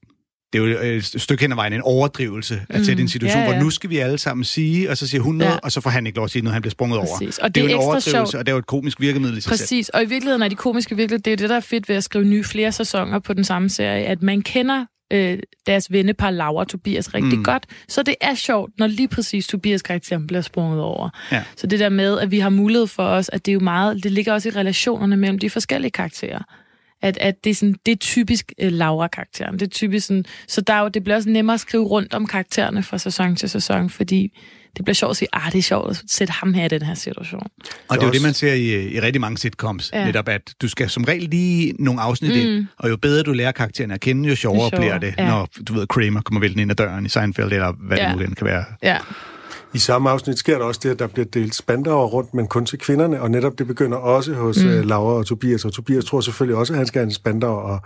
det 0.54 0.62
er 0.62 0.66
jo 0.66 0.96
et 0.98 1.06
stykke 1.22 1.42
hen 1.42 1.52
ad 1.52 1.56
vejen 1.56 1.74
en 1.74 1.82
overdrivelse 1.82 2.62
at 2.70 2.80
Mm, 2.80 2.86
sætte 2.86 3.02
en 3.02 3.10
situation, 3.10 3.40
ja, 3.42 3.46
ja. 3.48 3.54
hvor 3.54 3.64
nu 3.64 3.70
skal 3.70 3.90
vi 3.90 3.98
alle 3.98 4.18
sammen 4.18 4.44
sige, 4.44 4.90
og 4.90 4.98
så 4.98 5.08
siger 5.08 5.22
hun 5.22 5.36
noget, 5.36 5.52
Ja. 5.52 5.58
og 5.64 5.72
så 5.72 5.82
får 5.82 5.90
han 5.90 6.06
ikke 6.08 6.16
lov 6.18 6.24
at 6.25 6.32
sige 6.32 6.42
noget, 6.42 6.54
han 6.54 6.62
bliver 6.62 6.72
sprunget 6.72 6.98
over. 7.00 7.18
Præcis. 7.18 7.38
Og 7.38 7.56
det, 7.56 7.64
er 7.64 7.68
det 7.68 7.74
jo 7.74 7.78
er 7.80 7.82
en 7.92 7.98
ekstra 7.98 8.10
overdrivelse, 8.12 8.32
sjovt. 8.32 8.36
og 8.36 8.46
det 8.46 8.52
er 8.52 8.54
jo 8.56 8.60
et 8.60 8.68
komisk 8.68 9.02
virkemiddel 9.02 9.38
i 9.38 9.42
sig 9.42 9.50
selv. 9.52 9.60
Præcis, 9.60 9.90
og 9.90 10.04
i 10.04 10.06
virkeligheden 10.06 10.42
er 10.42 10.48
de 10.48 10.56
komiske 10.56 10.96
virkelig, 10.96 11.25
det 11.25 11.32
er 11.32 11.36
jo 11.36 11.42
det, 11.42 11.50
der 11.50 11.56
er 11.56 11.60
fedt 11.60 11.90
ved 11.90 11.96
at 11.96 12.04
skrive 12.04 12.25
nye 12.25 12.44
flere 12.44 12.72
sæsoner 12.72 13.20
på 13.20 13.34
den 13.34 13.44
samme 13.44 13.70
serie, 13.70 14.06
at 14.06 14.22
man 14.22 14.42
kender 14.42 14.86
øh, 15.14 15.40
deres 15.66 15.92
vennepar 15.92 16.30
Laura 16.30 16.60
og 16.60 16.68
Tobias 16.68 17.14
rigtig 17.14 17.38
Mm. 17.38 17.44
godt, 17.44 17.66
så 17.88 18.04
det 18.04 18.16
er 18.22 18.36
sjovt, 18.36 18.72
når 18.78 18.88
lige 18.88 19.08
præcis 19.08 19.48
Tobias 19.48 19.82
karakteren 19.82 20.28
bliver 20.28 20.42
sprunget 20.42 20.82
over. 20.82 21.10
Ja. 21.32 21.44
Så 21.58 21.68
det 21.68 21.80
der 21.80 21.90
med, 21.90 22.20
at 22.20 22.32
vi 22.32 22.40
har 22.40 22.50
mulighed 22.50 22.88
for 22.88 23.04
os, 23.04 23.30
at 23.34 23.46
det 23.46 23.52
er 23.52 23.54
jo 23.54 23.60
meget, 23.60 24.04
det 24.04 24.12
ligger 24.12 24.34
også 24.34 24.50
i 24.50 24.52
relationerne 24.52 25.18
mellem 25.18 25.40
de 25.40 25.50
forskellige 25.50 25.92
karakterer. 25.92 26.40
At, 27.06 27.18
at 27.22 27.44
det, 27.44 27.50
er 27.50 27.54
sådan, 27.56 27.76
det 27.86 27.92
er 27.92 27.96
typisk 27.96 28.52
øh, 28.60 28.72
Laura-karakteren. 28.72 29.54
Det 29.54 29.62
er 29.62 29.70
typisk 29.70 30.08
sådan, 30.08 30.26
så 30.48 30.62
der 30.62 30.74
er 30.74 30.82
jo, 30.82 30.88
det 30.88 31.04
bliver 31.04 31.16
også 31.18 31.30
nemmere 31.30 31.54
at 31.54 31.60
skrive 31.60 31.84
rundt 31.84 32.14
om 32.14 32.28
karaktererne 32.28 32.84
fra 32.84 32.98
sæson 32.98 33.36
til 33.36 33.50
sæson, 33.50 33.90
fordi 33.90 34.38
det 34.78 34.86
bliver 34.86 34.94
sjovt 34.96 35.10
at 35.10 35.18
sige, 35.18 35.28
ah, 35.34 35.52
det 35.52 35.58
er 35.58 35.62
sjovt 35.64 35.90
at 35.90 36.04
sætte 36.08 36.32
ham 36.34 36.54
her 36.54 36.66
i 36.66 36.68
den 36.68 36.82
her 36.82 36.94
situation. 36.94 37.42
Og 37.42 37.50
det 37.90 37.90
er 37.90 37.96
jo 37.96 38.08
også- 38.08 38.12
det, 38.20 38.22
man 38.22 38.34
ser 38.34 38.54
i, 38.54 38.88
i 38.94 39.00
rigtig 39.00 39.22
mange 39.22 39.38
sitcoms, 39.38 39.90
ja. 39.94 40.06
Netop 40.06 40.30
at 40.30 40.42
du 40.62 40.68
skal 40.68 40.90
som 40.90 41.04
regel 41.04 41.30
lige 41.30 41.74
nogle 41.80 42.02
afsnit 42.02 42.32
mm. 42.32 42.38
ind, 42.38 42.68
og 42.78 42.90
jo 42.90 42.98
bedre 42.98 43.24
du 43.24 43.32
lærer 43.34 43.52
karakteren 43.52 43.92
at 43.92 44.00
kende, 44.02 44.30
jo 44.30 44.36
sjovere, 44.36 44.64
Jo 44.64 44.70
sjovere, 44.70 45.00
bliver 45.00 45.12
det, 45.12 45.14
ja. 45.18 45.28
når 45.30 45.48
du 45.68 45.74
ved, 45.74 45.88
Kramer 45.88 46.22
kommer 46.22 46.42
væltende 46.42 46.62
ind 46.62 46.72
ad 46.72 46.76
døren 46.76 47.06
i 47.06 47.10
Seinfeld, 47.10 47.52
eller 47.54 47.72
hvad 47.88 47.98
Ja. 47.98 48.08
det 48.10 48.18
nu 48.18 48.24
end 48.24 48.36
kan 48.36 48.46
være. 48.48 48.64
Ja, 48.84 48.98
I 49.75 49.77
samme 49.77 50.10
afsnit 50.10 50.38
sker 50.38 50.58
der 50.58 50.65
også 50.65 50.79
det, 50.84 50.89
at 50.89 51.00
der 51.00 51.08
bliver 51.08 51.25
delt 51.25 51.55
spandere 51.55 51.96
rundt, 51.96 52.34
men 52.34 52.48
kun 52.48 52.65
til 52.65 52.79
kvinderne, 52.79 53.22
og 53.22 53.32
netop 53.32 53.60
det 53.60 53.67
begynder 53.67 53.98
også 53.98 54.34
hos 54.34 54.63
mm. 54.63 54.70
uh, 54.70 54.79
Laura 54.86 55.13
og 55.13 55.25
Tobias, 55.25 55.65
og 55.65 55.74
Tobias 55.74 56.05
tror 56.05 56.22
selvfølgelig 56.22 56.58
også, 56.58 56.74
at 56.74 56.77
han 56.77 56.88
skal 56.88 57.00
have 57.00 57.05
en 57.05 57.13
spander, 57.13 57.48
og 57.48 57.79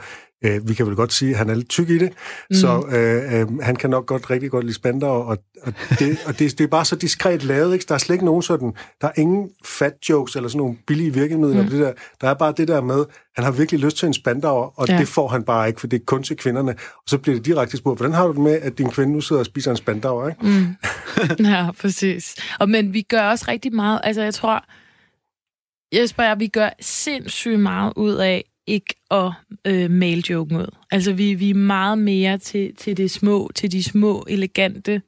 Øh, 0.46 0.68
vi 0.70 0.74
kan 0.74 0.86
vel 0.88 0.96
godt 0.96 1.14
sige, 1.14 1.32
at 1.32 1.38
han 1.38 1.50
er 1.50 1.56
lidt 1.56 1.70
tyk 1.70 1.90
i 1.90 1.98
det, 1.98 2.14
mm. 2.50 2.56
så 2.56 2.84
øh, 2.92 3.42
øh, 3.42 3.60
han 3.60 3.76
kan 3.76 3.90
nok 3.90 4.06
godt 4.06 4.30
rigtig 4.30 4.52
godt 4.52 4.66
lide 4.66 4.76
spandau, 4.76 5.10
og, 5.10 5.38
og, 5.62 5.74
det, 6.00 6.18
og 6.26 6.40
det, 6.40 6.58
det 6.58 6.64
er 6.64 6.68
bare 6.68 6.86
så 6.86 6.96
diskret 6.96 7.44
lavet, 7.44 7.74
ikke? 7.74 7.86
Der 7.88 7.94
er 7.94 7.98
slet 8.00 8.14
ikke 8.14 8.26
nogen 8.26 8.42
sådan, 8.42 8.74
der 9.02 9.08
er 9.08 9.12
ingen 9.18 9.50
fat 9.66 9.94
jokes 10.10 10.36
eller 10.36 10.50
sådan 10.50 10.58
nogle 10.58 10.78
billige 10.88 11.14
virkemidler. 11.14 11.64
Mm. 11.64 11.70
Det 11.70 11.80
der. 11.80 11.94
der 12.22 12.30
er 12.30 12.34
bare 12.34 12.54
det 12.58 12.68
der 12.68 12.82
med, 12.82 13.06
han 13.36 13.44
har 13.46 13.52
virkelig 13.52 13.82
lyst 13.82 13.98
til 13.98 14.08
en 14.08 14.14
spandau, 14.14 14.72
og 14.76 14.88
ja. 14.88 14.98
det 14.98 15.08
får 15.08 15.28
han 15.28 15.44
bare 15.44 15.68
ikke, 15.68 15.80
for 15.80 15.88
det 15.88 16.00
er 16.02 16.06
kun 16.06 16.24
til 16.24 16.38
kvinderne. 16.38 16.72
Og 16.72 17.04
så 17.08 17.18
bliver 17.18 17.36
det 17.36 17.46
direkte 17.46 17.78
spurgt, 17.78 18.00
hvordan 18.00 18.14
har 18.14 18.28
du 18.28 18.34
det 18.34 18.42
med, 18.42 18.60
at 18.62 18.78
din 18.78 18.90
kvinde 18.90 19.14
nu 19.14 19.22
sidder 19.22 19.40
og 19.40 19.46
spiser 19.46 19.72
en 19.72 19.78
spandau, 19.78 20.28
ikke? 20.28 20.46
Mm. 20.46 20.76
ja, 21.52 21.72
præcis. 21.72 22.36
Og 22.60 22.70
men 22.70 22.94
vi 22.94 23.02
gør 23.02 23.30
også 23.30 23.46
rigtig 23.48 23.76
meget, 23.76 24.02
altså 24.04 24.22
jeg 24.22 24.34
tror, 24.34 24.66
Jesper 25.96 26.24
og 26.24 26.30
jeg, 26.30 26.40
vi 26.40 26.48
gør 26.48 26.70
sindssygt 26.82 27.60
meget 27.60 27.94
ud 27.96 28.14
af 28.14 28.46
ikke 28.70 28.96
at 29.12 29.32
øh, 29.66 29.92
male 29.92 30.24
joke 30.30 30.56
ud. 30.56 30.76
Altså, 30.92 31.14
vi, 31.14 31.34
vi 31.34 31.50
er 31.50 31.54
meget 31.54 31.98
mere 31.98 32.38
til, 32.38 32.76
til 32.76 32.98
det 32.98 33.12
små, 33.12 33.52
til 33.56 33.72
de 33.72 33.84
små, 33.84 34.26
elegante 34.30 35.02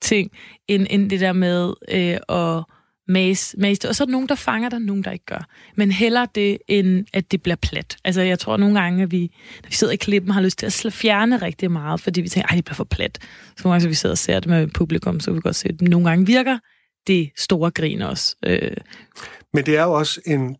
ting, 0.00 0.30
end, 0.68 0.86
end 0.90 1.10
det 1.10 1.20
der 1.20 1.32
med 1.32 1.72
øh, 1.88 2.18
at 2.38 2.64
mase, 3.08 3.58
mase 3.58 3.80
det. 3.80 3.84
Og 3.84 3.96
så 3.96 4.04
er 4.04 4.06
der 4.06 4.12
nogen, 4.12 4.28
der 4.28 4.34
fanger 4.34 4.68
der 4.68 4.78
nogen, 4.78 5.04
der 5.04 5.10
ikke 5.10 5.24
gør. 5.24 5.48
Men 5.76 5.92
heller 5.92 6.26
det, 6.26 6.58
end 6.68 7.06
at 7.12 7.32
det 7.32 7.42
bliver 7.42 7.56
plat. 7.56 7.96
Altså, 8.04 8.22
jeg 8.22 8.38
tror 8.38 8.56
nogle 8.56 8.80
gange, 8.80 9.02
at 9.02 9.10
vi, 9.10 9.20
når 9.62 9.68
vi 9.68 9.74
sidder 9.74 9.92
i 9.92 9.96
klippen, 9.96 10.30
har 10.30 10.40
lyst 10.40 10.58
til 10.58 10.66
at 10.66 10.92
fjerne 10.92 11.36
rigtig 11.36 11.70
meget, 11.70 12.00
fordi 12.00 12.20
vi 12.20 12.28
tænker, 12.28 12.48
at 12.48 12.56
det 12.56 12.64
bliver 12.64 12.74
for 12.74 12.84
plat. 12.84 13.18
Så 13.56 13.62
nogle 13.64 13.72
gange, 13.72 13.82
så 13.82 13.88
vi 13.88 13.94
sidder 13.94 14.14
og 14.14 14.18
ser 14.18 14.40
det 14.40 14.48
med 14.48 14.66
publikum, 14.66 15.20
så 15.20 15.30
vi 15.30 15.34
kan 15.34 15.42
godt 15.42 15.56
se, 15.56 15.68
at 15.68 15.80
nogle 15.80 16.08
gange 16.08 16.26
virker 16.26 16.58
det 17.06 17.30
store 17.36 17.70
grin 17.70 18.02
også. 18.02 18.36
Øh. 18.46 18.76
Men 19.54 19.66
det 19.66 19.76
er 19.76 19.82
jo 19.82 19.92
også 19.92 20.20
en 20.26 20.56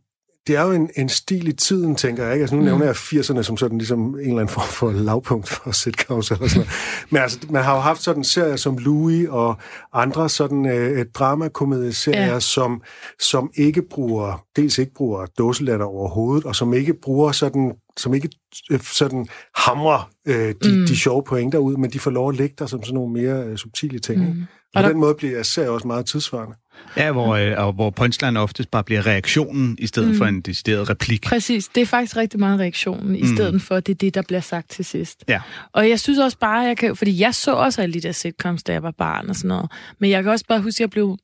det 0.49 0.57
er 0.57 0.63
jo 0.63 0.73
en, 0.73 0.91
en 0.97 1.09
stil 1.09 1.49
i 1.49 1.53
tiden, 1.53 1.95
tænker 1.95 2.25
jeg. 2.25 2.33
Ikke? 2.33 2.43
Altså, 2.43 2.57
nu 2.57 2.61
mm. 2.61 2.67
nævner 2.67 2.85
jeg 2.85 2.95
80'erne 2.95 3.43
som 3.43 3.57
sådan 3.57 3.79
ligesom 3.79 4.01
en 4.01 4.21
eller 4.21 4.31
anden 4.31 4.49
form 4.49 4.69
for 4.69 4.91
lavpunkt 4.91 5.49
for 5.49 5.71
sitcoms 5.71 6.31
eller 6.31 6.49
sådan 6.49 6.61
noget. 6.61 6.73
Men 7.11 7.23
altså, 7.23 7.39
man 7.51 7.65
har 7.65 7.75
jo 7.75 7.81
haft 7.81 8.03
sådan 8.03 8.25
serier 8.25 8.57
som 8.57 8.79
Louis 8.79 9.29
og 9.29 9.57
andre 9.93 10.29
sådan 10.29 10.67
øh, 10.67 11.07
dramakomedieserier, 11.15 12.33
ja. 12.33 12.41
som, 12.41 12.83
som 13.21 13.51
ikke 13.55 13.83
bruger, 13.83 14.45
dels 14.57 14.79
ikke 14.79 14.95
bruger 14.95 15.27
dåselatter 15.27 15.87
overhovedet, 15.87 16.45
og 16.45 16.57
som 16.57 16.75
ikke 16.75 16.95
bruger 16.95 17.33
sådan 17.33 17.73
som 17.97 18.15
ikke 18.15 18.29
øh, 18.71 18.81
sådan 18.81 19.27
hamrer 19.55 20.11
øh, 20.27 20.55
de, 20.63 20.79
mm. 20.79 20.87
de 20.87 20.97
sjove 20.97 21.23
pointer 21.23 21.59
ud, 21.59 21.77
men 21.77 21.91
de 21.91 21.99
får 21.99 22.11
lov 22.11 22.29
at 22.29 22.37
ligge 22.37 22.55
der 22.59 22.67
som 22.67 22.83
sådan 22.83 22.95
nogle 22.95 23.13
mere 23.13 23.45
øh, 23.45 23.57
subtile 23.57 23.99
ting. 23.99 24.21
Mm. 24.21 24.45
På 24.77 24.83
der... 24.83 24.89
den 24.89 24.99
måde 24.99 25.15
bliver 25.15 25.43
serien 25.43 25.71
også 25.71 25.87
meget 25.87 26.07
tidsvarende. 26.07 26.57
Ja, 26.97 27.13
hvor, 27.13 27.35
øh, 27.35 27.67
og 27.67 27.73
hvor 27.73 27.91
punchline 27.91 28.41
oftest 28.41 28.71
bare 28.71 28.85
bliver 28.85 29.07
reaktionen, 29.07 29.77
i 29.79 29.87
stedet 29.87 30.09
mm. 30.09 30.17
for 30.17 30.25
en 30.25 30.41
decideret 30.41 30.91
replik. 30.91 31.23
Præcis, 31.23 31.69
det 31.69 31.81
er 31.81 31.87
faktisk 31.87 32.17
rigtig 32.17 32.41
meget 32.41 32.61
reaktionen, 32.61 33.17
i 33.17 33.23
mm. 33.23 33.37
stedet 33.37 33.63
for, 33.63 33.75
at 33.75 33.87
det 33.87 33.93
er 33.95 33.99
det, 33.99 34.15
der 34.15 34.23
bliver 34.23 34.41
sagt 34.41 34.71
til 34.71 34.85
sidst. 34.85 35.25
Ja. 35.29 35.41
Og 35.73 35.89
jeg 35.89 36.01
synes 36.01 36.19
også 36.19 36.39
bare, 36.39 36.59
jeg 36.59 36.77
kan, 36.77 36.97
fordi 36.97 37.21
jeg 37.21 37.35
så 37.35 37.53
også 37.53 37.83
alle 37.83 37.95
de 37.95 38.01
der 38.01 38.13
sitcoms, 38.13 38.63
da 38.63 38.73
jeg 38.73 38.83
var 38.83 38.91
barn 38.91 39.29
og 39.29 39.37
sådan 39.37 39.49
noget, 39.49 39.71
men 39.99 40.11
jeg 40.11 40.23
kan 40.23 40.33
også 40.33 40.45
bare 40.49 40.61
huske, 40.61 40.77
at 40.77 40.81
jeg 40.81 40.91
blev 40.91 41.19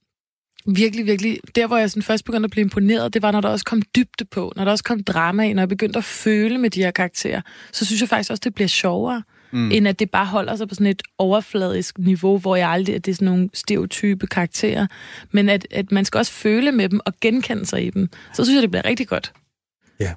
virkelig, 0.67 1.07
virkelig... 1.07 1.39
Der, 1.55 1.67
hvor 1.67 1.77
jeg 1.77 1.91
sådan 1.91 2.03
først 2.03 2.25
begyndte 2.25 2.47
at 2.47 2.51
blive 2.51 2.63
imponeret, 2.63 3.15
det 3.15 3.23
var, 3.23 3.31
når 3.31 3.41
der 3.41 3.49
også 3.49 3.65
kom 3.65 3.83
dybde 3.97 4.25
på, 4.25 4.53
når 4.57 4.65
der 4.65 4.73
også 4.73 4.85
kom 4.85 5.03
drama 5.03 5.43
ind, 5.43 5.55
når 5.55 5.63
jeg 5.63 5.69
begyndte 5.69 5.97
at 5.97 6.05
føle 6.05 6.59
med 6.59 6.71
de 6.71 6.83
her 6.83 6.91
karakterer, 6.91 7.41
så 7.73 7.85
synes 7.85 8.01
jeg 8.01 8.09
faktisk 8.09 8.31
også, 8.31 8.41
det 8.45 8.55
bliver 8.55 8.69
sjovere, 8.69 9.23
mm. 9.55 9.71
end 9.73 9.89
at 9.89 9.99
det 9.99 10.11
bare 10.11 10.27
holder 10.27 10.57
sig 10.57 10.69
på 10.69 10.75
sådan 10.75 10.87
et 10.87 11.03
overfladisk 11.19 11.99
niveau, 11.99 12.39
hvor 12.39 12.57
jeg 12.57 12.69
aldrig, 12.69 12.95
at 12.95 13.07
det 13.07 13.11
er 13.11 13.15
sådan 13.15 13.27
nogle 13.27 13.51
stereotype 13.55 14.27
karakterer, 14.27 14.87
men 15.33 15.49
at, 15.49 15.67
at 15.71 15.93
man 15.93 16.05
skal 16.05 16.19
også 16.19 16.33
føle 16.33 16.73
med 16.73 16.89
dem 16.89 17.01
og 17.07 17.13
genkende 17.21 17.67
sig 17.67 17.87
i 17.87 17.91
dem. 17.91 18.09
Så 18.35 18.45
synes 18.45 18.57
jeg, 18.57 18.63
det 18.63 18.71
bliver 18.71 18.85
rigtig 18.85 19.09
godt. 19.09 19.33
Ja. 20.01 20.13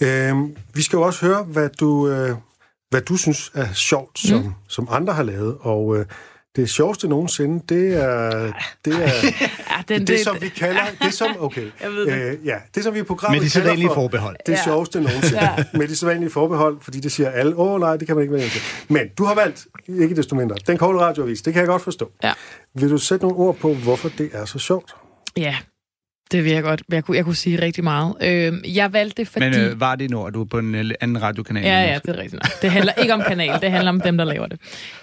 Øhm, 0.00 0.56
vi 0.74 0.82
skal 0.82 0.96
jo 0.96 1.02
også 1.02 1.26
høre, 1.26 1.44
hvad 1.44 1.68
du, 1.80 2.08
øh, 2.08 2.36
hvad 2.90 3.00
du 3.00 3.16
synes 3.16 3.50
er 3.54 3.72
sjovt, 3.72 4.18
som, 4.18 4.42
mm. 4.42 4.52
som 4.68 4.88
andre 4.90 5.12
har 5.12 5.22
lavet, 5.22 5.56
og... 5.60 5.98
Øh, 5.98 6.06
det 6.56 6.70
sjoveste 6.70 7.08
nogensinde, 7.08 7.64
det 7.68 8.02
er 8.02 8.52
det, 8.84 8.94
er, 8.94 8.98
ja, 9.04 9.82
den, 9.88 10.00
det, 10.00 10.08
det, 10.08 10.20
som 10.20 10.36
vi 10.40 10.48
kalder, 10.48 10.82
det 11.02 11.14
som, 11.14 11.36
okay, 11.38 11.62
øh, 12.08 12.36
ja, 12.44 12.56
det 12.74 12.84
som 12.84 12.94
vi 12.94 12.98
i 12.98 13.02
programmet 13.02 13.40
Med 13.40 13.44
de 13.44 13.50
sædvanlige 13.50 13.90
forbehold. 13.94 14.36
Det 14.46 14.52
ja. 14.52 14.64
sjoveste 14.64 15.00
nogensinde. 15.00 15.42
ja. 15.44 15.64
Med 15.74 15.88
de 15.88 15.96
sædvanlige 15.96 16.30
forbehold, 16.30 16.78
fordi 16.80 17.00
det 17.00 17.12
siger 17.12 17.30
alle, 17.30 17.56
åh 17.56 17.72
oh, 17.72 17.80
nej, 17.80 17.96
det 17.96 18.06
kan 18.06 18.16
man 18.16 18.22
ikke 18.22 18.34
vælge 18.34 18.48
til. 18.48 18.60
Men 18.88 19.08
du 19.18 19.24
har 19.24 19.34
valgt, 19.34 19.66
ikke 19.88 20.16
desto 20.16 20.36
mindre, 20.36 20.56
den 20.66 20.78
kolde 20.78 21.00
radioavis, 21.00 21.42
det 21.42 21.52
kan 21.52 21.60
jeg 21.60 21.68
godt 21.68 21.82
forstå. 21.82 22.12
Ja. 22.22 22.32
Vil 22.74 22.90
du 22.90 22.98
sætte 22.98 23.24
nogle 23.24 23.38
ord 23.38 23.56
på, 23.56 23.74
hvorfor 23.74 24.08
det 24.08 24.30
er 24.32 24.44
så 24.44 24.58
sjovt? 24.58 24.94
Ja, 25.36 25.56
det 26.32 26.44
vil 26.44 26.52
jeg 26.52 26.62
godt. 26.62 26.82
Jeg 26.92 27.04
kunne, 27.04 27.16
jeg 27.16 27.24
kunne 27.24 27.34
sige 27.34 27.62
rigtig 27.62 27.84
meget. 27.84 28.14
Øh, 28.22 28.76
jeg 28.76 28.92
valgte 28.92 29.22
det, 29.22 29.28
fordi... 29.28 29.48
Men 29.48 29.60
øh, 29.60 29.80
var 29.80 29.94
det 29.94 30.10
når 30.10 30.30
du 30.30 30.40
er 30.40 30.44
på 30.44 30.58
en 30.58 30.74
anden 30.74 31.22
radiokanal? 31.22 31.64
Ja, 31.64 31.80
ja, 31.80 31.98
det 32.06 32.16
er 32.16 32.18
rigtigt. 32.18 32.42
Det 32.62 32.70
handler 32.70 32.92
ikke 32.92 33.14
om 33.14 33.22
kanal, 33.28 33.60
det 33.60 33.70
handler 33.70 33.90
om 33.90 34.00
dem, 34.00 34.18
der 34.18 34.24
laver 34.24 34.46
det. 34.46 34.60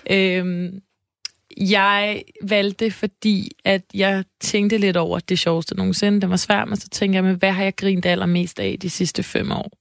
Øh, 0.10 0.72
jeg 1.62 2.24
valgte, 2.44 2.92
fordi 2.92 3.52
at 3.66 3.82
jeg 3.94 4.24
tænkte 4.42 4.78
lidt 4.78 4.98
over 4.98 5.20
det 5.20 5.40
sjoveste 5.40 5.76
nogensinde. 5.76 6.22
Det 6.22 6.30
var 6.30 6.36
svært, 6.36 6.68
men 6.68 6.78
så 6.78 6.90
tænkte 6.90 7.16
jeg, 7.16 7.24
men 7.24 7.36
hvad 7.36 7.52
har 7.52 7.64
jeg 7.64 7.76
grint 7.76 8.06
allermest 8.06 8.60
af 8.60 8.78
de 8.82 8.90
sidste 8.90 9.24
fem 9.24 9.52
år? 9.52 9.78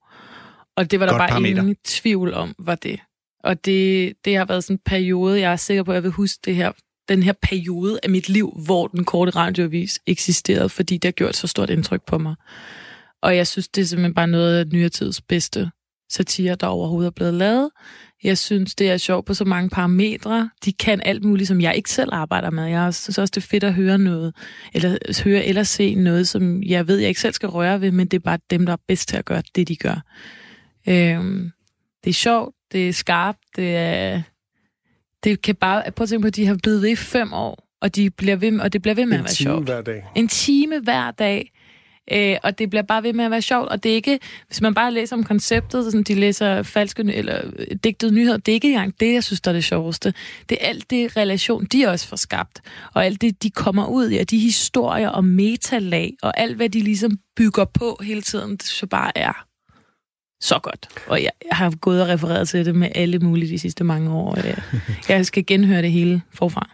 Og 0.77 0.91
det 0.91 1.01
var 1.01 1.07
der 1.07 1.13
Godt 1.13 1.21
bare 1.21 1.29
parameter. 1.29 1.61
ingen 1.63 1.77
tvivl 1.85 2.35
om, 2.35 2.55
var 2.59 2.75
det. 2.75 3.01
Og 3.45 3.65
det, 3.65 4.13
det 4.25 4.37
har 4.37 4.45
været 4.45 4.65
sådan 4.65 4.75
en 4.75 4.81
periode, 4.87 5.41
jeg 5.41 5.53
er 5.53 5.57
sikker 5.57 5.83
på, 5.83 5.91
at 5.91 5.95
jeg 5.95 6.03
vil 6.03 6.11
huske 6.11 6.41
det 6.45 6.55
her, 6.55 6.73
den 7.09 7.23
her 7.23 7.33
periode 7.43 8.01
af 8.03 8.11
mit 8.11 8.29
liv, 8.29 8.53
hvor 8.65 8.87
den 8.87 9.05
korte 9.05 9.31
radioavis 9.31 10.01
eksisterede, 10.07 10.69
fordi 10.69 10.95
det 10.97 11.05
har 11.05 11.13
gjort 11.13 11.37
så 11.37 11.47
stort 11.47 11.71
indtryk 11.71 12.03
på 12.07 12.19
mig. 12.19 12.35
Og 13.23 13.37
jeg 13.37 13.47
synes, 13.47 13.69
det 13.69 13.81
er 13.83 13.87
simpelthen 13.87 14.15
bare 14.15 14.27
noget 14.27 14.59
af 14.59 14.67
nyere 14.67 14.89
tids 14.89 15.21
bedste 15.21 15.71
satire, 16.13 16.55
der 16.55 16.67
overhovedet 16.67 17.07
er 17.07 17.15
blevet 17.15 17.35
lavet. 17.35 17.71
Jeg 18.25 18.39
synes, 18.39 18.75
det 18.75 18.91
er 18.91 18.97
sjovt 18.97 19.27
på 19.27 19.35
så 19.35 19.45
mange 19.45 19.71
parametre. 19.71 20.51
De 20.65 20.73
kan 20.73 21.01
alt 21.05 21.25
muligt, 21.25 21.49
som 21.49 21.61
jeg 21.61 21.75
ikke 21.77 21.91
selv 21.91 22.11
arbejder 22.13 22.51
med. 22.51 22.65
Jeg 22.65 22.95
synes 22.95 23.19
også, 23.19 23.33
det 23.35 23.43
er 23.43 23.47
fedt 23.49 23.65
at 23.65 23.75
høre 23.75 23.99
noget, 23.99 24.35
eller 24.75 25.23
høre 25.25 25.45
eller 25.45 25.63
se 25.63 25.95
noget, 25.95 26.29
som 26.29 26.63
jeg 26.63 26.89
ved, 26.89 26.99
jeg 26.99 27.09
ikke 27.09 27.21
selv 27.21 27.35
skal 27.35 27.49
røre 27.49 27.81
ved, 27.81 27.91
men 27.91 28.07
det 28.07 28.17
er 28.17 28.21
bare 28.21 28.39
dem, 28.51 28.67
der 28.67 28.73
er 28.73 28.81
bedst 28.89 29.09
til 29.09 29.17
at 29.17 29.25
gøre 29.25 29.43
det, 29.55 29.69
de 29.69 29.77
gør. 29.77 30.05
Øhm, 30.89 31.51
det 32.05 32.11
er 32.11 32.15
sjovt, 32.15 32.55
det 32.73 32.89
er 32.89 32.93
skarpt, 32.93 33.39
det 33.57 33.77
er... 33.77 34.23
Det 35.25 35.43
kan 35.43 35.55
bare... 35.55 35.93
Prøv 35.93 36.03
at 36.03 36.09
tænke 36.09 36.23
på, 36.23 36.27
at 36.27 36.37
de 36.37 36.47
har 36.47 36.59
blevet 36.63 36.83
ved 36.83 36.89
i 36.89 36.97
fem 36.97 37.33
år, 37.33 37.69
og, 37.81 37.97
de 37.97 38.11
bliver 38.11 38.37
ved, 38.37 38.61
og 38.61 38.73
det 38.73 38.83
bliver 38.83 38.95
ved 38.95 39.07
med 39.07 39.19
en 39.19 39.19
at 39.19 39.25
være 39.25 39.35
sjovt. 39.35 39.61
En 39.61 39.67
time 39.67 39.75
hver 39.75 39.83
dag. 39.83 40.05
En 40.15 40.29
time 40.29 40.81
hver 40.81 41.11
dag. 41.11 41.53
Øh, 42.13 42.37
og 42.43 42.59
det 42.59 42.71
bliver 42.71 42.83
bare 42.83 43.03
ved 43.03 43.13
med 43.13 43.25
at 43.25 43.31
være 43.31 43.43
sjovt, 43.43 43.69
og 43.69 43.83
det 43.83 43.91
er 43.91 43.95
ikke, 43.95 44.19
hvis 44.47 44.61
man 44.61 44.75
bare 44.75 44.93
læser 44.93 45.17
om 45.17 45.25
konceptet, 45.25 45.85
sådan 45.85 46.03
de 46.03 46.15
læser 46.15 46.63
falske 46.63 47.03
eller 47.15 47.41
digtede 47.85 48.15
nyheder, 48.15 48.37
det 48.37 48.53
er 48.53 48.55
ikke 48.55 48.69
engang 48.69 49.01
det, 49.01 49.15
jeg 49.15 49.25
synes, 49.25 49.41
der 49.41 49.51
er 49.51 49.53
det 49.53 49.65
sjoveste. 49.65 50.15
Det 50.49 50.59
er 50.61 50.69
alt 50.69 50.91
det 50.91 51.17
relation, 51.17 51.65
de 51.65 51.87
også 51.87 52.09
får 52.09 52.17
skabt, 52.17 52.61
og 52.95 53.05
alt 53.05 53.21
det, 53.21 53.43
de 53.43 53.51
kommer 53.51 53.87
ud 53.87 54.11
i, 54.11 54.19
og 54.19 54.31
de 54.31 54.39
historier 54.39 55.09
og 55.09 55.25
metalag, 55.25 56.13
og 56.23 56.41
alt, 56.41 56.57
hvad 56.57 56.69
de 56.69 56.81
ligesom 56.81 57.19
bygger 57.37 57.65
på 57.65 58.01
hele 58.03 58.23
tiden, 58.23 58.57
det 58.57 58.83
jeg 58.83 58.89
bare 58.89 59.19
er 59.19 59.47
så 60.41 60.59
godt. 60.63 60.89
Og 61.07 61.23
jeg, 61.23 61.31
jeg 61.51 61.57
har 61.57 61.73
gået 61.81 62.03
og 62.03 62.09
refereret 62.09 62.49
til 62.49 62.67
det 62.67 62.75
med 62.75 62.89
alle 62.95 63.19
mulige 63.19 63.53
de 63.53 63.59
sidste 63.59 63.85
mange 63.85 64.11
år. 64.11 64.39
Jeg 65.09 65.27
skal 65.27 65.47
genhøre 65.47 65.83
det 65.83 65.93
hele 65.93 66.23
forfra. 66.35 66.71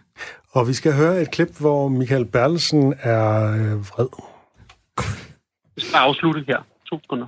Og 0.51 0.67
vi 0.67 0.73
skal 0.73 0.93
høre 0.93 1.21
et 1.21 1.31
klip, 1.31 1.57
hvor 1.59 1.87
Michael 1.87 2.25
Berlsen 2.25 2.93
er 2.99 3.51
øh, 3.53 3.79
vred. 3.79 4.07
Vi 5.77 5.81
skal 5.85 5.99
afslutte 6.07 6.41
her. 6.49 6.59
To 6.89 6.95
sekunder. 7.03 7.27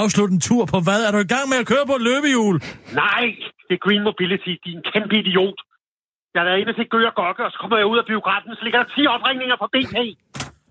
Afslutte 0.00 0.32
en 0.36 0.42
tur 0.48 0.62
på 0.72 0.78
hvad? 0.86 1.00
Er 1.06 1.10
du 1.14 1.20
i 1.26 1.30
gang 1.34 1.46
med 1.52 1.58
at 1.62 1.66
køre 1.72 1.84
på 1.90 1.94
et 2.00 2.04
løbehjul? 2.08 2.56
Nej, 3.02 3.24
det 3.66 3.74
er 3.78 3.82
Green 3.86 4.02
Mobility. 4.08 4.52
Er 4.66 4.72
en 4.78 4.84
kæmpe 4.92 5.14
idiot. 5.22 5.58
Jeg 6.34 6.40
er 6.52 6.56
inde 6.62 6.74
til 6.78 6.86
Gør 6.92 7.06
og 7.10 7.14
Gokke, 7.20 7.42
og 7.46 7.50
så 7.52 7.58
kommer 7.60 7.76
jeg 7.80 7.86
ud 7.92 7.98
af 8.02 8.06
biografen, 8.12 8.50
så 8.58 8.62
ligger 8.64 8.78
der 8.82 8.88
10 8.96 9.06
opringninger 9.16 9.56
fra 9.60 9.68
BP, 9.74 9.96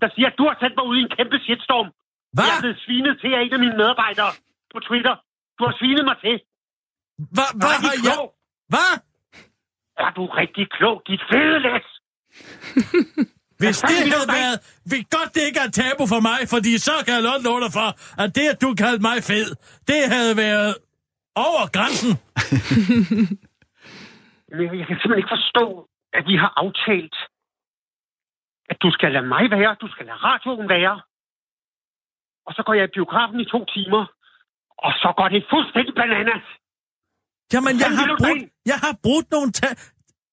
der 0.02 0.08
siger, 0.14 0.28
at 0.30 0.36
du 0.40 0.44
har 0.50 0.56
sendt 0.62 0.74
mig 0.78 0.84
ud 0.90 0.96
i 1.00 1.02
en 1.06 1.12
kæmpe 1.18 1.36
shitstorm. 1.44 1.88
Hvad? 2.34 2.44
Jeg 2.48 2.56
er 2.56 2.64
blevet 2.64 2.80
svinet 2.84 3.14
til 3.22 3.30
af 3.36 3.40
en 3.46 3.52
af 3.56 3.60
mine 3.64 3.76
medarbejdere 3.80 4.32
på 4.72 4.78
Twitter. 4.88 5.14
Du 5.58 5.62
har 5.68 5.74
svinet 5.80 6.04
mig 6.10 6.16
til. 6.24 6.36
Hvad? 7.36 7.50
Hvad 7.62 7.76
har 7.84 7.94
jeg? 8.08 8.18
Hvad? 8.72 8.92
Er 10.04 10.10
du 10.18 10.22
rigtig 10.40 10.64
klog, 10.76 10.96
dit 11.08 11.22
fede 11.30 11.58
læs? 11.66 11.88
Hvis 13.62 13.78
det 13.90 13.98
havde 14.14 14.28
været... 14.38 14.56
Vi 14.92 14.98
godt, 15.16 15.30
det 15.34 15.42
ikke 15.48 15.60
er 15.66 15.70
tabu 15.80 16.04
for 16.14 16.20
mig, 16.30 16.38
fordi 16.54 16.72
så 16.88 16.94
kan 17.04 17.12
jeg 17.16 17.22
låne 17.46 17.62
dig 17.66 17.72
for, 17.78 17.88
at 18.22 18.28
det, 18.36 18.46
at 18.52 18.58
du 18.64 18.68
kaldte 18.82 19.02
mig 19.08 19.16
fed, 19.30 19.48
det 19.90 20.00
havde 20.14 20.34
været 20.44 20.70
over 21.48 21.62
grænsen. 21.76 22.12
jeg 24.80 24.84
kan 24.88 24.96
simpelthen 24.98 25.22
ikke 25.22 25.34
forstå, 25.38 25.64
at 26.18 26.24
vi 26.30 26.36
har 26.42 26.52
aftalt, 26.62 27.16
at 28.72 28.76
du 28.84 28.88
skal 28.96 29.10
lade 29.16 29.28
mig 29.34 29.44
være, 29.56 29.70
du 29.84 29.88
skal 29.92 30.04
lade 30.08 30.20
radioen 30.28 30.68
være, 30.76 30.94
og 32.46 32.50
så 32.56 32.60
går 32.66 32.74
jeg 32.78 32.84
i 32.88 32.92
biografen 32.96 33.38
i 33.44 33.46
to 33.54 33.60
timer, 33.74 34.02
og 34.86 34.92
så 35.02 35.08
går 35.18 35.28
det 35.34 35.40
fuldstændig 35.52 35.94
bananas. 36.00 36.44
Jamen, 37.52 37.74
jeg 37.84 37.90
har, 37.98 38.06
brugt, 38.22 38.42
jeg 38.72 38.78
har 38.84 38.94
brugt 39.06 39.28
nogle 39.36 39.50
ta- 39.58 39.78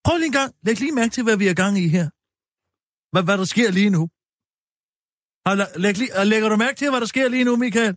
Prøv 0.05 0.15
lige 0.17 0.31
en 0.33 0.37
gang. 0.39 0.49
Læg 0.65 0.79
lige 0.79 0.95
mærke 0.99 1.13
til, 1.15 1.23
hvad 1.23 1.37
vi 1.37 1.47
er 1.47 1.53
gang 1.63 1.73
i 1.85 1.87
her. 1.97 2.07
Hvad, 3.11 3.23
hvad 3.27 3.37
der 3.37 3.45
sker 3.55 3.69
lige 3.79 3.89
nu? 3.97 4.03
Læg, 5.83 5.97
læg, 5.97 6.09
lægger 6.31 6.49
du 6.49 6.55
mærke 6.65 6.75
til, 6.81 6.89
hvad 6.89 7.01
der 7.01 7.09
sker 7.13 7.27
lige 7.35 7.43
nu, 7.49 7.55
Michael? 7.65 7.93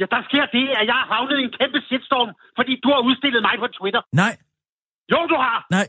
Ja, 0.00 0.06
der 0.14 0.20
sker 0.28 0.44
det, 0.56 0.64
at 0.80 0.84
jeg 0.90 0.96
har 1.00 1.06
havnet 1.14 1.36
i 1.40 1.44
en 1.48 1.52
kæmpe 1.60 1.78
shitstorm, 1.88 2.30
fordi 2.58 2.72
du 2.84 2.88
har 2.94 3.00
udstillet 3.08 3.40
mig 3.48 3.54
på 3.62 3.68
Twitter. 3.78 4.02
Nej, 4.22 4.34
Jo, 5.12 5.18
du 5.32 5.36
har. 5.46 5.66
nej. 5.70 5.86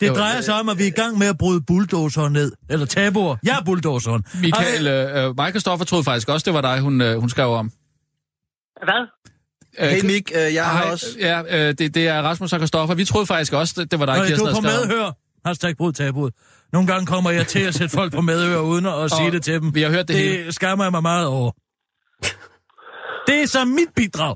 Det 0.00 0.08
Jo, 0.08 0.14
drejer 0.14 0.36
øh, 0.36 0.42
sig 0.42 0.54
om, 0.60 0.68
at 0.68 0.78
vi 0.78 0.82
er 0.82 0.86
i 0.94 0.98
gang 1.02 1.18
med 1.18 1.26
at 1.26 1.38
bryde 1.38 1.60
bulldozeren 1.66 2.32
ned. 2.32 2.52
Eller 2.70 2.86
tabuer. 2.86 3.36
Jeg 3.48 3.54
er 3.60 3.64
bulldozeren. 3.64 4.24
Michael, 4.46 4.86
øh, 4.86 5.16
øh, 5.28 5.36
mig 5.36 5.46
og 5.46 5.50
Christoffer 5.50 5.84
troede 5.84 6.04
faktisk 6.04 6.28
også, 6.28 6.44
det 6.44 6.54
var 6.54 6.60
dig, 6.60 6.80
hun, 6.80 7.00
øh, 7.00 7.16
hun 7.22 7.28
skrev 7.28 7.48
om. 7.48 7.70
Hvad? 8.88 9.02
Øh, 9.80 9.88
Hey 9.88 10.04
Mik, 10.12 10.30
øh, 10.34 10.54
jeg 10.54 10.64
har 10.66 10.82
Hej, 10.82 10.92
også... 10.92 11.06
Ja, 11.20 11.36
øh, 11.68 11.74
det, 11.78 11.94
det 11.94 12.08
er 12.08 12.22
Rasmus 12.22 12.52
og 12.52 12.58
Christoffer. 12.58 12.94
Vi 12.94 13.04
troede 13.04 13.26
faktisk 13.26 13.52
også, 13.52 13.74
det, 13.80 13.90
det 13.90 14.00
var 14.00 14.06
dig, 14.06 14.18
Nå, 14.18 14.24
Kirsten 14.24 14.46
du 14.46 14.50
er 14.52 14.54
på 14.54 14.60
medhør. 14.60 15.08
Hashtag 15.46 15.72
brud 15.80 15.92
tabuet. 15.92 16.32
Nogle 16.74 16.86
gange 16.90 17.04
kommer 17.12 17.30
jeg 17.38 17.46
til 17.54 17.62
at 17.70 17.74
sætte 17.78 17.92
folk 17.98 18.10
på 18.18 18.20
medhør, 18.30 18.60
uden 18.72 18.86
at 18.86 19.10
sige 19.18 19.30
det 19.34 19.42
til 19.48 19.54
dem. 19.60 19.74
Vi 19.74 19.82
har 19.82 19.90
hørt 19.96 20.06
det, 20.08 20.16
det 20.16 20.24
hele. 20.24 20.46
Det 20.46 20.54
skammer 20.54 20.84
jeg 20.84 20.92
mig 20.98 21.02
meget 21.12 21.26
over. 21.36 21.50
Det 23.28 23.36
er 23.42 23.46
så 23.56 23.60
mit 23.78 23.90
bidrag. 24.00 24.34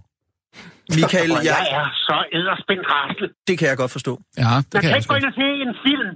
Michael, 0.99 1.31
Og 1.37 1.42
jeg 1.44 1.44
jeg, 1.44 1.62
er 1.81 1.87
så 2.09 2.16
edderspændt 2.38 2.85
rasende. 2.94 3.29
det 3.49 3.55
kan 3.59 3.66
jeg 3.70 3.77
godt 3.83 3.92
forstå. 3.96 4.12
Ja, 4.42 4.42
det 4.42 4.53
Man 4.55 4.62
kan 4.73 4.81
kan 4.83 4.90
jeg 4.90 4.99
ikke 5.01 5.12
gå 5.14 5.18
ind 5.20 5.29
og 5.33 5.37
se 5.42 5.46
en 5.66 5.75
film. 5.87 6.11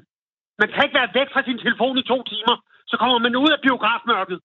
Man 0.61 0.69
kan 0.73 0.81
ikke 0.87 0.97
være 1.01 1.11
væk 1.19 1.29
fra 1.35 1.43
sin 1.49 1.59
telefon 1.65 1.95
i 2.03 2.05
to 2.13 2.19
timer. 2.33 2.57
Så 2.91 2.95
kommer 3.03 3.19
man 3.27 3.33
ud 3.45 3.51
af 3.57 3.59
biografmørket. 3.67 4.39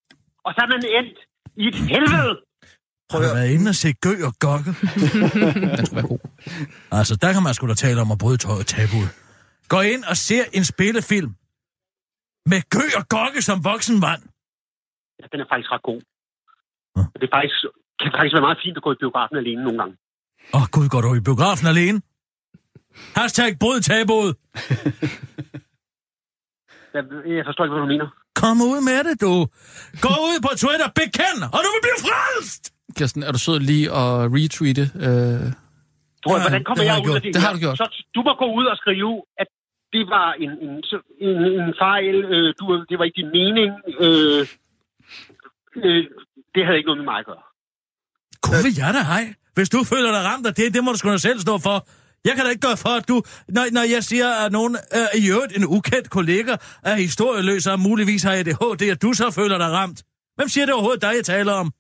Og 0.46 0.50
så 0.56 0.60
er 0.66 0.70
man 0.76 0.82
endt 1.00 1.18
i 1.64 1.66
et 1.72 1.78
helvede. 1.94 2.34
Prøv 3.10 3.22
at 3.22 3.36
været 3.40 3.50
inde 3.56 3.68
og 3.74 3.78
se 3.84 3.90
Gø 4.06 4.14
og 4.30 4.34
Gokke? 4.46 4.72
Den 5.78 5.86
skulle 5.86 6.00
være 6.02 6.10
god. 6.14 6.22
Altså, 7.00 7.14
der 7.24 7.30
kan 7.36 7.42
man 7.48 7.54
sgu 7.54 7.64
da 7.74 7.78
tale 7.86 8.02
om 8.06 8.10
at 8.16 8.18
bryde 8.24 8.38
tøjet 8.46 8.66
tabuet. 8.76 9.10
Gå 9.74 9.80
ind 9.82 10.04
og 10.12 10.18
se 10.18 10.36
en 10.58 10.66
spillefilm. 10.74 11.32
Med 12.52 12.62
Gø 12.76 12.86
og 13.00 13.06
Gokke 13.16 13.42
som 13.42 13.58
voksen 13.64 14.00
mand. 14.06 14.22
Ja, 15.20 15.26
den 15.32 15.40
er 15.44 15.48
faktisk 15.52 15.72
ret 15.76 15.84
god. 15.90 16.02
Ja. 16.98 17.02
Det 17.20 17.26
er 17.30 17.34
faktisk, 17.38 17.58
kan 18.02 18.12
faktisk 18.18 18.34
være 18.38 18.46
meget 18.48 18.60
fint 18.66 18.78
at 18.80 18.84
gå 18.84 18.92
i 18.96 19.00
biografen 19.04 19.36
alene 19.42 19.62
nogle 19.64 19.78
gange. 19.82 19.96
Åh, 20.56 20.62
oh, 20.62 20.68
gud, 20.76 20.88
går 20.94 21.02
du 21.02 21.10
i 21.16 21.24
biografen 21.30 21.68
alene? 21.74 21.98
Hashtag 23.16 23.50
bryd 23.62 23.80
tabuet. 23.90 24.32
Jeg, 26.96 27.04
jeg 27.38 27.44
forstår 27.48 27.64
ikke, 27.66 27.74
hvad 27.76 27.84
du 27.86 27.92
mener. 27.96 28.08
Kom 28.42 28.56
ud 28.72 28.80
med 28.90 29.00
det, 29.08 29.16
du. 29.26 29.34
Gå 30.06 30.14
ud 30.30 30.38
på 30.46 30.52
Twitter, 30.64 30.88
bekend, 31.02 31.40
og 31.56 31.60
du 31.66 31.70
vil 31.76 31.84
blive 31.88 32.00
frelst. 32.08 32.64
Kirsten, 32.98 33.22
er 33.28 33.32
du 33.36 33.40
sød 33.46 33.60
lige 33.72 33.86
at 34.02 34.10
retweete? 34.36 34.84
Øh... 35.06 35.10
Tror 36.24 36.34
jeg, 36.36 36.44
Ja, 36.44 36.46
hvordan 36.48 36.64
kommer 36.68 36.84
jeg 36.90 36.96
jeg 37.00 37.10
ud 37.10 37.16
af 37.18 37.22
det? 37.24 37.30
Det 37.36 37.42
har 37.44 37.50
her? 37.50 37.56
du 37.58 37.62
gjort. 37.66 37.78
Så 37.82 37.86
du 38.16 38.20
må 38.28 38.32
gå 38.44 38.48
ud 38.60 38.66
og 38.74 38.78
skrive, 38.82 39.14
at 39.42 39.48
det 39.94 40.04
var 40.16 40.30
en, 40.44 40.52
en, 40.66 40.76
en, 41.28 41.38
en 41.62 41.74
fejl, 41.84 42.16
øh, 42.34 42.54
du, 42.60 42.86
det 42.90 42.96
var 43.00 43.06
ikke 43.06 43.22
din 43.22 43.32
mening. 43.40 43.70
Øh, 44.04 44.42
øh, 45.86 46.04
det 46.56 46.62
havde 46.66 46.78
ikke 46.78 46.90
noget 46.90 47.02
med 47.02 47.10
mig 47.12 47.20
at 47.20 47.26
gøre. 47.26 47.44
Gud 48.42 48.64
vil 48.66 48.76
jeg 48.82 48.94
da 48.94 49.02
hej. 49.14 49.26
Hvis 49.56 49.70
du 49.70 49.84
føler 49.84 50.12
dig 50.12 50.24
ramt 50.30 50.48
af 50.48 50.54
det, 50.54 50.74
det 50.74 50.84
må 50.84 50.92
du 50.92 50.98
sgu 50.98 51.10
da 51.10 51.18
selv 51.18 51.40
stå 51.40 51.58
for. 51.58 51.78
Jeg 52.26 52.34
kan 52.36 52.44
da 52.46 52.50
ikke 52.50 52.68
gøre 52.68 52.78
for, 52.78 52.94
at 53.00 53.08
du... 53.08 53.22
Når, 53.48 53.66
når 53.72 53.86
jeg 53.96 54.04
siger, 54.04 54.30
at 54.46 54.52
nogen 54.52 54.76
øh, 54.98 55.22
i 55.22 55.30
øvrigt 55.34 55.58
en 55.58 55.66
ukendt 55.66 56.10
kollega 56.10 56.54
er 56.84 56.96
historieløs 56.96 57.68
og 57.68 57.80
muligvis 57.80 58.24
har 58.24 58.34
ADHD, 58.34 58.82
at 58.92 59.02
du 59.02 59.14
så 59.14 59.32
føler 59.32 59.58
dig 59.58 59.72
ramt. 59.72 60.04
Hvem 60.36 60.48
siger 60.48 60.66
det 60.66 60.74
overhovedet 60.74 61.02
dig, 61.02 61.14
jeg 61.16 61.26
taler 61.26 61.54
om? 61.54 61.72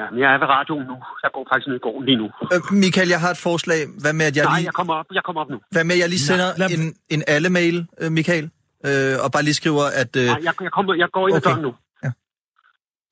Ja, 0.00 0.04
men 0.12 0.18
jeg 0.22 0.28
er 0.34 0.38
ved 0.42 0.48
radioen 0.56 0.84
nu. 0.92 0.96
Jeg 1.24 1.30
går 1.36 1.42
faktisk 1.50 1.66
ned 1.70 1.76
i 1.80 1.84
gården 1.86 2.04
lige 2.08 2.18
nu. 2.22 2.28
Øh, 2.54 2.60
Michael, 2.84 3.08
jeg 3.14 3.20
har 3.24 3.30
et 3.36 3.40
forslag. 3.48 3.80
Hvad 4.02 4.12
med, 4.18 4.26
at 4.30 4.36
jeg 4.36 4.44
Nej, 4.44 4.58
lige, 4.58 4.66
jeg 4.70 4.74
kommer 4.80 4.94
op, 5.00 5.06
jeg 5.18 5.24
kommer 5.26 5.40
op 5.42 5.50
nu. 5.54 5.58
hvad 5.74 5.84
med, 5.88 5.94
at 5.96 6.00
jeg 6.04 6.08
lige 6.14 6.24
sender 6.30 6.48
lad- 6.60 6.70
en, 6.78 6.84
en 7.14 7.22
alle-mail, 7.34 7.76
øh, 8.02 8.08
Michael? 8.18 8.46
Øh, 8.88 9.14
og 9.24 9.28
bare 9.34 9.42
lige 9.48 9.58
skriver, 9.62 9.84
at... 10.02 10.10
Øh, 10.20 10.24
Nej, 10.24 10.40
jeg, 10.48 10.54
jeg, 10.66 10.72
kommer, 10.76 10.90
jeg 11.02 11.08
går 11.16 11.24
ind 11.28 11.36
Okay. 11.36 11.46
ad 11.46 11.50
døren 11.50 11.62
nu. 11.68 11.72
Ja. 12.04 12.10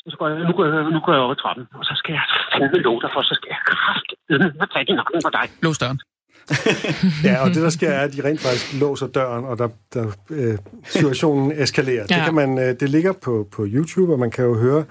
Og 0.04 0.10
Så 0.12 0.16
går 0.20 0.26
jeg, 0.30 0.36
nu, 0.48 0.52
går 0.58 0.64
jeg, 0.66 0.74
nu 0.96 1.00
går 1.06 1.12
jeg 1.16 1.22
op 1.26 1.30
ad 1.34 1.38
trappen, 1.44 1.64
og 1.78 1.84
så 1.88 1.92
skal 2.00 2.12
jeg 2.18 2.24
fandme 2.52 2.78
dig 3.04 3.10
for, 3.14 3.20
så 3.30 3.34
skal 3.38 3.48
jeg 3.54 3.60
kraftedeme 3.72 4.48
have 4.60 4.70
fat 4.76 4.86
i 4.92 4.94
nakken 5.00 5.20
på 5.26 5.30
dig. 5.38 5.46
Lås 5.66 5.78
døren. 5.82 6.00
Ja, 7.28 7.34
og 7.44 7.48
det 7.54 7.62
der 7.66 7.70
sker 7.70 7.90
er, 7.90 8.00
at 8.06 8.12
de 8.12 8.20
rent 8.28 8.40
faktisk 8.40 8.80
låser 8.80 9.06
døren, 9.06 9.44
og 9.44 9.58
der, 9.58 9.68
der 9.94 10.04
øh, 10.30 10.58
situationen 10.84 11.52
eskalerer. 11.62 12.04
Ja. 12.10 12.14
Det, 12.14 12.24
kan 12.24 12.34
man, 12.34 12.58
øh, 12.58 12.70
det 12.80 12.88
ligger 12.90 13.12
på, 13.24 13.48
på 13.56 13.66
YouTube, 13.68 14.12
og 14.12 14.18
man 14.18 14.30
kan 14.30 14.44
jo 14.44 14.54
høre 14.58 14.84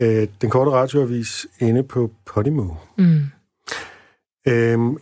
øh, 0.00 0.28
den 0.40 0.50
korte 0.50 0.70
radioavis 0.70 1.46
inde 1.60 1.82
på 1.82 2.10
Podimo. 2.26 2.74
Mm. 2.98 3.20
Øhm, 4.48 4.98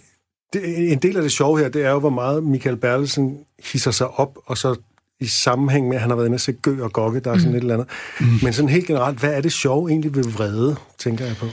det, 0.53 0.93
en 0.93 0.99
del 0.99 1.17
af 1.17 1.23
det 1.23 1.33
sjove 1.33 1.59
her, 1.59 1.69
det 1.69 1.85
er 1.85 1.91
jo, 1.91 1.99
hvor 1.99 2.11
meget 2.11 2.45
Michael 2.45 2.77
Bertelsen 2.77 3.39
hisser 3.73 3.91
sig 3.91 4.09
op, 4.09 4.39
og 4.47 4.59
så 4.59 4.77
i 5.21 5.27
sammenhæng 5.27 5.89
med, 5.89 5.97
at 5.97 6.01
han 6.01 6.11
har 6.11 6.17
været 6.17 6.27
inde 6.27 6.37
og 6.37 6.41
se 6.41 6.53
Gø 6.53 6.83
og 6.83 6.93
Gokke, 6.93 7.21
der 7.21 7.33
er 7.33 7.39
sådan 7.39 7.51
mm. 7.51 7.57
et 7.57 7.61
eller 7.61 7.75
andet. 7.75 7.89
Mm. 8.21 8.27
Men 8.43 8.53
sådan 8.53 8.69
helt 8.69 8.87
generelt, 8.87 9.19
hvad 9.21 9.35
er 9.35 9.41
det 9.41 9.53
sjove 9.53 9.91
egentlig 9.91 10.15
ved 10.15 10.25
vrede, 10.25 10.77
tænker 10.99 11.25
jeg 11.25 11.37
på? 11.37 11.47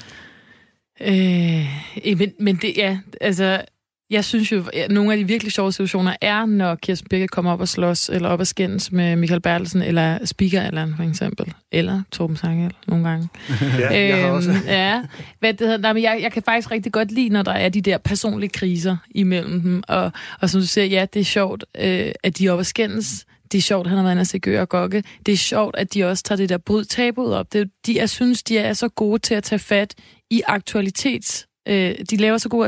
Øh, 1.01 2.17
men, 2.17 2.31
men 2.39 2.55
det, 2.55 2.77
ja, 2.77 2.99
altså, 3.21 3.61
jeg 4.09 4.25
synes 4.25 4.51
jo, 4.51 4.63
at 4.73 4.91
nogle 4.91 5.11
af 5.11 5.17
de 5.17 5.23
virkelig 5.27 5.51
sjove 5.51 5.71
situationer 5.71 6.15
er, 6.21 6.45
når 6.45 6.75
Kirsten 6.75 7.07
Birke 7.09 7.27
kommer 7.27 7.51
op 7.51 7.61
og 7.61 7.67
slås, 7.67 8.09
eller 8.09 8.29
op 8.29 8.39
og 8.39 8.47
skændes 8.47 8.91
med 8.91 9.15
Michael 9.15 9.41
Bertelsen, 9.41 9.81
eller 9.81 10.25
Speaker 10.25 10.61
eller 10.61 10.87
for 10.95 11.03
eksempel, 11.03 11.53
eller 11.71 12.01
Torben 12.11 12.37
Sangel 12.37 12.73
nogle 12.87 13.09
gange. 13.09 13.29
Ja, 13.79 14.07
jeg 14.07 14.21
har 14.21 14.31
også. 14.31 14.49
Øhm, 14.49 14.59
ja, 14.67 15.01
hvad 15.39 15.53
det 15.53 15.67
hedder, 15.67 15.77
nej, 15.77 15.93
men 15.93 16.03
jeg, 16.03 16.19
jeg 16.21 16.31
kan 16.31 16.43
faktisk 16.43 16.71
rigtig 16.71 16.91
godt 16.91 17.11
lide, 17.11 17.29
når 17.29 17.41
der 17.41 17.51
er 17.51 17.69
de 17.69 17.81
der 17.81 17.97
personlige 17.97 18.49
kriser 18.49 18.97
imellem 19.15 19.61
dem, 19.61 19.83
og, 19.87 20.11
og 20.41 20.49
som 20.49 20.61
du 20.61 20.67
siger, 20.67 20.85
ja, 20.85 21.05
det 21.13 21.19
er 21.19 21.23
sjovt, 21.23 21.65
øh, 21.77 22.11
at 22.23 22.37
de 22.37 22.47
er 22.47 22.51
oppe 22.51 22.61
og 22.61 22.65
skændes, 22.65 23.25
det 23.51 23.57
er 23.57 23.61
sjovt, 23.61 23.87
at 23.87 23.89
han 23.89 23.97
har 23.97 24.03
været 24.03 24.13
inde 24.13 24.21
og 24.21 24.27
se 24.27 24.39
Gø 24.39 24.61
og 24.61 24.69
Gokke. 24.69 25.03
Det 25.25 25.31
er 25.31 25.37
sjovt, 25.37 25.75
at 25.75 25.93
de 25.93 26.03
også 26.03 26.23
tager 26.23 26.37
det 26.37 26.49
der 26.49 26.57
bryd 26.57 26.85
tabuet 26.85 27.35
op. 27.35 27.53
Det, 27.53 27.69
de, 27.85 27.97
jeg 27.97 28.09
synes, 28.09 28.43
de 28.43 28.57
er 28.57 28.73
så 28.73 28.89
gode 28.89 29.19
til 29.19 29.33
at 29.35 29.43
tage 29.43 29.59
fat 29.59 29.95
i 30.31 30.41
aktualitets... 30.47 31.47
Øh, 31.67 31.95
de 32.09 32.17
laver 32.17 32.37
så 32.37 32.49
god 32.49 32.65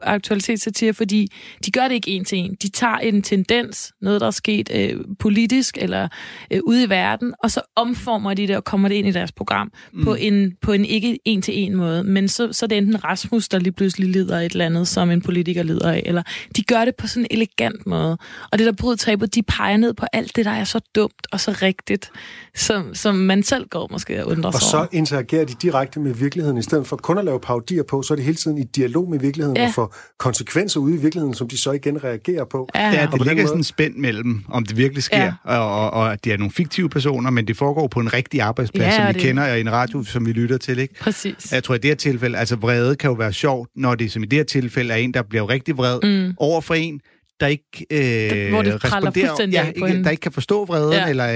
aktualitetssatire, 0.00 0.94
fordi 0.94 1.28
de 1.66 1.70
gør 1.70 1.88
det 1.88 1.94
ikke 1.94 2.10
en 2.10 2.24
til 2.24 2.38
en. 2.38 2.56
De 2.62 2.68
tager 2.70 2.96
en 2.96 3.22
tendens, 3.22 3.92
noget 4.02 4.20
der 4.20 4.26
er 4.26 4.30
sket 4.30 4.70
øh, 4.74 5.00
politisk 5.18 5.78
eller 5.80 6.08
øh, 6.50 6.60
ude 6.64 6.84
i 6.84 6.88
verden, 6.88 7.34
og 7.42 7.50
så 7.50 7.60
omformer 7.76 8.34
de 8.34 8.46
det 8.46 8.56
og 8.56 8.64
kommer 8.64 8.88
det 8.88 8.94
ind 8.94 9.08
i 9.08 9.10
deres 9.10 9.32
program 9.32 9.72
mm. 9.92 10.04
på, 10.04 10.14
en, 10.14 10.52
på 10.62 10.72
en 10.72 10.84
ikke 10.84 11.18
en 11.24 11.42
til 11.42 11.58
en 11.58 11.76
måde. 11.76 12.04
Men 12.04 12.28
så, 12.28 12.52
så 12.52 12.66
er 12.66 12.68
det 12.68 12.78
enten 12.78 13.04
Rasmus, 13.04 13.48
der 13.48 13.58
lige 13.58 13.72
pludselig 13.72 14.08
lider 14.08 14.38
af 14.40 14.44
et 14.46 14.52
eller 14.52 14.66
andet, 14.66 14.88
som 14.88 15.10
en 15.10 15.20
politiker 15.20 15.62
lider 15.62 15.92
af, 15.92 16.02
eller 16.06 16.22
de 16.56 16.62
gør 16.62 16.84
det 16.84 16.94
på 16.96 17.06
sådan 17.06 17.22
en 17.22 17.26
elegant 17.30 17.86
måde. 17.86 18.18
Og 18.52 18.58
det 18.58 18.66
der 18.66 18.72
bryd 18.72 18.96
tabu, 18.96 19.24
de 19.24 19.42
peger 19.42 19.76
ned 19.76 19.94
på 19.94 20.06
alt 20.12 20.36
det, 20.36 20.44
der 20.44 20.50
er 20.50 20.64
så 20.64 20.80
dumt 20.94 21.26
og 21.32 21.40
så 21.40 21.56
rigtigt, 21.62 22.10
som, 22.54 22.94
som 22.94 23.14
man 23.14 23.42
selv 23.42 23.68
går 23.68 23.88
måske 23.90 24.24
og 24.24 24.30
undrer 24.30 24.46
Og 24.50 24.52
sig 24.54 24.62
så 24.62 24.76
over. 24.76 24.86
interagerer 24.92 25.44
de 25.44 25.54
direkte 25.62 26.00
med 26.00 26.14
virkeligheden. 26.14 26.58
I 26.58 26.62
stedet 26.62 26.86
for 26.86 26.96
kun 26.96 27.18
at 27.18 27.24
lave 27.24 27.40
parodier 27.40 27.82
på, 27.82 28.02
så 28.02 28.14
er 28.14 28.16
det 28.16 28.24
hele 28.24 28.36
tiden 28.36 28.58
i 28.58 28.64
dialog 28.64 29.10
med 29.10 29.18
virkeligheden, 29.18 29.56
Ja. 29.56 29.66
og 29.76 29.85
konsekvenser 30.18 30.80
ude 30.80 30.94
i 30.94 30.96
virkeligheden, 30.96 31.34
som 31.34 31.48
de 31.48 31.58
så 31.58 31.72
igen 31.72 32.04
reagerer 32.04 32.44
på. 32.44 32.68
Ja, 32.74 32.80
Ja, 32.90 32.90
det 33.12 33.20
ligger 33.20 33.34
måde- 33.34 33.46
sådan 33.46 33.60
en 33.60 33.64
spænd 33.64 33.94
mellem, 33.96 34.44
om 34.48 34.64
det 34.66 34.76
virkelig 34.76 35.02
sker, 35.02 35.22
Ja. 35.22 35.32
og, 35.44 35.80
og, 35.84 35.90
og 35.90 36.12
at 36.12 36.24
de 36.24 36.32
er 36.32 36.36
nogle 36.36 36.50
fiktive 36.52 36.88
personer, 36.88 37.30
men 37.30 37.46
det 37.48 37.56
foregår 37.56 37.86
på 37.88 38.00
en 38.00 38.12
rigtig 38.12 38.40
arbejdsplads, 38.40 38.84
Ja, 38.86 38.96
som 38.96 39.06
vi 39.08 39.12
det- 39.12 39.22
kender, 39.22 39.50
og 39.50 39.58
i 39.58 39.60
en 39.60 39.72
radio, 39.72 40.04
som 40.04 40.26
vi 40.26 40.32
lytter 40.32 40.58
til, 40.58 40.78
ikke? 40.78 40.94
Præcis. 41.00 41.52
Jeg 41.52 41.64
tror, 41.64 41.74
i 41.74 41.78
det 41.78 41.90
her 41.90 41.94
tilfælde, 41.94 42.38
altså 42.38 42.56
vrede 42.56 42.96
kan 42.96 43.08
jo 43.10 43.14
være 43.14 43.32
sjovt, 43.32 43.68
når 43.76 43.94
det 43.94 44.12
som 44.12 44.22
i 44.22 44.26
det 44.26 44.36
her 44.38 44.44
tilfælde 44.44 44.92
er 44.94 44.98
en, 44.98 45.14
der 45.14 45.22
bliver 45.22 45.48
rigtig 45.48 45.76
vred 45.76 45.98
Mm. 46.28 46.34
over 46.38 46.60
for 46.60 46.74
en, 46.74 47.00
der 47.40 47.46
ikke 47.46 47.86
øh, 47.90 47.98
Der- 47.98 48.50
hvor 48.50 48.62
det 48.62 48.84
responderer, 48.84 49.46
ja, 49.52 49.66
ikke, 49.68 49.86
hende. 49.86 50.04
der 50.04 50.10
ikke 50.10 50.20
kan 50.20 50.32
forstå 50.32 50.64
vreden, 50.64 50.92
Ja. 50.92 51.08
eller 51.08 51.28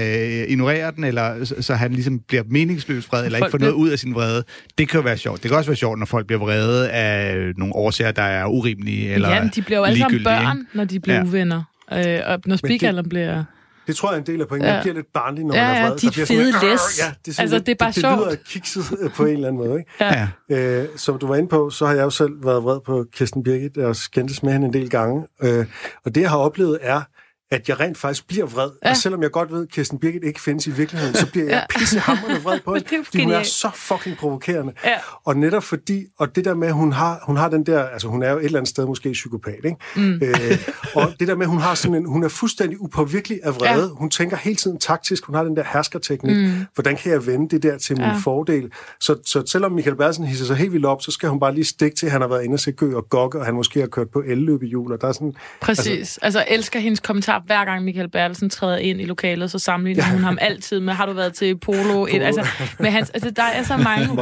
øh, 0.43 0.51
ignorere 0.51 0.91
den, 0.95 1.03
eller 1.03 1.45
så, 1.45 1.55
så 1.61 1.73
han 1.73 1.91
ligesom 1.93 2.19
bliver 2.27 2.43
meningsløs 2.49 3.07
vred, 3.11 3.25
eller 3.25 3.39
Folk 3.39 3.47
ikke 3.49 3.51
får 3.51 3.57
noget 3.59 3.73
ud 3.73 3.89
af 3.89 3.99
sin 3.99 4.15
vrede. 4.15 4.43
Det 4.77 4.89
kan 4.89 4.97
jo 4.99 5.03
være 5.03 5.17
sjovt. 5.17 5.43
Det 5.43 5.49
kan 5.51 5.57
også 5.57 5.69
være 5.69 5.75
sjovt, 5.77 5.99
når 5.99 6.05
folk 6.05 6.27
bliver 6.27 6.39
vrede 6.39 6.89
af 6.91 7.35
nogle 7.57 7.75
årsager, 7.75 8.11
der 8.11 8.21
er 8.23 8.45
urimelige, 8.45 9.13
eller 9.13 9.29
Jamen, 9.29 9.51
de 9.55 9.61
bliver 9.61 9.77
jo 9.79 9.83
alle 9.85 9.99
sammen 9.99 10.23
børn, 10.23 10.67
når 10.73 10.83
de 10.83 10.99
bliver 10.99 11.17
Ja. 11.17 11.23
uvenner. 11.23 11.63
Øh, 11.93 12.19
og 12.25 12.39
når 12.45 12.55
speakeren 12.55 13.09
bliver... 13.09 13.43
Det 13.87 13.95
tror 13.95 14.09
jeg 14.09 14.15
er 14.15 14.19
en 14.19 14.25
del 14.27 14.41
af 14.41 14.47
pointen. 14.47 14.67
Ja. 14.67 14.73
Man 14.73 14.81
bliver 14.83 14.95
lidt 14.95 15.13
barnlig, 15.13 15.45
når 15.45 15.55
Ja, 15.55 15.67
man 15.67 15.75
er 15.75 15.79
ja, 15.81 15.87
vred. 15.87 15.97
bliver 15.97 16.11
sådan 16.11 16.27
fede 16.27 16.43
lidt, 16.51 16.63
læs. 16.63 16.99
Ja, 16.99 17.05
det 17.25 17.31
er, 17.31 17.33
sådan 17.33 17.43
Altså, 17.43 17.55
lidt, 17.55 17.65
det 17.65 17.71
er 17.71 17.75
bare 17.75 17.87
det, 17.89 17.95
det 17.95 18.01
sjovt. 18.03 18.19
lyder 18.25 18.35
kikset 18.45 18.83
øh, 18.99 19.11
på 19.13 19.25
en 19.25 19.33
eller 19.33 19.47
anden 19.47 19.67
måde. 19.67 19.79
Ikke? 19.79 19.91
Ja. 20.01 20.27
Ja. 20.49 20.81
Øh, 20.81 20.87
som 20.97 21.19
du 21.19 21.27
var 21.27 21.35
inde 21.35 21.49
på, 21.49 21.69
så 21.69 21.85
har 21.85 21.93
jeg 21.93 22.03
jo 22.03 22.09
selv 22.09 22.45
været 22.45 22.63
vred 22.63 22.79
på 22.85 23.05
Kirsten 23.13 23.43
Birgit 23.43 23.77
og 23.77 23.95
skændtes 23.95 24.43
med 24.43 24.53
hende 24.53 24.67
en 24.67 24.73
del 24.73 24.89
gange. 24.89 25.27
Øh, 25.43 25.65
og 26.05 26.15
det, 26.15 26.21
jeg 26.21 26.29
har 26.29 26.37
oplevet, 26.37 26.77
er, 26.81 27.01
at 27.51 27.69
jeg 27.69 27.79
rent 27.79 27.97
faktisk 27.97 28.27
bliver 28.27 28.45
vred. 28.45 28.69
Ja. 28.85 28.89
Og 28.89 28.97
selvom 28.97 29.23
jeg 29.23 29.31
godt 29.31 29.51
ved, 29.51 29.61
at 29.63 29.69
Kirsten 29.69 29.99
Birgit 29.99 30.23
ikke 30.23 30.41
findes 30.41 30.67
i 30.67 30.71
virkeligheden, 30.71 31.15
så 31.15 31.31
bliver 31.31 31.45
jeg 31.45 31.53
Ja. 31.71 31.79
pissehammerende 31.79 32.41
vred 32.41 32.59
på 32.65 32.73
hende. 32.75 32.95
er 32.95 33.03
fordi 33.03 33.23
hun 33.23 33.33
er 33.33 33.43
så 33.43 33.69
fucking 33.75 34.17
provokerende. 34.17 34.73
Ja. 34.85 34.95
Og 35.25 35.37
netop 35.37 35.63
fordi, 35.63 36.05
og 36.19 36.35
det 36.35 36.45
der 36.45 36.53
med, 36.55 36.67
at 36.67 36.73
hun 36.73 36.91
har, 36.91 37.23
hun 37.25 37.37
har 37.37 37.49
den 37.49 37.65
der, 37.65 37.83
altså 37.83 38.07
hun 38.07 38.23
er 38.23 38.31
jo 38.31 38.37
et 38.37 38.45
eller 38.45 38.59
andet 38.59 38.69
sted 38.69 38.85
måske 38.85 39.11
psykopat, 39.11 39.55
ikke? 39.65 39.77
Mm. 39.95 40.13
Øh, 40.23 40.57
og 40.95 41.13
det 41.19 41.27
der 41.27 41.35
med, 41.35 41.45
at 41.45 41.49
hun 41.49 41.59
har 41.59 41.75
sådan 41.75 41.95
en, 41.95 42.05
hun 42.05 42.23
er 42.23 42.27
fuldstændig 42.27 42.81
upåvirkelig 42.81 43.39
af 43.43 43.55
vrede. 43.55 43.81
Ja. 43.81 43.87
Hun 43.87 44.09
tænker 44.09 44.37
hele 44.37 44.55
tiden 44.55 44.79
taktisk, 44.79 45.25
hun 45.25 45.35
har 45.35 45.43
den 45.43 45.55
der 45.55 45.63
herskerteknik. 45.73 46.37
Mm. 46.37 46.65
Hvordan 46.75 46.95
kan 46.97 47.11
jeg 47.11 47.25
vende 47.27 47.49
det 47.49 47.63
der 47.63 47.77
til 47.77 47.97
min 47.97 48.05
Ja. 48.05 48.17
fordel? 48.23 48.71
Så, 48.99 49.15
så 49.25 49.43
selvom 49.47 49.71
Michael 49.71 49.95
Bersen 49.95 50.25
hisser 50.25 50.45
sig 50.45 50.55
helt 50.55 50.73
vildt 50.73 50.85
op, 50.85 51.01
så 51.01 51.11
skal 51.11 51.29
hun 51.29 51.39
bare 51.39 51.53
lige 51.53 51.65
stikke 51.65 51.95
til, 51.95 52.05
at 52.05 52.11
han 52.11 52.21
har 52.21 52.27
været 52.27 52.43
inde 52.43 52.53
og 52.55 52.59
se 52.59 52.71
Gø 52.71 52.95
og 52.95 53.09
Gokke, 53.09 53.39
og 53.39 53.45
han 53.45 53.53
måske 53.55 53.79
har 53.79 53.87
kørt 53.87 54.07
på 54.13 54.23
elløbehjul, 54.27 54.91
og 54.93 55.01
der 55.01 55.07
er 55.07 55.11
sådan... 55.11 55.33
Præcis. 55.61 55.87
Altså, 55.87 56.19
altså 56.21 56.45
elsker 56.47 56.79
hendes 56.79 56.99
kommentar, 56.99 57.40
hver 57.45 57.65
gang 57.65 57.83
Michael 57.83 58.09
Bertelsen 58.09 58.49
træder 58.49 58.77
ind 58.77 59.01
i 59.01 59.05
lokalet, 59.05 59.51
så 59.51 59.59
sammenligner 59.59 60.03
hun 60.03 60.23
ham 60.23 60.37
altid 60.41 60.79
med, 60.79 60.93
har 60.93 61.05
du 61.05 61.13
været 61.13 61.33
til 61.33 61.57
polo? 61.57 62.05
Et, 62.05 62.21
altså, 62.21 62.47
med 62.79 62.89
hans, 62.89 63.09
altså, 63.09 63.29
der 63.29 63.43
er 63.43 63.63
så 63.63 63.77
mange, 63.77 64.07
hun 64.07 64.19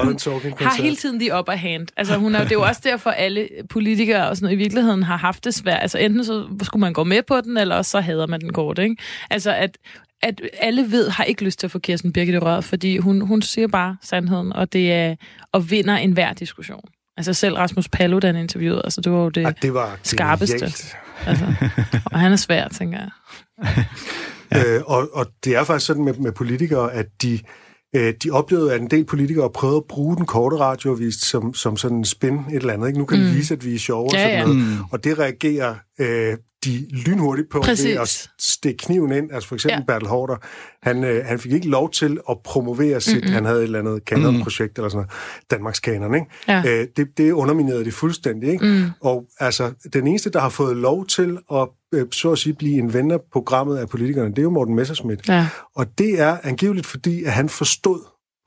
har 0.58 0.82
hele 0.82 0.96
tiden 0.96 1.20
de 1.20 1.32
op 1.32 1.50
af 1.50 1.60
hand. 1.60 1.88
Altså, 1.98 2.16
hun 2.18 2.36
er, 2.36 2.40
det 2.44 2.52
er 2.52 2.56
jo 2.56 2.62
også 2.62 2.82
derfor, 2.84 3.10
alle 3.10 3.48
politikere 3.70 4.30
og 4.30 4.38
sådan 4.38 4.46
noget, 4.46 4.56
i 4.56 4.58
virkeligheden 4.58 5.04
har 5.04 5.18
haft 5.18 5.46
det 5.46 5.54
svært. 5.54 5.80
Altså, 5.82 5.98
enten 5.98 6.26
så 6.26 6.46
skulle 6.64 6.82
man 6.82 6.94
gå 6.94 7.04
med 7.04 7.22
på 7.28 7.42
den, 7.42 7.58
eller 7.58 7.76
også 7.76 7.92
så 7.92 8.00
hader 8.00 8.28
man 8.28 8.40
den 8.42 8.54
kort, 8.54 8.80
ikke? 8.80 8.96
Altså, 9.30 9.52
at, 9.54 9.78
at 10.22 10.42
alle 10.60 10.92
ved, 10.92 11.10
har 11.10 11.24
ikke 11.24 11.44
lyst 11.44 11.60
til 11.60 11.68
at 11.68 11.72
få 11.72 11.80
Kirsten 11.80 12.14
Birgit 12.14 12.42
røret, 12.42 12.64
fordi 12.64 12.98
hun, 12.98 13.22
hun 13.22 13.42
siger 13.42 13.68
bare 13.68 13.98
sandheden, 14.02 14.54
og 14.54 14.74
det 14.74 14.94
er 14.94 15.16
og 15.52 15.72
vinder 15.72 15.96
enhver 15.96 16.34
diskussion. 16.34 16.84
Altså 17.18 17.34
selv 17.34 17.56
Rasmus 17.56 17.90
Paludan 17.90 18.36
interviewet, 18.36 18.82
altså 18.84 19.02
det 19.02 19.12
var 19.12 19.20
jo 19.20 19.30
det, 19.30 19.46
Ah, 19.46 19.54
det 19.62 19.74
var 19.74 19.98
skarpeste. 20.04 20.56
genialt. 20.56 20.96
Altså, 21.26 21.46
og 22.06 22.20
han 22.20 22.32
er 22.32 22.36
svær, 22.36 22.68
tænker 22.68 22.98
jeg. 23.00 23.10
Ja. 24.52 24.76
Øh, 24.76 24.82
og, 24.86 25.10
og 25.14 25.26
det 25.44 25.56
er 25.56 25.64
faktisk 25.64 25.88
sådan 25.88 26.04
med, 26.04 26.14
med 26.14 26.32
politikere, 26.32 26.94
at 26.94 27.06
de, 27.22 27.40
øh, 27.96 28.14
de 28.24 28.30
oplevede, 28.32 28.74
at 28.74 28.82
en 28.82 28.90
del 28.90 29.06
politikere 29.06 29.50
prøvede 29.50 29.78
at 29.78 29.84
bruge 29.90 30.18
den 30.18 30.26
korte 30.26 30.56
radioavis 30.58 31.16
som, 31.16 31.54
som 31.54 31.78
sådan 31.78 31.98
en 31.98 32.06
spin 32.06 32.34
et 32.34 32.44
eller 32.56 32.74
andet. 32.74 32.88
Ikke? 32.88 33.00
Nu 33.00 33.06
kan 33.06 33.20
mm. 33.20 33.26
Vi 33.26 33.32
vise, 33.32 33.54
at 33.54 33.66
vi 33.66 33.76
er 33.76 33.80
sjove 33.80 34.06
og 34.06 34.14
Ja, 34.14 34.20
sådan 34.20 34.38
ja. 34.38 34.44
noget. 34.44 34.58
Mm. 34.58 34.84
Og 34.92 35.04
det 35.04 35.20
reagerer 35.20 35.76
øh, 36.00 36.38
de 36.66 36.88
lynhurtigt 36.92 37.50
på 37.50 37.62
Præcis. 37.62 37.86
ved 37.86 37.94
at 37.94 38.30
stikke 38.40 38.78
kniven 38.78 39.12
ind. 39.12 39.32
Altså 39.34 39.48
for 39.48 39.56
eksempel 39.56 39.86
ja. 39.90 39.94
Bertel 39.94 40.08
Hårder, 40.08 40.36
han, 40.84 41.04
øh, 41.04 41.26
han 41.26 41.40
fik 41.40 41.52
ikke 41.52 41.68
lov 41.68 41.92
til 41.92 42.18
at 42.30 42.38
promovere 42.44 43.02
sit, 43.02 43.24
Mm-mm. 43.24 43.34
han 43.34 43.46
havde 43.46 43.60
et 43.60 43.64
eller 43.64 43.80
andet 43.80 44.06
kanonprojekt 44.06 44.78
eller 44.78 44.90
sådan 44.90 44.98
noget, 44.98 45.12
Danmarks 45.52 45.80
kanon, 45.80 46.16
ikke? 46.16 46.28
Ja. 46.48 46.64
Øh, 46.68 46.88
det, 46.98 47.08
det 47.18 47.32
underminerede 47.32 47.86
det 47.86 47.94
fuldstændig, 47.94 48.50
ikke? 48.50 48.66
Mm. 48.66 48.84
Og 49.02 49.26
altså, 49.40 49.72
den 49.94 50.08
eneste, 50.08 50.30
der 50.30 50.40
har 50.40 50.50
fået 50.50 50.78
lov 50.78 51.06
til 51.06 51.38
at, 51.54 51.68
øh, 51.94 52.06
så 52.12 52.32
at 52.32 52.38
sige, 52.38 52.54
blive 52.54 52.78
en 52.78 52.94
ven 52.94 53.12
af 53.12 53.20
programmet 53.32 53.78
af 53.78 53.90
politikerne, 53.90 54.30
det 54.30 54.38
er 54.40 54.44
jo 54.44 54.50
Morten 54.50 54.76
Messerschmidt. 54.76 55.28
Ja. 55.28 55.48
Og 55.76 55.86
det 55.98 56.20
er 56.20 56.38
angiveligt, 56.44 56.88
fordi 56.88 57.24
at 57.24 57.32
han 57.32 57.50
forstod 57.50 58.00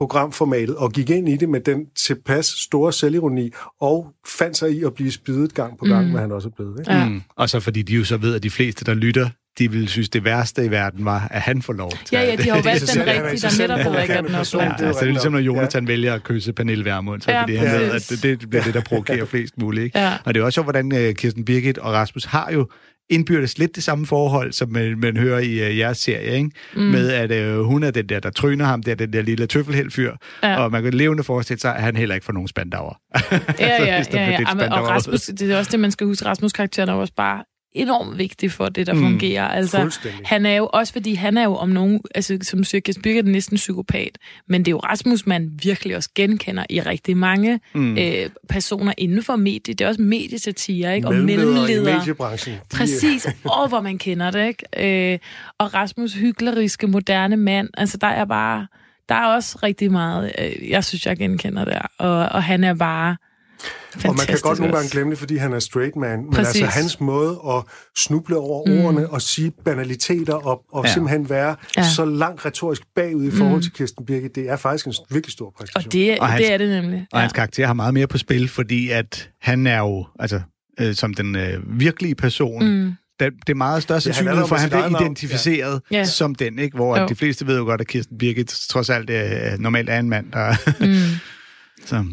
programformatet 0.06 0.76
og 0.76 0.92
gik 0.92 1.10
ind 1.10 1.28
i 1.28 1.36
det 1.36 1.48
med 1.48 1.60
den 1.60 1.86
tilpas 1.96 2.46
store 2.46 2.92
selvironi 2.92 3.50
og 3.80 4.06
fandt 4.38 4.56
sig 4.56 4.70
i 4.70 4.82
at 4.84 4.94
blive 4.94 5.12
spidet 5.12 5.54
gang 5.54 5.78
på 5.78 5.84
gang, 5.84 6.04
Mm. 6.04 6.10
hvad 6.10 6.20
han 6.20 6.32
også 6.32 6.48
er 6.48 6.52
blevet. 6.56 6.80
Ikke? 6.80 6.92
Ja. 6.92 7.08
Mm. 7.08 7.22
Og 7.36 7.50
så 7.50 7.60
fordi 7.60 7.82
de 7.82 7.94
jo 7.94 8.04
så 8.04 8.16
ved, 8.16 8.34
at 8.34 8.42
de 8.42 8.50
fleste, 8.50 8.84
der 8.84 8.94
lytter, 8.94 9.28
de 9.58 9.70
vil 9.70 9.88
synes, 9.88 10.08
det 10.08 10.24
værste 10.24 10.64
i 10.64 10.70
verden 10.70 11.04
var, 11.04 11.28
at 11.30 11.40
han 11.40 11.62
får 11.62 11.72
lov 11.72 11.90
til 11.90 11.98
Ja, 12.12 12.20
ja, 12.22 12.36
de 12.36 12.42
har 12.50 12.56
jo 12.56 12.62
valgt 12.70 12.80
Det 12.80 12.94
den 12.94 13.00
er 13.08 13.30
rigtige, 13.30 13.48
der 13.48 13.58
netop 13.68 13.78
provokerende 13.80 14.02
ikke 14.02 14.14
er 14.14 14.20
den 14.22 14.30
person. 14.32 14.60
opslag. 14.60 14.76
Ja, 14.80 14.86
altså, 14.86 15.00
det 15.00 15.08
er 15.08 15.12
ligesom, 15.12 15.32
når 15.32 15.38
Jonathan 15.38 15.86
vælger 15.88 16.14
at 16.14 16.22
kysse 16.24 16.52
Pernille 16.52 16.84
Vermund, 16.84 17.22
så 17.22 17.30
Ja, 17.30 17.40
fordi 17.42 17.54
han 17.54 17.80
ved, 17.80 17.90
at 17.90 18.06
det, 18.22 18.40
det 18.40 18.50
bliver 18.50 18.62
det, 18.64 18.74
der 18.74 18.80
provokerer 18.82 19.24
flest 19.24 19.58
muligt. 19.58 19.84
Ikke? 19.84 19.98
Ja. 19.98 20.12
Og 20.24 20.34
det 20.34 20.40
er 20.40 20.44
også 20.44 20.54
sjovt, 20.54 20.66
hvordan 20.66 20.94
øh, 20.94 21.14
Kirsten 21.14 21.44
Birgit 21.44 21.78
og 21.78 21.92
Rasmus 21.92 22.24
har 22.24 22.50
jo 22.52 22.68
indbyrdes 23.10 23.58
lidt 23.58 23.76
det 23.76 23.82
samme 23.84 24.06
forhold, 24.06 24.52
som 24.52 24.68
man, 24.70 24.98
man 24.98 25.16
hører 25.16 25.38
i 25.38 25.70
uh, 25.70 25.78
jeres 25.78 25.98
serie, 25.98 26.36
ikke? 26.36 26.50
Mm. 26.76 26.80
Med 26.82 27.10
at 27.10 27.30
øh, 27.32 27.60
hun 27.60 27.82
er 27.82 27.90
den 27.90 28.08
der, 28.08 28.20
der 28.20 28.30
tryner 28.30 28.64
ham, 28.64 28.82
det 28.82 28.90
er 28.90 28.94
den 28.94 29.12
der 29.12 29.22
lille 29.22 29.46
tøffelhældfyr, 29.46 30.12
Ja. 30.42 30.48
ja. 30.48 30.58
og 30.64 30.70
man 30.70 30.82
kan 30.82 30.94
levende 30.94 31.24
forestille 31.24 31.60
sig, 31.60 31.76
at 31.76 31.82
han 31.82 31.96
heller 31.96 32.14
ikke 32.14 32.24
får 32.24 32.32
nogen 32.32 32.48
spandauer. 32.48 32.94
Ja, 33.14 33.20
ja, 33.60 34.04
der 34.12 34.20
ja, 34.20 34.30
ja. 34.30 34.38
Jamen, 34.48 34.72
og. 34.72 34.88
Rasmus, 34.88 35.20
det 35.20 35.50
er 35.52 35.58
også 35.58 35.70
det, 35.70 35.80
man 35.80 35.90
skal 35.90 36.06
huske. 36.06 36.24
Rasmus 36.26 36.52
karakteren 36.52 36.88
er 36.88 36.92
også 36.92 37.12
bare 37.16 37.44
enormt 37.74 38.18
vigtig 38.18 38.52
for 38.52 38.68
det, 38.68 38.87
der 38.87 38.92
Mm. 38.94 39.00
fungerer. 39.00 39.48
Altså, 39.48 39.76
han 40.24 40.46
er 40.46 40.54
jo 40.56 40.68
også, 40.72 40.92
fordi 40.92 41.14
han 41.14 41.37
er 41.37 41.44
jo 41.44 41.54
om 41.54 41.68
nogen, 41.68 42.00
altså 42.14 42.38
som 42.42 42.58
du 42.58 42.64
siger, 42.64 42.80
Kirsten 42.80 43.02
Birgit 43.02 43.26
er 43.26 43.30
næsten 43.30 43.56
psykopat, 43.56 44.18
men 44.48 44.61
det 44.61 44.68
er 44.68 44.70
jo 44.72 44.78
Rasmus, 44.78 45.26
man 45.26 45.50
virkelig 45.62 45.96
også 45.96 46.11
genkender 46.14 46.64
i 46.70 46.80
rigtig 46.80 47.16
mange 47.16 47.61
Mm. 47.74 47.98
øh, 47.98 48.30
personer 48.48 48.92
inden 48.98 49.22
for 49.22 49.37
mediet. 49.37 49.78
Det 49.78 49.85
er 49.85 49.88
også 49.88 50.02
mediesatire, 50.02 50.96
ikke? 50.96 51.08
Og 51.08 51.14
Mellemledere 51.14 52.02
i 52.06 52.50
Præcis. 52.76 53.28
Og 53.44 53.68
hvor 53.68 53.80
man 53.80 53.98
kender 53.98 54.30
det, 54.30 54.46
ikke? 54.48 55.12
Øh, 55.12 55.18
og 55.58 55.74
Rasmus 55.74 56.12
hykleriske, 56.14 56.87
moderne 56.87 57.37
mand. 57.37 57.68
Altså, 57.76 57.96
der 57.96 58.06
er 58.06 58.24
bare... 58.24 58.66
Der 59.08 59.14
er 59.14 59.26
også 59.26 59.58
rigtig 59.62 59.92
meget, 59.92 60.32
øh, 60.38 60.70
jeg 60.70 60.85
synes, 60.85 61.06
jeg 61.06 61.16
genkender 61.16 61.64
der. 61.64 61.80
Og, 61.98 62.16
og 62.28 62.42
han 62.42 62.64
er 62.64 62.74
bare 62.74 63.16
fantastisk. 63.62 64.09
Og 64.09 64.14
man 64.16 64.27
kan 64.27 64.38
godt 64.42 64.59
nogle 64.59 64.75
gange 64.75 64.90
glemme 64.90 65.11
det, 65.11 65.18
fordi 65.18 65.37
han 65.37 65.53
er 65.53 65.59
straight 65.59 65.96
man. 65.96 66.18
Men 66.25 66.33
Præcis. 66.33 66.62
altså 66.62 66.81
hans 66.81 67.01
måde 67.01 67.40
at 67.48 67.62
snuble 67.96 68.37
over 68.37 68.62
Mm. 68.66 68.72
mm. 68.72 68.85
ordene 68.85 69.11
og 69.11 69.22
sige 69.22 69.53
banaliteter 69.64 70.35
og, 70.35 70.64
og 70.72 70.85
Ja. 70.85 70.88
ja. 70.88 70.94
simpelthen 70.94 71.31
være 71.31 71.57
Ja. 71.77 71.83
ja. 71.83 71.88
så 71.88 72.05
langt 72.05 72.46
retorisk 72.46 72.83
bagud 72.96 73.25
i 73.27 73.31
forhold 73.31 73.57
Mm. 73.57 73.62
til 73.62 73.72
Kirsten 73.72 74.07
Birgit, 74.07 74.35
det 74.35 74.48
er 74.51 74.57
faktisk 74.57 74.87
en 74.87 74.94
virkelig 75.11 75.33
stor 75.33 75.55
præstation. 75.59 75.88
Og 75.88 75.92
det, 75.92 76.18
Og 76.18 76.29
hans- 76.29 76.40
det 76.42 76.53
er 76.53 76.59
det 76.59 76.83
nemlig. 76.83 77.07
Og 77.12 77.20
hans 77.20 77.33
karakter 77.33 77.66
har 77.66 77.75
meget 77.75 77.94
mere 77.94 78.07
på 78.07 78.18
spil, 78.18 78.48
fordi 78.48 78.90
at 78.90 79.31
han 79.40 79.66
er 79.66 79.79
jo, 79.79 80.07
altså, 80.20 80.40
øh, 80.81 80.94
som 80.94 81.14
den 81.14 81.37
øh, 81.37 81.81
virkelige 81.81 82.14
person, 82.14 82.64
Mm. 82.64 82.70
mm. 82.70 82.92
det, 83.20 83.33
det 83.46 83.53
er 83.53 83.57
meget 83.57 83.83
større 83.83 83.96
Ja, 83.96 84.01
sandsynlighed 84.01 84.40
der 84.40 84.46
for, 84.46 84.55
at 84.55 84.61
han 84.61 84.70
bliver 84.70 85.01
identificeret 85.01 85.81
Ja. 85.90 85.96
ja. 85.96 86.05
som 86.05 86.35
den, 86.35 86.59
ikke? 86.59 86.77
hvor 86.77 86.98
Jo. 86.98 87.03
at 87.05 87.09
de 87.09 87.14
fleste 87.14 87.46
ved 87.46 87.57
jo 87.59 87.64
godt, 87.64 87.81
at 87.81 87.87
Kirsten 87.87 88.18
Birgit 88.18 88.46
trods 88.68 88.90
alt 88.90 89.11
er, 89.11 89.57
normalt 89.59 89.88
er 89.90 89.98
en 89.98 90.09
mand, 90.09 90.33
der... 90.33 90.55
Mm. 90.81 91.18
så. 91.87 92.05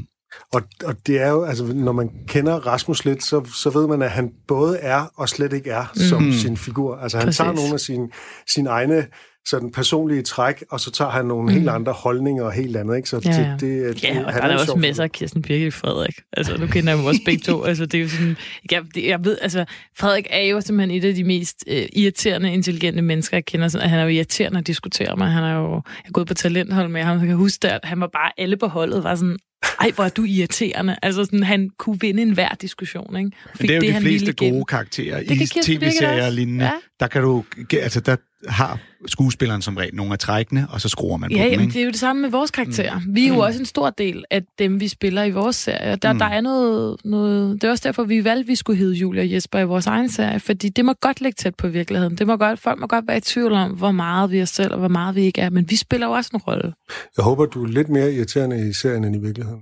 Og, 0.54 0.62
og 0.86 0.96
det 1.08 1.22
er 1.22 1.30
jo, 1.30 1.44
altså, 1.44 1.64
når 1.66 1.92
man 1.92 2.10
kender 2.28 2.54
Rasmus 2.68 3.06
lidt, 3.06 3.24
så, 3.24 3.44
så 3.56 3.70
ved 3.70 3.88
man, 3.88 4.02
at 4.02 4.12
han 4.12 4.32
både 4.48 4.78
er 4.78 5.12
og 5.16 5.30
slet 5.30 5.54
ikke 5.54 5.70
er 5.70 5.86
mm. 5.96 6.02
som 6.02 6.24
Mm. 6.24 6.32
sin 6.32 6.58
figur. 6.58 6.96
Altså 6.98 7.18
han 7.18 7.28
Præcis. 7.28 7.38
tager 7.38 7.54
nogle 7.54 7.74
af 7.74 7.80
sine, 7.80 8.10
sine 8.48 8.70
egne 8.70 9.08
sådan 9.46 9.72
personlige 9.72 10.22
træk, 10.22 10.64
og 10.72 10.80
så 10.80 10.92
tager 10.92 11.12
han 11.12 11.26
nogle 11.26 11.44
mm. 11.44 11.54
helt 11.54 11.70
andre 11.70 11.92
holdninger 11.94 12.44
og 12.44 12.52
helt 12.52 12.78
andet. 12.78 12.98
Ikke? 12.98 13.10
Så 13.10 13.22
Ja, 13.26 13.32
det, 13.32 13.38
ja. 13.38 13.52
det, 13.52 13.96
det, 13.96 14.04
Ja, 14.04 14.26
og 14.26 14.34
han 14.34 14.42
der 14.42 14.48
er 14.48 14.54
en 14.54 14.60
også 14.60 14.76
masser 14.76 15.04
af 15.04 15.12
Kirsten 15.12 15.42
Birgit 15.42 15.74
Frederik. 15.74 16.16
Altså, 16.34 16.58
nu 16.58 16.68
kender 16.68 16.92
jeg 16.92 16.98
dem 16.98 17.06
også 17.06 17.22
begge 17.26 17.44
to. 17.44 17.64
Altså, 17.70 17.86
det 17.86 17.98
er 17.98 18.02
jo 18.02 18.10
sådan... 18.10 18.38
Jeg, 18.72 18.84
det, 18.96 19.08
jeg 19.08 19.20
ved, 19.26 19.38
altså, 19.42 19.66
Frederik 20.00 20.28
er 20.30 20.42
jo 20.42 20.62
simpelthen 20.62 20.98
et 20.98 21.06
af 21.08 21.16
de 21.16 21.24
mest 21.24 21.64
øh, 21.68 21.86
irriterende, 21.94 22.54
intelligente 22.54 23.02
mennesker, 23.02 23.38
jeg 23.38 23.46
kender. 23.46 23.68
Sådan, 23.68 23.90
han 23.90 24.00
er 24.00 24.04
jo 24.04 24.10
irriterende 24.10 24.60
at 24.60 24.68
diskutere 24.68 25.16
med. 25.16 25.26
Han 25.26 25.44
er 25.44 25.56
jo... 25.56 25.72
Jeg 25.74 26.08
er 26.08 26.12
gået 26.12 26.28
på 26.28 26.34
talenthold 26.34 26.90
med 26.90 27.02
ham, 27.04 27.18
så 27.18 27.22
jeg 27.22 27.28
kan 27.28 27.38
huske, 27.38 27.70
at 27.70 27.80
han 27.84 28.00
var 28.00 28.08
bare... 28.14 28.32
Alle 28.38 28.58
på 28.58 28.68
holdet 28.68 29.04
var 29.04 29.16
sådan... 29.16 29.38
Ej, 29.82 29.92
hvor 29.96 30.04
er 30.04 30.10
du 30.10 30.24
irriterende. 30.24 30.96
Altså, 31.02 31.24
sådan, 31.26 31.44
han 31.44 31.70
kunne 31.78 32.00
vinde 32.00 32.22
enhver 32.22 32.50
diskussion, 32.62 33.16
ikke? 33.18 33.32
Men 33.60 33.68
det 33.68 33.70
er 33.72 33.76
jo 33.76 33.82
de 33.82 33.92
han 33.92 34.02
fleste 34.02 34.34
gode 34.34 34.66
karakterer 34.66 35.24
Det 35.24 35.42
i 35.42 35.48
tv-serier 35.64 36.26
og 36.26 36.32
lignende. 36.32 36.66
Ja. 36.66 36.72
Der 37.00 37.08
kan 37.08 37.22
du, 37.22 37.44
altså 37.74 38.00
der 38.00 38.16
har 38.48 38.80
skuespilleren 39.08 39.62
som 39.62 39.78
regel 39.78 39.96
nogle 39.96 40.14
af 40.14 40.20
trækkene, 40.20 40.68
og 40.70 40.82
så 40.82 40.90
skruer 40.90 41.18
man 41.18 41.30
på 41.30 41.38
Ja, 41.38 41.44
dem, 41.44 41.52
jamen, 41.52 41.62
ikke? 41.66 41.74
det 41.74 41.80
er 41.82 41.86
jo 41.86 41.92
det 41.92 42.00
samme 42.00 42.22
med 42.22 42.30
vores 42.30 42.52
karakterer. 42.52 43.00
Mm. 43.00 43.16
Vi 43.16 43.24
er 43.24 43.28
jo 43.28 43.34
Mm. 43.34 43.40
også 43.40 43.60
en 43.60 43.66
stor 43.66 43.90
del 43.90 44.24
af 44.32 44.42
dem, 44.60 44.80
vi 44.80 44.88
spiller 44.88 45.24
i 45.24 45.32
vores 45.32 45.56
serie. 45.56 45.96
Der. 45.96 46.14
Mm. 46.14 46.20
der 46.20 46.26
er 46.26 46.42
noget, 46.42 46.98
noget... 47.06 47.62
Det 47.62 47.68
er 47.68 47.72
også 47.72 47.82
derfor, 47.88 48.04
vi 48.04 48.24
valgte, 48.24 48.40
at 48.40 48.48
vi 48.48 48.56
skulle 48.56 48.80
hedde 48.80 48.94
Julia 48.96 49.22
og 49.22 49.32
Jesper 49.32 49.60
i 49.60 49.64
vores 49.64 49.88
egen 49.88 50.10
serie, 50.10 50.40
fordi 50.40 50.70
det 50.70 50.86
må 50.86 50.94
godt 50.94 51.22
ligge 51.22 51.36
tæt 51.36 51.56
på 51.56 51.68
virkeligheden. 51.68 52.18
Det 52.18 52.28
må 52.28 52.38
godt, 52.38 52.60
folk 52.60 52.80
må 52.80 52.88
godt 52.88 53.08
være 53.08 53.18
i 53.18 53.22
tvivl 53.22 53.52
om, 53.54 53.72
hvor 53.72 53.92
meget 53.92 54.32
vi 54.32 54.40
er 54.40 54.46
selv, 54.46 54.72
og 54.74 54.80
hvor 54.80 54.88
meget 54.88 55.16
vi 55.16 55.22
ikke 55.22 55.42
er. 55.42 55.50
Men 55.50 55.70
vi 55.70 55.76
spiller 55.76 56.08
jo 56.08 56.14
også 56.14 56.30
en 56.34 56.40
rolle. 56.40 56.74
Jeg 57.18 57.24
håber, 57.24 57.46
du 57.46 57.64
er 57.64 57.68
lidt 57.68 57.90
mere 57.90 58.14
irriterende 58.14 58.70
i 58.70 58.74
serien 58.74 59.04
end 59.04 59.16
i 59.16 59.20
virkeligheden. 59.20 59.49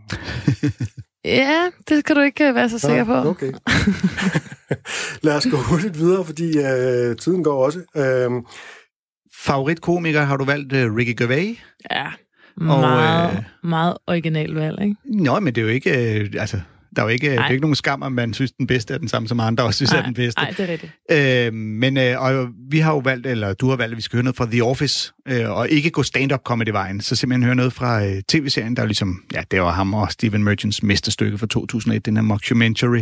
Ja, 1.26 1.69
det 1.89 2.06
kan 2.06 2.15
du 2.15 2.21
ikke 2.21 2.47
øh, 2.47 2.56
være 2.56 2.69
så 2.69 2.80
sikker 2.80 3.04
på. 3.04 3.30
Okay. 3.30 3.52
Lad 5.26 5.36
os 5.36 5.47
gå 5.52 5.58
hurtigt 5.58 6.00
videre, 6.00 6.26
fordi 6.26 6.58
øh, 6.58 7.15
tiden 7.15 7.43
går 7.43 7.65
også. 7.65 7.80
Øh, 7.95 8.32
Favoritkomiker 9.36 10.21
har 10.21 10.38
du 10.38 10.45
valgt 10.45 10.73
uh, 10.73 10.95
Ricky 10.95 11.15
Gervais. 11.17 11.58
Ja, 11.91 12.06
Og, 12.58 12.63
meget, 12.80 13.32
øh, 13.32 13.38
øh... 13.38 13.43
meget 13.63 13.97
original 14.08 14.54
valg, 14.54 14.82
ikke? 14.82 14.95
Nå, 15.06 15.39
men 15.39 15.56
det 15.56 15.62
er 15.62 15.65
jo 15.65 15.71
ikke... 15.71 16.19
Øh, 16.19 16.30
altså, 16.39 16.60
der 16.97 17.03
er 17.03 17.07
jo 17.07 17.13
ikke, 17.13 17.31
det 17.31 17.39
er 17.39 17.43
jo 17.47 17.51
ikke 17.51 17.62
nogen 17.62 17.75
skam, 17.75 18.01
om 18.01 18.12
man 18.12 18.33
synes, 18.33 18.51
den 18.51 18.67
bedste 18.67 18.93
er 18.93 18.97
den 18.97 19.07
samme, 19.07 19.27
som 19.27 19.39
andre 19.39 19.63
også 19.63 19.77
synes 19.77 19.91
Nej, 19.91 19.99
er 19.99 20.05
den 20.05 20.13
bedste. 20.13 20.41
nej, 20.41 20.49
det 20.57 20.60
er 20.60 20.67
rigtigt. 20.67 21.47
Øh, 21.47 21.53
men 21.53 21.97
øh, 21.97 22.21
og 22.21 22.47
vi 22.71 22.79
har 22.79 22.91
jo 22.91 22.97
valgt, 22.97 23.27
eller 23.27 23.53
du 23.53 23.69
har 23.69 23.75
valgt, 23.75 23.91
at 23.91 23.97
vi 23.97 24.01
skal 24.01 24.17
høre 24.17 24.23
noget 24.23 24.36
fra 24.36 24.45
The 24.45 24.63
Office, 24.63 25.13
øh, 25.27 25.49
og 25.49 25.69
ikke 25.69 25.89
gå 25.89 26.03
stand-up 26.03 26.39
comedy-vejen, 26.43 27.01
så 27.01 27.15
simpelthen 27.15 27.43
høre 27.43 27.55
noget 27.55 27.73
fra 27.73 28.05
øh, 28.05 28.21
tv-serien, 28.29 28.75
der 28.75 28.81
er 28.81 28.86
ligesom, 28.86 29.23
ja, 29.33 29.43
det 29.51 29.62
var 29.62 29.71
ham 29.71 29.93
og 29.93 30.12
Stephen 30.12 30.43
Merchants 30.43 30.83
mesterstykke 30.83 31.38
fra 31.38 31.47
2001, 31.47 32.05
den 32.05 32.17
her 32.17 32.23
mockumentary, 32.23 33.01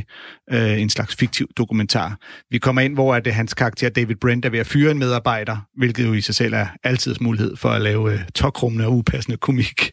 øh, 0.51 0.81
en 0.81 0.89
slags 0.89 1.15
fiktiv 1.15 1.47
dokumentar. 1.57 2.17
Vi 2.51 2.57
kommer 2.57 2.81
ind, 2.81 2.93
hvor 2.93 3.15
at, 3.15 3.27
øh, 3.27 3.33
hans 3.33 3.53
karakter 3.53 3.89
David 3.89 4.15
Brent 4.15 4.45
er 4.45 4.49
ved 4.49 4.59
at 4.59 4.67
fyre 4.67 4.91
en 4.91 4.99
medarbejder, 4.99 5.57
hvilket 5.77 6.05
jo 6.05 6.13
i 6.13 6.21
sig 6.21 6.35
selv 6.35 6.53
er 6.53 6.67
altid 6.83 7.15
mulighed 7.21 7.55
for 7.55 7.69
at 7.69 7.81
lave 7.81 8.13
øh, 8.13 8.19
tokrummende 8.35 8.85
og 8.85 8.93
upassende 8.93 9.37
komik. 9.37 9.91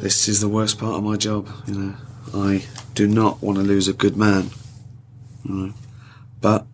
This 0.00 0.28
is 0.28 0.38
the 0.38 0.48
worst 0.48 0.78
part 0.78 0.94
of 0.94 1.02
my 1.02 1.16
job, 1.26 1.48
you 1.68 1.74
know. 1.74 2.07
I 2.34 2.64
do 2.94 3.06
not 3.06 3.42
want 3.42 3.58
to 3.58 3.64
lose 3.64 3.88
a 3.88 3.92
good 3.92 4.16
man, 4.16 4.50
you 5.44 5.54
know. 5.54 5.74
But, 6.40 6.66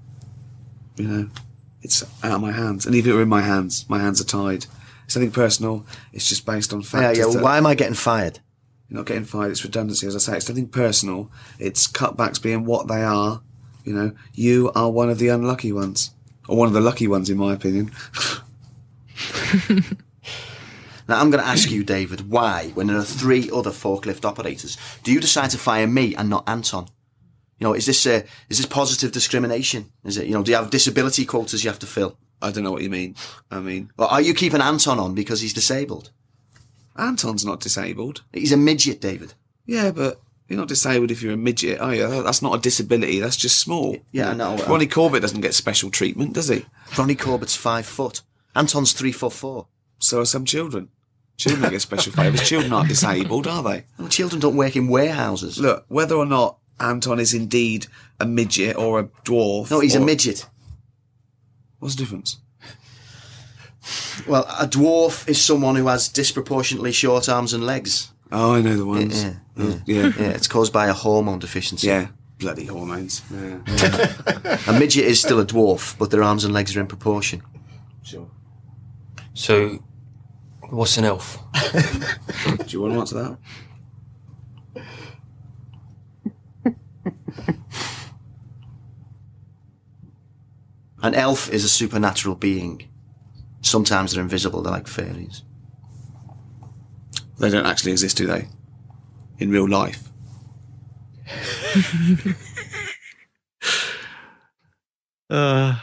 you 0.97 1.07
know, 1.09 1.29
it's 1.83 2.03
out 2.23 2.33
of 2.33 2.41
my 2.41 2.53
hands. 2.53 2.87
And 2.87 2.95
even 2.95 3.11
if 3.11 3.15
it 3.15 3.17
were 3.17 3.23
in 3.23 3.29
my 3.29 3.43
hands, 3.43 3.85
my 3.89 3.99
hands 3.99 4.21
are 4.21 4.25
tied. 4.25 4.67
It's 5.07 5.17
nothing 5.17 5.31
personal. 5.33 5.87
It's 6.13 6.29
just 6.29 6.47
based 6.47 6.73
on 6.73 6.83
facts. 6.83 7.19
Yeah, 7.19 7.27
yeah. 7.27 7.33
that- 7.35 7.43
Why 7.43 7.57
am 7.59 7.67
I 7.67 7.75
getting 7.75 7.95
fired? 7.95 8.41
You're 8.89 8.99
not 8.99 9.07
getting 9.07 9.25
fired. 9.25 9.51
It's 9.51 9.65
redundancy, 9.65 10.07
as 10.07 10.15
I 10.15 10.19
say. 10.19 10.37
It's 10.37 10.49
nothing 10.49 10.69
personal. 10.69 11.31
It's 11.59 11.87
cutbacks 11.89 12.41
being 12.41 12.65
what 12.65 12.87
they 12.89 13.03
are. 13.03 13.41
You 13.85 13.93
know, 13.95 14.13
you 14.35 14.71
are 14.75 14.91
one 14.91 15.11
of 15.11 15.19
the 15.19 15.29
unlucky 15.29 15.73
ones, 15.73 16.11
or 16.49 16.57
one 16.57 16.69
of 16.69 16.75
the 16.75 16.81
lucky 16.81 17.07
ones, 17.07 17.29
in 17.31 17.37
my 17.39 17.53
opinion. 17.53 17.91
Now, 21.07 21.21
I'm 21.21 21.31
going 21.31 21.43
to 21.43 21.49
ask 21.49 21.71
you, 21.71 21.85
David, 21.85 22.31
why, 22.31 22.71
when 22.75 22.87
there 22.87 22.97
are 22.97 23.05
three 23.05 23.51
other 23.51 23.71
forklift 23.71 24.25
operators, 24.25 24.79
do 25.03 25.13
you 25.13 25.21
decide 25.21 25.51
to 25.51 25.59
fire 25.59 25.87
me 25.87 26.15
and 26.15 26.31
not 26.31 26.49
Anton? 26.49 26.89
You 27.59 27.67
know, 27.69 27.75
is 27.75 27.87
this 27.87 28.07
uh, 28.07 28.23
is 28.49 28.57
this 28.59 28.67
positive 28.67 29.13
discrimination? 29.13 29.93
Is 30.05 30.17
it 30.17 30.27
you 30.27 30.33
know? 30.35 30.43
Do 30.43 30.51
you 30.51 30.57
have 30.57 30.71
disability 30.71 31.25
quotas 31.25 31.63
you 31.63 31.71
have 31.71 31.79
to 31.81 31.87
fill? 31.87 32.19
I 32.43 32.51
don't 32.51 32.65
know 32.65 32.73
what 32.73 32.83
you 32.83 32.91
mean. 32.91 33.15
I 33.51 33.61
mean, 33.61 33.91
Or 33.97 34.07
are 34.11 34.21
you 34.21 34.35
keeping 34.35 34.61
Anton 34.61 34.99
on 34.99 35.15
because 35.15 35.41
he's 35.41 35.53
disabled? 35.55 36.11
Anton's 36.97 37.45
not 37.45 37.61
disabled. 37.61 38.23
He's 38.33 38.53
a 38.53 38.57
midget, 38.57 39.01
David. 39.01 39.35
Yeah, 39.67 39.93
but 39.93 40.21
you're 40.49 40.59
not 40.59 40.69
disabled 40.69 41.11
if 41.11 41.23
you're 41.23 41.33
a 41.33 41.39
midget, 41.39 41.81
are 41.81 41.95
you? 41.95 42.23
That's 42.23 42.43
not 42.43 42.55
a 42.59 42.61
disability. 42.61 43.19
That's 43.19 43.37
just 43.37 43.59
small. 43.59 43.97
Yeah, 44.13 44.31
I 44.31 44.35
know. 44.35 44.57
Ronnie 44.69 44.87
Corbett 44.87 45.23
doesn't 45.23 45.41
get 45.41 45.55
special 45.55 45.91
treatment, 45.91 46.35
does 46.35 46.49
he? 46.49 46.67
Ronnie 46.99 47.15
Corbett's 47.15 47.57
five 47.57 47.87
foot. 47.87 48.21
Anton's 48.55 48.93
three 48.93 49.13
foot 49.13 49.33
four. 49.33 49.69
So 49.99 50.21
are 50.21 50.27
some 50.27 50.45
children. 50.45 50.91
Children 51.37 51.71
get 51.71 51.81
special 51.83 52.13
favours. 52.13 52.47
Children 52.49 52.73
aren't 52.73 52.89
disabled, 52.89 53.47
are 53.47 53.63
they? 53.63 53.85
Well, 53.99 54.09
children 54.09 54.41
don't 54.41 54.57
work 54.57 54.77
in 54.77 54.89
warehouses. 54.89 55.59
Look, 55.59 55.85
whether 55.89 56.15
or 56.15 56.27
not 56.27 56.59
Anton 56.79 57.19
is 57.19 57.35
indeed 57.35 57.87
a 58.21 58.27
midget 58.27 58.77
or 58.77 59.01
a 59.01 59.05
dwarf. 59.25 59.71
No, 59.71 59.81
he's 59.81 59.95
a 59.97 60.01
midget. 60.01 60.47
What's 61.81 61.97
the 61.97 62.03
difference? 62.03 62.39
Well, 64.27 64.45
a 64.59 64.67
dwarf 64.67 65.29
is 65.29 65.41
someone 65.43 65.77
who 65.77 65.89
has 65.89 66.09
disproportionately 66.09 66.93
short 66.93 67.29
arms 67.29 67.53
and 67.53 67.67
legs. 67.67 68.13
Oh, 68.33 68.55
I 68.55 68.63
know 68.63 68.77
the 68.77 68.87
ones. 68.87 69.23
Yeah, 69.23 69.35
Oh, 69.59 69.81
yeah, 69.87 70.03
yeah. 70.07 70.13
yeah. 70.19 70.29
It's 70.31 70.49
caused 70.49 70.73
by 70.73 70.87
a 70.87 70.93
hormone 70.95 71.39
deficiency. 71.41 71.89
Yeah, 71.89 72.09
bloody 72.39 72.65
hormones. 72.67 73.23
Yeah. 73.31 73.59
A 74.69 74.73
midget 74.79 75.05
is 75.05 75.21
still 75.21 75.39
a 75.41 75.45
dwarf, 75.47 75.97
but 75.99 76.11
their 76.11 76.23
arms 76.23 76.45
and 76.45 76.55
legs 76.55 76.75
are 76.77 76.81
in 76.81 76.87
proportion. 76.87 77.43
Sure. 78.03 78.29
So, 79.35 79.83
what's 80.75 80.97
an 80.97 81.05
elf? 81.05 81.39
Do 82.45 82.65
you 82.69 82.81
want 82.81 82.95
to 82.95 83.01
answer 83.01 83.15
that? 83.17 83.39
An 91.03 91.15
elf 91.15 91.51
is 91.53 91.65
a 91.65 91.69
supernatural 91.69 92.35
being. 92.35 92.89
Sometimes 93.61 94.13
they're 94.13 94.23
invisible, 94.23 94.63
they're 94.63 94.73
like 94.73 94.89
fairies. 94.89 95.43
They 97.39 97.51
don't 97.51 97.67
actually 97.67 97.93
exist, 97.93 98.17
do 98.17 98.27
they? 98.27 98.49
In 99.39 99.51
real 99.51 99.69
life. 99.69 100.09
Uh, 105.31 105.75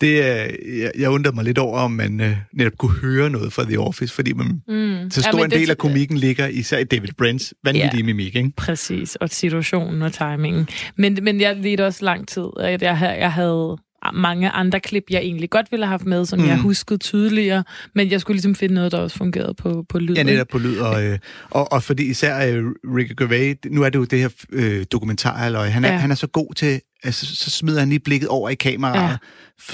det 0.00 0.22
er, 0.26 0.34
jeg, 0.80 0.90
jeg 0.98 1.10
undrer 1.10 1.32
mig 1.32 1.44
lidt 1.44 1.58
over, 1.58 1.78
om 1.80 1.90
man 1.90 2.20
uh, 2.20 2.26
netop 2.54 2.72
kunne 2.78 2.92
høre 2.98 3.30
noget 3.30 3.52
fra 3.52 3.64
The 3.64 3.78
Office, 3.80 4.14
fordi 4.14 4.32
man, 4.32 4.46
Mm. 4.46 5.10
så 5.10 5.20
Ja, 5.20 5.30
stor 5.30 5.32
men 5.38 5.44
en 5.44 5.50
det- 5.50 5.58
del 5.60 5.70
af 5.70 5.78
komikken 5.78 6.16
ligger 6.18 6.46
især 6.46 6.78
i 6.78 6.84
David 6.84 7.08
Brents 7.18 7.54
vanvittige 7.64 7.96
Ja. 8.00 8.04
mimik, 8.04 8.36
ikke? 8.36 8.50
Præcis, 8.56 9.16
og 9.16 9.28
situationen 9.30 10.02
og 10.02 10.12
timingen. 10.12 10.68
Men, 10.96 11.18
men 11.22 11.40
jeg 11.40 11.56
ledte 11.56 11.86
også 11.86 12.04
lang 12.04 12.28
tid, 12.28 12.44
at 12.60 12.82
jeg, 12.82 12.98
havde- 12.98 13.12
jeg 13.18 13.32
havde 13.32 13.76
mange 14.14 14.50
andre 14.50 14.80
klip, 14.80 15.02
jeg 15.10 15.20
egentlig 15.20 15.50
godt 15.50 15.66
ville 15.70 15.86
have 15.86 15.90
haft 15.90 16.04
med, 16.04 16.24
som 16.26 16.38
mm. 16.38 16.46
jeg 16.46 16.58
huskede 16.58 16.98
tydeligere, 16.98 17.64
men 17.94 18.10
jeg 18.10 18.20
skulle 18.20 18.34
ligesom 18.34 18.54
finde 18.54 18.74
noget, 18.74 18.92
der 18.92 18.98
også 18.98 19.16
fungerede 19.16 19.54
på, 19.54 19.84
på 19.88 19.98
lyd. 19.98 20.14
Ja, 20.14 20.22
netop 20.22 20.46
på 20.52 20.58
lyd. 20.58 20.78
Og, 20.78 21.04
øh, 21.04 21.18
og, 21.50 21.72
og 21.72 21.82
fordi 21.82 22.04
især 22.10 22.46
øh, 22.56 22.64
Ricky 22.96 23.12
Gervais, 23.18 23.56
nu 23.70 23.82
er 23.82 23.88
det 23.90 23.98
jo 23.98 24.04
det 24.04 24.18
her 24.18 24.28
øh, 24.52 24.84
dokumentar, 24.92 25.46
eller 25.46 25.60
han 25.62 25.84
er, 25.84 25.92
Ja. 25.92 25.96
han 25.98 26.10
er 26.10 26.14
så 26.14 26.26
god 26.26 26.54
til, 26.54 26.80
altså, 27.04 27.26
så 27.36 27.50
smider 27.50 27.78
han 27.80 27.88
lige 27.88 28.00
blikket 28.00 28.28
over 28.28 28.48
i 28.50 28.54
kameraet, 28.54 29.10
Ja. 29.10 29.16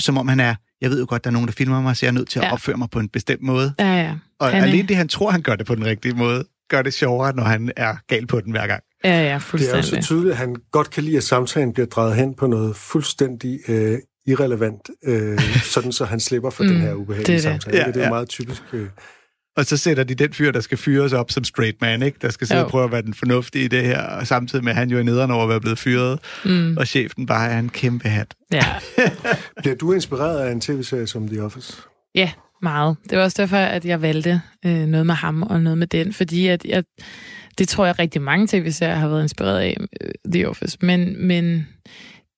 som 0.00 0.18
om 0.18 0.28
han 0.28 0.40
er, 0.40 0.54
jeg 0.80 0.90
ved 0.90 1.00
jo 1.00 1.06
godt, 1.08 1.24
der 1.24 1.30
er 1.30 1.32
nogen, 1.32 1.48
der 1.48 1.52
filmer 1.54 1.82
mig, 1.82 1.96
så 1.96 2.06
jeg 2.06 2.10
er 2.10 2.14
nødt 2.14 2.28
til 2.28 2.38
at 2.38 2.44
Ja. 2.44 2.52
opføre 2.52 2.76
mig 2.76 2.88
på 2.90 2.98
en 2.98 3.08
bestemt 3.08 3.42
måde. 3.42 3.74
Ja, 3.78 3.94
ja. 3.96 4.14
Og 4.40 4.48
Han 4.50 4.62
er- 4.62 4.66
alene 4.66 4.88
det, 4.88 4.96
han 4.96 5.08
tror, 5.08 5.30
han 5.30 5.42
gør 5.42 5.56
det 5.56 5.66
på 5.66 5.74
den 5.74 5.84
rigtige 5.86 6.14
måde, 6.14 6.44
gør 6.70 6.82
det 6.82 6.94
sjovere, 6.94 7.36
når 7.36 7.42
han 7.42 7.70
er 7.76 7.94
gal 8.08 8.26
på 8.26 8.40
den 8.40 8.50
hver 8.52 8.66
gang. 8.66 8.82
Ja, 9.04 9.10
ja, 9.10 9.18
Det 9.22 9.28
er 9.28 9.32
jo 9.32 9.38
fuldstændig. 9.38 9.84
så 9.84 10.02
tydeligt, 10.02 10.32
at 10.32 10.38
han 10.38 10.56
godt 10.72 10.90
kan 10.90 11.02
lide, 11.04 11.16
at 11.16 11.22
samtalen 11.24 11.72
bliver 11.72 11.86
drejet 11.86 12.16
hen 12.16 12.34
på 12.34 12.46
noget 12.46 12.76
fuldstændig 12.76 13.60
øh, 13.68 13.98
irrelevant, 14.26 14.90
øh, 15.04 15.38
sådan 15.62 15.92
så 15.92 16.04
han 16.04 16.20
slipper 16.20 16.50
for 16.50 16.62
Mm, 16.64 16.68
den 16.70 16.80
her 16.80 16.94
ubehagelige 16.94 17.26
det 17.38 17.46
er 17.46 17.52
det. 17.52 17.62
samtale. 17.62 17.76
Ja, 17.78 17.86
det 17.86 17.96
er 17.96 18.00
jo 18.00 18.04
ja. 18.04 18.10
meget 18.10 18.28
typisk. 18.28 18.62
Øh. 18.72 18.86
Og 19.56 19.64
så 19.64 19.76
sætter 19.76 20.04
de 20.04 20.14
den 20.14 20.32
fyr, 20.32 20.50
der 20.50 20.60
skal 20.60 20.78
fyres 20.78 21.12
op 21.12 21.30
som 21.30 21.44
straight 21.44 21.80
man, 21.80 22.02
ikke? 22.02 22.18
Der 22.22 22.30
skal 22.30 22.46
sidde 22.46 22.60
Jo. 22.60 22.64
og 22.64 22.70
prøve 22.70 22.84
at 22.84 22.92
være 22.92 23.02
den 23.02 23.14
fornuftige 23.14 23.64
i 23.64 23.68
det 23.68 23.84
her, 23.84 24.02
og 24.02 24.26
samtidig 24.26 24.64
med, 24.64 24.72
at 24.72 24.76
han 24.76 24.90
jo 24.90 24.98
er 24.98 25.02
nederen 25.02 25.30
over 25.30 25.42
at 25.42 25.48
være 25.48 25.60
blevet 25.60 25.78
fyret, 25.78 26.18
Mm. 26.44 26.76
og 26.76 26.86
chefen 26.86 27.26
bare 27.26 27.50
er 27.50 27.58
en 27.58 27.68
kæmpe 27.68 28.08
hat. 28.08 28.34
Ja. 28.52 28.64
Bliver 29.62 29.74
du 29.76 29.92
inspireret 29.92 30.38
af 30.46 30.52
en 30.52 30.60
tv-serie 30.60 31.06
som 31.06 31.28
The 31.28 31.42
Office? 31.42 31.76
Ja, 32.14 32.30
meget. 32.62 32.96
Det 33.10 33.18
var 33.18 33.24
også 33.24 33.42
derfor, 33.42 33.56
at 33.56 33.84
jeg 33.84 34.02
valgte 34.02 34.40
øh, 34.66 34.86
noget 34.86 35.06
med 35.06 35.14
ham 35.14 35.42
og 35.42 35.60
noget 35.60 35.78
med 35.78 35.86
den, 35.86 36.12
fordi 36.12 36.46
at 36.46 36.64
jeg, 36.64 36.84
det 37.58 37.68
tror 37.68 37.86
jeg 37.86 37.98
rigtig 37.98 38.22
mange 38.22 38.46
tv-serier 38.46 38.94
har 38.94 39.08
været 39.08 39.22
inspireret 39.22 39.60
af, 39.60 39.76
øh, 40.00 40.10
The 40.32 40.48
Office. 40.48 40.78
Men, 40.82 41.26
men 41.26 41.66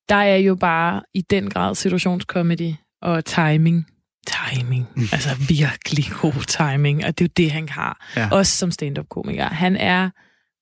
der 0.09 0.15
er 0.15 0.37
jo 0.37 0.55
bare 0.55 1.03
i 1.15 1.21
den 1.21 1.51
grad 1.51 1.75
situationskomedy 1.75 2.73
og 3.03 3.25
timing. 3.25 3.87
Timing. 4.27 4.89
Altså 5.13 5.29
virkelig 5.49 6.05
god 6.21 6.47
timing, 6.47 7.05
og 7.05 7.19
det 7.19 7.25
er 7.25 7.29
jo 7.29 7.33
det, 7.37 7.51
han 7.51 7.69
har. 7.69 8.07
Ja. 8.17 8.29
Også 8.33 8.57
som 8.57 8.71
stand-up-komiker. 8.71 9.45
Han 9.45 9.77
er 9.77 10.11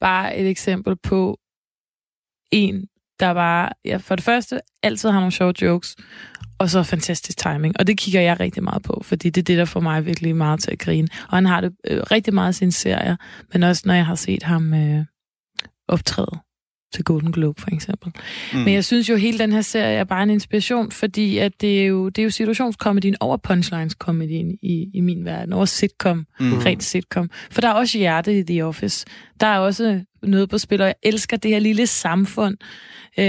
bare 0.00 0.36
et 0.36 0.48
eksempel 0.48 0.96
på 0.96 1.38
en, 2.52 2.86
der 3.20 3.34
bare, 3.34 3.68
ja, 3.84 3.96
for 3.96 4.16
det 4.16 4.24
første, 4.24 4.60
altid 4.82 5.10
har 5.10 5.18
nogle 5.18 5.32
sjove 5.32 5.54
jokes, 5.62 5.96
og 6.58 6.70
så 6.70 6.82
fantastisk 6.82 7.38
timing. 7.38 7.74
Og 7.78 7.86
det 7.86 7.98
kigger 7.98 8.20
jeg 8.20 8.40
rigtig 8.40 8.62
meget 8.62 8.82
på, 8.82 9.02
fordi 9.04 9.30
det 9.30 9.40
er 9.40 9.44
det, 9.44 9.58
der 9.58 9.64
får 9.64 9.80
mig 9.80 10.06
virkelig 10.06 10.36
meget 10.36 10.60
til 10.60 10.70
at 10.70 10.78
grine. 10.78 11.08
Og 11.28 11.36
han 11.36 11.46
har 11.46 11.60
det 11.60 11.72
øh, 11.86 12.02
rigtig 12.10 12.34
meget 12.34 12.52
i 12.52 12.58
sine 12.58 12.72
serier, 12.72 13.16
men 13.52 13.62
også 13.62 13.82
når 13.86 13.94
jeg 13.94 14.06
har 14.06 14.14
set 14.14 14.42
ham 14.42 14.74
øh, 14.74 15.04
optræde 15.88 16.40
til 16.92 17.04
Golden 17.04 17.32
Globe, 17.32 17.60
for 17.60 17.74
eksempel. 17.74 18.12
Mm. 18.52 18.58
Men 18.58 18.74
jeg 18.74 18.84
synes 18.84 19.08
jo, 19.08 19.16
hele 19.16 19.38
den 19.38 19.52
her 19.52 19.60
serie 19.60 19.96
er 19.96 20.04
bare 20.04 20.22
en 20.22 20.30
inspiration, 20.30 20.90
fordi 20.90 21.38
at 21.38 21.60
det, 21.60 21.82
er 21.82 21.86
jo, 21.86 22.08
det 22.08 22.18
er 22.18 22.24
jo 22.24 22.30
situationskomedien 22.30 23.16
over 23.20 23.36
punchlines-komedien 23.36 24.58
i, 24.62 24.90
i 24.94 25.00
min 25.00 25.24
verden, 25.24 25.52
over 25.52 25.64
sitcom, 25.64 26.26
mm. 26.40 26.52
rent 26.52 26.82
sitcom. 26.82 27.30
For 27.50 27.60
der 27.60 27.68
er 27.68 27.72
også 27.72 27.98
hjerte 27.98 28.38
i 28.38 28.42
The 28.42 28.64
Office. 28.64 29.06
Der 29.40 29.46
er 29.46 29.58
også 29.58 30.00
noget 30.22 30.48
på 30.48 30.58
spil, 30.58 30.80
og 30.80 30.86
jeg 30.86 30.94
elsker 31.02 31.36
det 31.36 31.50
her 31.50 31.58
lille 31.58 31.86
samfund, 31.86 32.56
øh, 33.18 33.24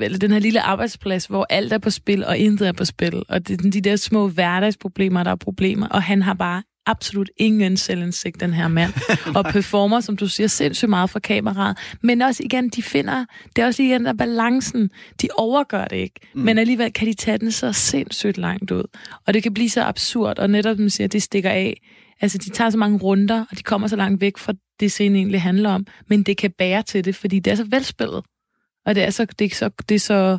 eller 0.00 0.18
den 0.18 0.30
her 0.30 0.38
lille 0.38 0.60
arbejdsplads, 0.60 1.26
hvor 1.26 1.46
alt 1.50 1.72
er 1.72 1.78
på 1.78 1.90
spil, 1.90 2.24
og 2.24 2.38
intet 2.38 2.68
er 2.68 2.72
på 2.72 2.84
spil. 2.84 3.22
Og 3.28 3.48
det 3.48 3.64
er 3.64 3.70
de 3.70 3.80
der 3.80 3.96
små 3.96 4.28
hverdagsproblemer, 4.28 5.24
der 5.24 5.30
er 5.30 5.36
problemer, 5.36 5.88
og 5.88 6.02
han 6.02 6.22
har 6.22 6.34
bare 6.34 6.62
absolut 6.88 7.30
ingen 7.36 7.76
selvindsigt, 7.76 8.40
den 8.40 8.52
her 8.52 8.68
mand. 8.68 8.92
og 9.36 9.44
performer, 9.54 10.00
som 10.00 10.16
du 10.16 10.28
siger, 10.28 10.46
sindssygt 10.46 10.88
meget 10.88 11.10
fra 11.10 11.20
kameraet. 11.20 11.78
Men 12.02 12.22
også 12.22 12.42
igen, 12.44 12.68
de 12.68 12.82
finder, 12.82 13.24
det 13.56 13.62
er 13.62 13.66
også 13.66 13.82
igen 13.82 14.04
der 14.04 14.12
balancen. 14.12 14.90
De 15.22 15.28
overgør 15.36 15.84
det 15.84 15.96
ikke, 15.96 16.20
mm. 16.34 16.40
men 16.40 16.58
alligevel 16.58 16.92
kan 16.92 17.06
de 17.06 17.14
tage 17.14 17.38
den 17.38 17.52
så 17.52 17.72
sindssygt 17.72 18.38
langt 18.38 18.70
ud. 18.70 18.84
Og 19.26 19.34
det 19.34 19.42
kan 19.42 19.54
blive 19.54 19.70
så 19.70 19.82
absurd, 19.82 20.38
og 20.38 20.50
netop, 20.50 20.76
som 20.76 20.88
siger, 20.88 21.08
det 21.08 21.22
stikker 21.22 21.50
af. 21.50 21.80
Altså, 22.20 22.38
de 22.38 22.50
tager 22.50 22.70
så 22.70 22.78
mange 22.78 22.98
runder, 22.98 23.44
og 23.50 23.58
de 23.58 23.62
kommer 23.62 23.88
så 23.88 23.96
langt 23.96 24.20
væk 24.20 24.38
fra 24.38 24.52
det, 24.80 24.92
scenen 24.92 25.16
egentlig 25.16 25.42
handler 25.42 25.70
om. 25.70 25.86
Men 26.06 26.22
det 26.22 26.36
kan 26.36 26.50
bære 26.58 26.82
til 26.82 27.04
det, 27.04 27.16
fordi 27.16 27.38
det 27.38 27.50
er 27.50 27.54
så 27.54 27.64
velspillet. 27.64 28.24
Og 28.86 28.94
det 28.94 29.02
er 29.02 29.10
så, 29.10 29.26
det 29.38 29.44
er 29.44 29.54
så, 29.54 29.70
det 29.88 29.94
er 29.94 29.98
så, 29.98 30.38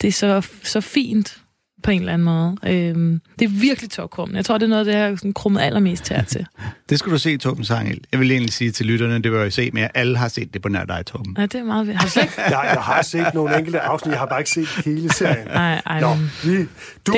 det 0.00 0.08
er 0.08 0.12
så, 0.12 0.48
så 0.62 0.80
fint 0.80 1.42
på 1.82 1.90
en 1.90 2.00
eller 2.00 2.12
anden 2.12 2.24
måde. 2.24 2.56
Øhm, 2.66 3.20
det 3.38 3.44
er 3.44 3.48
virkelig 3.48 3.90
tårkrummende. 3.90 4.36
Jeg 4.36 4.44
tror, 4.44 4.58
det 4.58 4.64
er 4.64 4.68
noget, 4.68 4.80
af 4.80 4.84
det 4.84 4.94
her 4.94 5.16
sådan 5.16 5.32
krummet 5.32 5.60
allermest 5.60 6.08
her 6.08 6.22
til. 6.24 6.46
Det 6.90 6.98
skulle 6.98 7.12
du 7.12 7.18
se, 7.18 7.36
Torben 7.36 7.64
Sangel. 7.64 8.00
Jeg 8.12 8.20
vil 8.20 8.30
egentlig 8.30 8.52
sige 8.52 8.70
til 8.70 8.86
lytterne, 8.86 9.14
det 9.14 9.30
vil 9.32 9.38
jeg 9.38 9.44
jo 9.44 9.50
se, 9.50 9.70
men 9.72 9.88
alle 9.94 10.16
har 10.18 10.28
set 10.28 10.54
det 10.54 10.62
på 10.62 10.68
nær 10.68 10.84
dig, 10.84 11.06
Torben. 11.06 11.34
Ja, 11.38 11.42
det 11.42 11.54
er 11.54 11.64
meget 11.64 11.86
vildt. 11.86 12.00
Har 12.00 12.08
du? 12.14 12.20
Jeg, 12.42 12.60
jeg 12.74 12.82
har 12.82 13.02
set 13.02 13.26
nogle 13.34 13.58
enkelte 13.58 13.80
afsnit, 13.80 14.10
jeg 14.12 14.18
har 14.18 14.26
bare 14.26 14.40
ikke 14.40 14.50
set 14.50 14.68
hele 14.84 15.12
serien. 15.12 15.46
Nej, 15.54 15.82
ej, 15.86 16.00
Nå, 16.00 16.14
men- 16.14 16.30
vi, 16.44 16.66
du, 17.06 17.14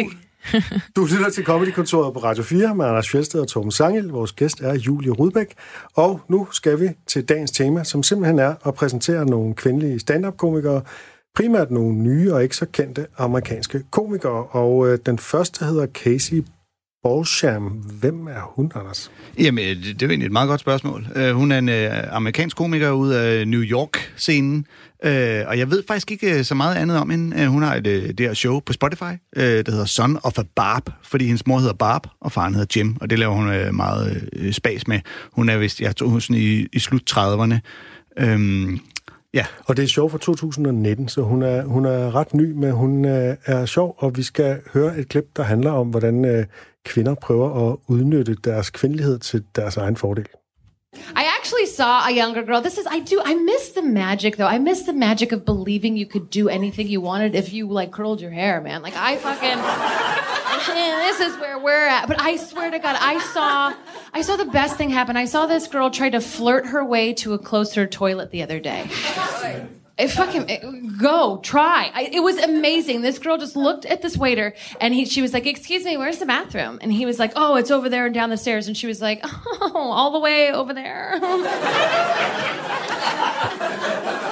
du 0.97 1.05
lytter 1.05 1.31
til 1.35 1.45
Comedy-kontoret 1.45 2.13
på 2.15 2.19
Radio 2.21 2.43
4 2.43 2.75
med 2.75 2.87
Anders 2.87 3.09
Fjelsted 3.11 3.41
og 3.41 3.49
Torben 3.49 3.71
Sangel. 3.71 4.09
Vores 4.09 4.33
gæst 4.33 4.61
er 4.61 4.75
Julie 4.75 5.11
Rudbæk. 5.11 5.47
Og 5.95 6.21
nu 6.29 6.49
skal 6.53 6.81
vi 6.81 6.89
til 7.07 7.25
dagens 7.25 7.51
tema, 7.51 7.85
som 7.85 8.03
simpelthen 8.03 8.39
er 8.39 8.55
at 8.67 8.75
præsentere 8.75 9.27
nogle 9.27 9.55
kvindelige 9.55 9.99
stand-up-komikere, 9.99 10.83
primært 11.37 11.71
nogle 11.71 11.97
nye 11.97 12.35
og 12.35 12.43
ikke 12.43 12.57
så 12.57 12.67
kendte 12.67 13.07
amerikanske 13.19 13.83
komikere. 13.91 14.45
Og 14.45 14.89
øh, 14.89 14.99
den 15.07 15.19
første 15.19 15.65
hedder 15.65 15.87
Casey 15.87 16.45
Balsham. 17.03 17.63
Hvem 18.01 18.27
er 18.27 18.53
hun, 18.55 18.73
Anders? 18.75 19.11
Jamen, 19.39 19.65
øh, 19.65 19.77
det, 19.77 19.85
det 19.85 20.03
er 20.03 20.09
egentlig 20.09 20.27
et 20.27 20.33
meget 20.33 20.49
godt 20.49 20.61
spørgsmål. 20.61 21.07
Uh, 21.17 21.31
hun 21.31 21.53
er 21.53 21.59
en 21.59 21.69
uh, 21.69 22.15
amerikansk 22.17 22.57
komiker 22.57 22.91
ud 22.91 23.11
af 23.11 23.49
New 23.49 23.61
York-scenen, 23.61 24.67
uh, 25.05 25.11
og 25.49 25.59
jeg 25.59 25.71
ved 25.71 25.83
faktisk 25.89 26.11
ikke 26.11 26.39
uh, 26.39 26.45
så 26.45 26.55
meget 26.55 26.77
andet 26.77 26.99
om 26.99 27.11
hende. 27.11 27.37
Uh, 27.37 27.53
hun 27.53 27.63
har 27.63 27.75
et 27.75 27.87
uh, 27.87 27.93
det 27.93 28.21
her 28.21 28.35
show 28.35 28.61
på 28.61 28.73
Spotify, 28.73 29.13
uh, 29.37 29.43
der 29.43 29.71
hedder 29.71 29.85
Son 29.85 30.19
of 30.23 30.39
a 30.39 30.43
Barb, 30.57 30.91
fordi 31.03 31.25
hendes 31.25 31.47
mor 31.47 31.59
hedder 31.59 31.75
Barb, 31.75 32.07
og 32.21 32.33
faren 32.33 32.55
hedder 32.55 32.81
Jim, 32.81 32.97
og 33.01 33.11
det 33.11 33.19
laver 33.19 33.35
hun 33.35 33.47
uh, 33.49 33.75
meget 33.75 34.29
uh, 34.41 34.51
spas 34.51 34.87
med. 34.89 35.01
Hun 35.33 35.49
er 35.49 35.59
vist, 35.59 35.81
jeg 35.81 35.97
tror, 35.97 36.07
hun 36.07 36.17
er 36.17 36.21
sådan 36.21 36.37
i, 36.37 36.67
i 36.73 36.79
slut 36.79 37.11
30'erne. 37.11 37.55
Um, 38.23 38.29
øhm, 38.29 38.81
ja. 39.35 39.47
Og 39.65 39.77
det 39.77 39.83
er 39.83 39.87
sjov 39.87 40.11
fra 40.11 40.19
2019, 40.19 41.09
så 41.09 41.23
hun 41.23 41.43
er, 41.43 41.63
hun 41.63 41.85
er 41.85 42.15
ret 42.15 42.35
ny, 42.35 42.53
men 42.53 42.71
hun 42.73 43.05
øh, 43.05 43.37
er 43.45 43.67
sjov, 43.67 43.95
og 43.99 44.17
vi 44.17 44.23
skal 44.23 44.61
høre 44.73 44.99
et 44.99 45.09
klip, 45.09 45.37
der 45.37 45.43
handler 45.43 45.71
om, 45.71 45.89
hvordan 45.89 46.25
øh, 46.25 46.47
kvinder 46.85 47.15
prøver 47.15 47.71
at 47.71 47.77
udnytte 47.89 48.37
deres 48.45 48.71
kvindelighed 48.71 49.19
til 49.19 49.45
deres 49.57 49.77
egen 49.77 49.97
fordel. 49.97 50.27
I 51.17 51.25
actually 51.39 51.67
saw 51.67 52.01
a 52.09 52.13
younger 52.13 52.43
girl. 52.43 52.61
This 52.61 52.79
is 52.79 52.87
I 52.87 53.01
do 53.01 53.21
I 53.25 53.35
miss 53.35 53.65
the 53.77 53.83
magic 53.83 54.33
though. 54.37 54.49
I 54.49 54.59
miss 54.59 54.81
the 54.83 54.93
magic 54.93 55.33
of 55.33 55.45
believing 55.45 55.97
you 55.97 56.07
could 56.13 56.29
do 56.31 56.49
anything 56.49 56.89
you 56.89 57.01
wanted 57.01 57.35
if 57.35 57.53
you 57.53 57.69
like 57.81 57.93
curled 57.93 58.21
your 58.21 58.33
hair, 58.33 58.61
man. 58.61 58.83
Like 58.83 58.97
I 58.97 59.17
fucking 59.17 59.59
this 60.67 61.21
is 61.21 61.37
where 61.39 61.59
we're 61.59 61.87
at. 61.87 62.07
But 62.09 62.21
I 62.21 62.37
swear 62.37 62.71
to 62.71 62.79
God, 62.79 62.97
I 63.01 63.19
saw 63.33 63.75
I 64.13 64.23
saw 64.23 64.37
the 64.37 64.45
best 64.47 64.77
thing 64.77 64.91
happen. 64.91 65.17
I 65.17 65.25
saw 65.25 65.47
this 65.47 65.67
girl 65.67 65.91
try 65.91 66.11
to 66.11 66.21
flirt 66.21 66.67
her 66.67 66.85
way 66.85 67.13
to 67.15 67.35
a 67.35 67.39
closer 67.39 67.87
toilet 67.87 68.31
the 68.31 68.43
other 68.43 68.61
day. 68.61 68.89
It 69.99 70.09
fucking 70.09 70.49
it- 70.49 70.99
go 70.99 71.39
try. 71.43 71.91
I, 71.93 72.09
it 72.13 72.21
was 72.21 72.39
amazing. 72.39 73.03
This 73.03 73.19
girl 73.19 73.37
just 73.37 73.55
looked 73.55 73.85
at 73.85 74.01
this 74.01 74.17
waiter, 74.17 74.55
and 74.81 74.95
he 74.95 75.05
she 75.05 75.21
was 75.21 75.35
like, 75.35 75.47
"Excuse 75.47 75.85
me, 75.85 75.99
where's 75.99 76.19
the 76.19 76.27
bathroom?" 76.27 76.79
And 76.81 76.91
he 76.93 77.05
was 77.05 77.19
like, 77.19 77.33
"Oh, 77.37 77.57
it's 77.57 77.71
over 77.71 77.89
there 77.91 78.07
and 78.07 78.15
down 78.15 78.31
the 78.31 78.39
stairs." 78.39 78.67
And 78.67 78.77
she 78.77 78.87
was 78.87 79.03
like, 79.03 79.21
"Oh, 79.25 79.91
all 79.93 80.11
the 80.13 80.21
way 80.21 80.51
over 80.53 80.73
there." 80.73 81.19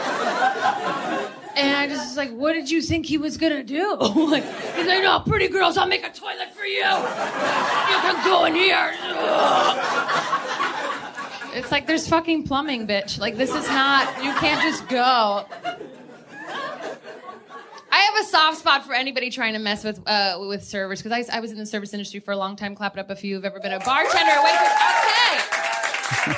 And 1.59 1.77
I 1.77 1.89
just 1.89 2.09
was 2.09 2.17
like, 2.17 2.31
what 2.31 2.53
did 2.53 2.71
you 2.71 2.81
think 2.81 3.07
he 3.07 3.19
was 3.19 3.37
gonna 3.37 3.65
do? 3.65 3.97
like, 4.01 4.45
he's 4.45 4.87
like, 4.87 5.03
no, 5.03 5.21
pretty 5.21 5.49
girls, 5.49 5.77
I'll 5.77 5.89
make 5.89 6.05
a 6.05 6.13
toilet 6.13 6.53
for 6.55 6.65
you. 6.65 6.79
You 6.79 6.85
can 6.85 8.25
go 8.25 8.45
in 8.45 8.55
here. 8.55 8.95
It's 11.55 11.73
like 11.73 11.87
there's 11.87 12.09
fucking 12.09 12.45
plumbing, 12.45 12.87
bitch. 12.87 13.19
Like 13.19 13.37
this 13.37 13.51
is 13.55 13.69
not. 13.69 14.23
You 14.23 14.33
can't 14.35 14.63
just 14.63 14.89
go. 14.89 15.45
I 17.91 17.97
have 18.01 18.15
a 18.23 18.25
soft 18.29 18.59
spot 18.59 18.87
for 18.87 18.93
anybody 18.95 19.31
trying 19.31 19.55
to 19.55 19.59
mess 19.59 19.83
with 19.83 20.01
uh, 20.07 20.37
with 20.41 20.63
servers 20.63 21.03
because 21.03 21.29
I, 21.29 21.39
I 21.39 21.41
was 21.41 21.51
in 21.51 21.59
the 21.59 21.67
service 21.67 21.93
industry 21.93 22.21
for 22.21 22.33
a 22.33 22.37
long 22.37 22.55
time. 22.55 22.75
Clap 22.75 22.97
it 22.97 23.01
up 23.01 23.11
if 23.11 23.25
you've 23.25 23.45
ever 23.45 23.59
been 23.61 23.73
a 23.73 23.81
bartender 23.81 24.33
or 24.33 24.45
waitress. 24.45 24.73
Okay. 26.29 26.35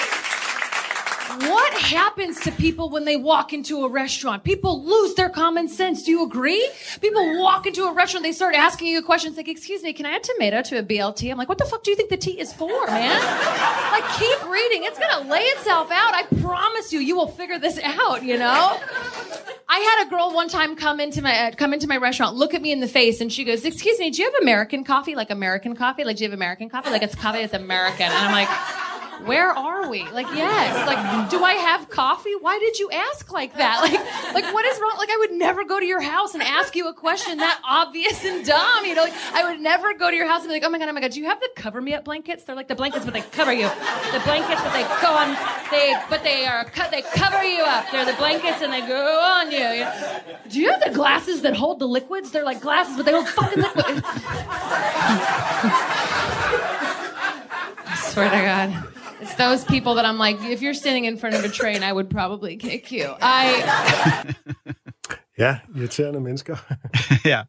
Happens 1.81 2.39
to 2.41 2.53
people 2.53 2.89
when 2.91 3.05
they 3.05 3.17
walk 3.17 3.53
into 3.53 3.85
a 3.85 3.89
restaurant? 3.89 4.45
People 4.45 4.85
lose 4.85 5.15
their 5.15 5.29
common 5.29 5.67
sense. 5.67 6.05
Do 6.05 6.13
you 6.13 6.25
agree? 6.25 6.71
People 7.01 7.41
walk 7.41 7.67
into 7.67 7.85
a 7.85 7.93
restaurant, 7.93 8.23
they 8.23 8.33
start 8.33 8.55
asking 8.55 8.89
you 8.89 9.03
questions 9.03 9.37
like, 9.37 9.49
"Excuse 9.49 9.83
me, 9.83 9.93
can 9.93 10.07
I 10.07 10.13
add 10.13 10.23
tomato 10.23 10.63
to 10.63 10.79
a 10.79 10.83
BLT?" 10.83 11.31
I'm 11.31 11.39
like, 11.39 11.49
"What 11.49 11.59
the 11.59 11.65
fuck 11.65 11.83
do 11.83 11.91
you 11.91 11.97
think 11.97 12.11
the 12.11 12.17
tea 12.17 12.39
is 12.39 12.53
for, 12.53 12.87
man?" 12.87 13.21
like, 13.91 14.05
keep 14.19 14.49
reading. 14.49 14.85
It's 14.85 14.99
gonna 14.99 15.29
lay 15.29 15.41
itself 15.41 15.91
out. 15.91 16.15
I 16.15 16.25
promise 16.41 16.93
you, 16.93 17.01
you 17.01 17.17
will 17.17 17.29
figure 17.29 17.59
this 17.59 17.81
out. 17.83 18.23
You 18.23 18.39
know. 18.39 18.79
I 19.69 19.79
had 19.79 20.07
a 20.07 20.11
girl 20.11 20.33
one 20.35 20.49
time 20.49 20.77
come 20.77 21.01
into 21.01 21.23
my 21.23 21.49
uh, 21.49 21.53
come 21.53 21.73
into 21.73 21.89
my 21.89 21.97
restaurant, 21.97 22.37
look 22.37 22.55
at 22.55 22.63
me 22.63 22.73
in 22.73 22.81
the 22.81 22.89
face, 22.89 23.21
and 23.21 23.33
she 23.33 23.43
goes, 23.45 23.65
"Excuse 23.65 23.99
me, 23.99 24.11
do 24.11 24.23
you 24.23 24.31
have 24.31 24.43
American 24.43 24.85
coffee? 24.85 25.15
Like 25.15 25.31
American 25.31 25.75
coffee? 25.75 26.05
Like 26.05 26.17
do 26.19 26.25
you 26.25 26.31
have 26.31 26.37
American 26.39 26.69
coffee? 26.69 26.91
Like 26.91 27.03
it's 27.03 27.15
coffee 27.15 27.41
is 27.41 27.53
American?" 27.53 28.07
And 28.07 28.15
I'm 28.15 28.33
like. 28.33 28.90
Where 29.25 29.51
are 29.51 29.89
we? 29.89 30.09
Like, 30.11 30.27
yes. 30.35 30.87
Like, 30.87 31.31
do 31.31 31.43
I 31.45 31.55
have 31.55 31.89
coffee? 31.91 32.35
Why 32.41 32.59
did 32.59 32.79
you 32.79 32.91
ask 32.91 33.31
like 33.33 33.57
that? 33.57 33.81
Like, 33.91 34.45
like 34.45 34.55
what 34.55 34.65
is 34.67 34.79
wrong? 34.79 34.95
Like, 34.99 35.09
I 35.11 35.17
would 35.19 35.33
never 35.33 35.65
go 35.65 35.81
to 35.81 35.87
your 35.87 36.01
house 36.01 36.35
and 36.35 36.43
ask 36.43 36.77
you 36.77 36.89
a 36.89 36.95
question 36.95 37.39
that 37.39 37.61
obvious 37.65 38.25
and 38.25 38.45
dumb. 38.45 38.85
You 38.85 38.95
know, 38.95 39.03
like, 39.05 39.15
I 39.33 39.51
would 39.51 39.61
never 39.61 39.95
go 39.95 40.11
to 40.11 40.17
your 40.17 40.29
house 40.29 40.43
and 40.43 40.49
be 40.49 40.55
like, 40.55 40.65
oh 40.65 40.69
my 40.69 40.79
god, 40.79 40.89
oh 40.89 40.93
my 40.93 41.01
god, 41.01 41.13
do 41.13 41.21
you 41.21 41.27
have 41.27 41.41
the 41.41 41.49
cover 41.57 41.81
me 41.81 41.95
up 41.95 42.05
blankets? 42.05 42.45
They're 42.45 42.55
like 42.55 42.69
the 42.69 42.75
blankets, 42.75 43.05
but 43.05 43.15
they 43.15 43.23
cover 43.23 43.53
you. 43.53 43.69
The 44.13 44.21
blankets, 44.25 44.61
but 44.63 44.73
they 44.73 44.83
go 45.03 45.13
on. 45.13 45.37
They, 45.71 45.95
but 46.09 46.23
they 46.23 46.47
are 46.47 46.65
cut. 46.65 46.91
They 46.91 47.03
cover 47.03 47.43
you 47.43 47.63
up. 47.63 47.91
They're 47.91 48.05
the 48.05 48.15
blankets, 48.15 48.63
and 48.63 48.73
they 48.73 48.83
go 48.87 49.21
on 49.21 49.51
you. 49.51 49.59
you 49.59 49.85
know? 49.85 50.21
Do 50.49 50.61
you 50.61 50.71
have 50.71 50.83
the 50.85 50.91
glasses 50.91 51.43
that 51.43 51.57
hold 51.57 51.79
the 51.79 51.89
liquids? 51.89 52.31
They're 52.31 52.45
like 52.45 52.61
glasses, 52.61 52.97
but 52.97 53.07
they 53.07 53.13
hold 53.13 53.29
fucking 53.29 53.63
liquid. 53.63 54.05
I 57.87 57.97
swear 58.13 58.31
to 58.31 58.37
God. 58.37 59.00
It's 59.31 59.37
those 59.37 59.65
people 59.65 59.95
that 59.95 60.05
I'm 60.05 60.19
like, 60.19 60.53
if 60.55 60.61
you're 60.63 60.75
standing 60.75 61.05
in 61.05 61.19
front 61.19 61.35
of 61.37 61.45
a 61.45 61.49
train, 61.49 61.83
I 61.83 61.93
would 61.93 62.11
probably 62.11 62.57
kick 62.57 62.93
you. 62.93 63.07
I 63.23 63.45
Ja, 65.39 65.57
irriterende 65.77 66.21
mennesker. 66.21 66.57
ja. 67.33 67.43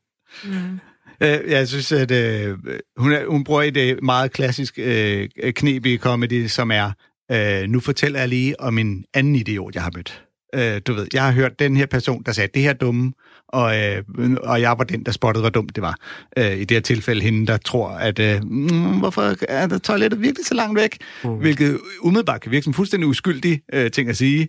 Øh, 1.21 1.51
Jeg 1.51 1.67
synes, 1.67 1.91
at 1.91 2.11
øh, 2.11 2.57
hun, 2.97 3.11
er, 3.11 3.25
hun 3.27 3.43
bruger 3.43 3.61
et 3.61 3.77
øh, 3.77 4.03
meget 4.03 4.32
klassisk 4.32 4.79
øh, 4.79 5.29
knep 5.55 5.86
i 5.86 5.97
comedy, 5.97 6.47
som 6.47 6.71
er, 6.71 6.91
øh, 7.32 7.69
nu 7.69 7.79
fortæller 7.79 8.19
jeg 8.19 8.29
lige 8.29 8.59
om 8.59 8.77
en 8.77 9.05
anden 9.13 9.36
idiot, 9.36 9.75
jeg 9.75 9.84
har 9.84 9.91
mødt. 9.95 10.23
Øh, 10.55 10.82
du 10.88 10.93
ved, 10.93 11.07
jeg 11.13 11.23
har 11.23 11.32
hørt 11.32 11.59
den 11.59 11.77
her 11.77 11.86
person, 11.86 12.23
der 12.23 12.32
sagde, 12.32 12.49
det 12.53 12.61
her 12.61 12.69
er 12.69 12.73
dumme, 12.73 13.13
og, 13.53 13.77
øh, 13.79 14.03
og 14.43 14.61
jeg 14.61 14.77
var 14.77 14.83
den, 14.83 15.03
der 15.03 15.11
spottede, 15.11 15.41
hvor 15.41 15.49
dumt 15.49 15.75
det 15.75 15.81
var. 15.83 15.97
Øh, 16.37 16.51
I 16.57 16.59
det 16.63 16.71
her 16.71 16.81
tilfælde 16.81 17.21
hende, 17.21 17.47
der 17.47 17.57
tror, 17.57 17.89
at 17.89 18.19
øh, 18.19 18.41
mm, 18.43 18.99
hvorfor 18.99 19.35
er 19.49 19.67
der 19.67 19.77
toilettet 19.77 20.21
virkelig 20.21 20.45
så 20.45 20.53
langt 20.53 20.75
væk? 20.79 20.97
Mm. 21.23 21.29
Hvilket 21.29 21.79
umiddelbart 22.01 22.41
kan 22.41 22.51
virke 22.51 22.63
som 22.63 22.73
fuldstændig 22.73 23.07
uskyldig 23.09 23.61
øh, 23.73 23.91
ting 23.91 24.09
at 24.09 24.17
sige. 24.17 24.47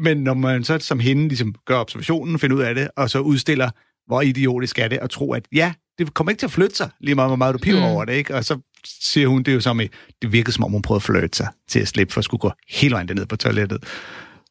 Men 0.00 0.16
når 0.16 0.34
man 0.34 0.64
så 0.64 0.78
som 0.78 1.00
hende 1.00 1.28
ligesom 1.28 1.54
gør 1.66 1.76
observationen, 1.78 2.38
finder 2.38 2.56
ud 2.56 2.62
af 2.62 2.74
det, 2.74 2.88
og 2.96 3.10
så 3.10 3.18
udstiller, 3.20 3.70
hvor 4.06 4.20
idiotisk 4.22 4.78
er 4.78 4.88
det 4.88 4.96
at 5.02 5.10
tro, 5.10 5.32
at 5.32 5.42
ja, 5.52 5.72
det 5.98 6.14
kommer 6.14 6.30
ikke 6.30 6.40
til 6.40 6.46
at 6.46 6.52
flytte 6.52 6.76
sig, 6.76 6.88
lige 7.00 7.14
meget 7.14 7.28
hvor 7.28 7.36
meget 7.36 7.52
du 7.54 7.58
piver 7.58 7.78
mm. 7.80 7.84
over 7.86 8.04
det, 8.04 8.12
ikke? 8.12 8.34
Og 8.34 8.44
så 8.44 8.58
siger 9.00 9.28
hun, 9.28 9.42
det 9.42 9.54
jo 9.54 9.60
som, 9.60 9.80
i- 9.80 9.88
det 10.22 10.32
virkede 10.32 10.52
som 10.52 10.64
om 10.64 10.72
hun 10.72 10.82
prøvede 10.82 10.98
at 10.98 11.02
flytte 11.02 11.36
sig 11.36 11.48
til 11.68 11.80
at 11.80 11.88
slippe 11.88 12.12
for 12.12 12.18
at 12.20 12.24
skulle 12.24 12.40
gå 12.40 12.50
hele 12.68 12.92
vejen 12.94 13.08
ned 13.14 13.26
på 13.26 13.36
toilettet. 13.36 13.78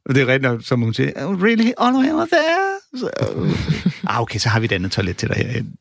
Og 0.06 0.16
det 0.16 0.22
er 0.24 0.28
rigtigt, 0.28 0.68
som 0.68 0.82
hun 0.82 0.94
siger, 0.94 1.12
oh, 1.26 1.42
really, 1.44 1.72
all 1.78 1.94
the 1.96 2.02
way 2.04 2.12
over 2.14 2.26
there? 2.26 2.77
Så, 3.00 3.10
øh, 3.22 3.52
ah, 4.08 4.22
okay, 4.22 4.40
så 4.40 4.50
har 4.50 4.60
vi 4.60 4.66
et 4.66 4.72
andet 4.72 4.92
toilet 4.92 5.18
til 5.18 5.30
dig 5.30 5.38
herhen. 5.38 5.74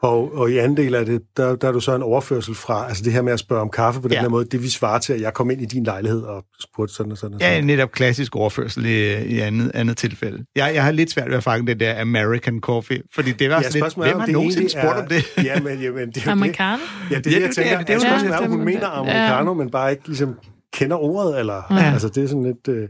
Og, 0.00 0.34
og 0.38 0.50
i 0.50 0.58
anden 0.58 0.76
del 0.76 0.94
af 0.94 1.06
det, 1.06 1.22
der, 1.36 1.56
der 1.56 1.68
er 1.68 1.72
du 1.72 1.80
så 1.80 1.94
en 1.94 2.02
overførsel 2.02 2.54
fra, 2.54 2.88
altså 2.88 3.04
det 3.04 3.12
her 3.12 3.22
med 3.22 3.32
at 3.32 3.38
spørge 3.38 3.62
om 3.62 3.70
kaffe 3.70 4.00
på 4.00 4.08
den 4.08 4.14
Ja. 4.14 4.20
her 4.20 4.28
måde, 4.28 4.44
det 4.44 4.62
vi 4.62 4.68
svarer 4.68 4.98
til, 4.98 5.12
at 5.12 5.20
jeg 5.20 5.34
kom 5.34 5.50
ind 5.50 5.62
i 5.62 5.64
din 5.64 5.84
lejlighed 5.84 6.22
og 6.22 6.44
spurgte 6.60 6.94
sådan 6.94 7.12
og 7.12 7.18
sådan 7.18 7.34
og 7.34 7.40
Ja, 7.40 7.50
sådan. 7.50 7.64
netop 7.64 7.92
klassisk 7.92 8.36
overførsel 8.36 8.86
i, 8.86 9.12
i 9.22 9.38
andet, 9.38 9.70
andet 9.74 9.96
tilfælde. 9.96 10.44
Jeg, 10.56 10.70
jeg 10.74 10.84
har 10.84 10.90
lidt 10.90 11.10
svært 11.10 11.28
ved 11.30 11.36
at 11.36 11.42
fange 11.44 11.66
den 11.66 11.80
der 11.80 12.00
American 12.00 12.60
coffee, 12.60 13.02
fordi 13.14 13.32
det 13.32 13.50
var 13.50 13.56
Ja, 13.56 13.62
sådan 13.62 13.82
lidt, 13.82 13.94
hvem 13.94 14.14
om 14.14 14.18
har 14.20 14.26
det 14.26 14.32
nogensinde 14.32 14.68
spurgt 14.70 14.98
om 14.98 15.06
det? 15.08 15.24
Ja, 15.44 15.60
men, 15.60 15.78
jamen, 15.80 16.08
det 16.08 16.16
er 16.16 16.22
jo 16.26 16.30
Americano? 16.32 16.76
Det. 17.08 17.14
Ja, 17.14 17.18
det 17.18 17.26
er 17.26 17.30
Ja, 17.30 17.36
det, 17.36 17.40
jeg 17.40 17.48
det- 17.48 17.56
tænker. 17.56 17.78
det- 17.78 17.86
det 17.86 17.92
er 17.92 17.96
jo 17.96 18.00
det. 18.00 18.08
spørgsmålet 18.08 18.38
om 18.40 18.50
hun 18.50 18.58
Ja. 18.58 18.64
mener 18.64 18.86
americano, 18.88 19.54
men 19.54 19.70
bare 19.70 19.90
ikke 19.90 20.06
ligesom 20.06 20.34
kender 20.72 20.96
ordet, 20.96 21.38
eller 21.40 21.62
Ja. 21.70 21.92
altså 21.92 22.08
det 22.08 22.24
er 22.24 22.28
sådan 22.28 22.42
lidt... 22.44 22.68
Øh, 22.68 22.88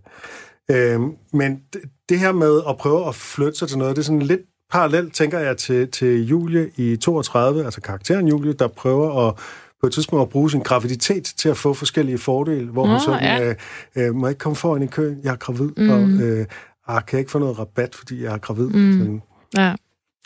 øh, 0.70 1.00
men 1.32 1.60
det, 2.08 2.18
her 2.18 2.32
med 2.32 2.60
at 2.68 2.76
prøve 2.76 3.08
at 3.08 3.14
flytte 3.14 3.58
sig 3.58 3.68
til 3.68 3.78
noget, 3.78 3.96
det 3.96 4.02
er 4.02 4.04
sådan 4.04 4.22
lidt 4.22 4.40
parallelt, 4.72 5.14
tænker 5.14 5.38
jeg, 5.38 5.56
til, 5.56 5.90
til 5.90 6.26
Julie 6.26 6.70
i 6.76 6.96
32, 6.96 7.64
altså 7.64 7.80
karakteren 7.80 8.28
Julie, 8.28 8.52
der 8.52 8.68
prøver 8.68 9.28
at 9.28 9.34
på 9.80 9.86
et 9.86 9.92
tidspunkt 9.92 10.22
at 10.22 10.28
bruge 10.28 10.50
sin 10.50 10.60
graviditet 10.60 11.24
til 11.24 11.48
at 11.48 11.56
få 11.56 11.74
forskellige 11.74 12.18
fordele, 12.18 12.66
hvor 12.70 12.82
hun 12.82 12.92
Nå, 12.92 12.98
sådan, 12.98 13.22
ja. 13.22 13.48
øh, 13.48 13.54
øh, 13.96 14.14
må 14.14 14.26
jeg 14.26 14.30
ikke 14.30 14.38
komme 14.38 14.56
foran 14.56 14.82
i 14.82 14.86
køen, 14.86 15.20
jeg 15.24 15.32
er 15.32 15.36
gravid, 15.36 15.70
Mm. 15.76 15.90
og 15.90 16.00
øh, 16.02 16.46
ah, 16.86 17.02
kan 17.06 17.16
jeg 17.16 17.18
ikke 17.20 17.30
få 17.30 17.38
noget 17.38 17.58
rabat, 17.58 17.94
fordi 17.94 18.22
jeg 18.22 18.34
er 18.34 18.38
gravid? 18.38 18.66
Mm. 18.68 18.92
Sådan. 18.92 19.22
Ja, 19.56 19.74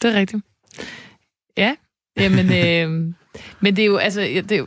det 0.03 0.15
er 0.15 0.19
rigtigt. 0.19 0.45
Ja, 1.57 1.75
jamen, 2.17 2.47
øh, 2.65 3.15
men 3.61 3.77
det 3.77 3.83
er 3.83 3.87
jo, 3.87 3.97
altså, 3.97 4.21
det 4.21 4.53
er 4.53 4.57
jo, 4.57 4.67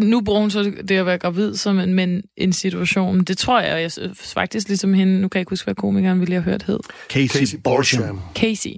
nu 0.00 0.20
bruger 0.20 0.40
hun 0.40 0.50
så 0.50 0.72
det 0.88 0.90
at 0.90 1.06
være 1.06 1.18
gravid 1.18 1.56
som 1.56 1.78
en, 1.78 1.94
men 1.94 2.22
en 2.36 2.52
situation. 2.52 3.24
Det 3.24 3.38
tror 3.38 3.60
jeg, 3.60 3.82
jeg 3.82 4.10
faktisk 4.14 4.68
ligesom 4.68 4.94
hende, 4.94 5.20
nu 5.20 5.28
kan 5.28 5.38
jeg 5.38 5.42
ikke 5.42 5.50
huske, 5.50 5.64
hvad 5.64 5.74
komikeren 5.74 6.20
ville 6.20 6.34
have 6.34 6.42
hørt 6.42 6.62
hed. 6.62 6.78
Casey, 7.08 7.38
Casey 7.38 7.58
Balsham. 7.64 8.20
Casey. 8.34 8.70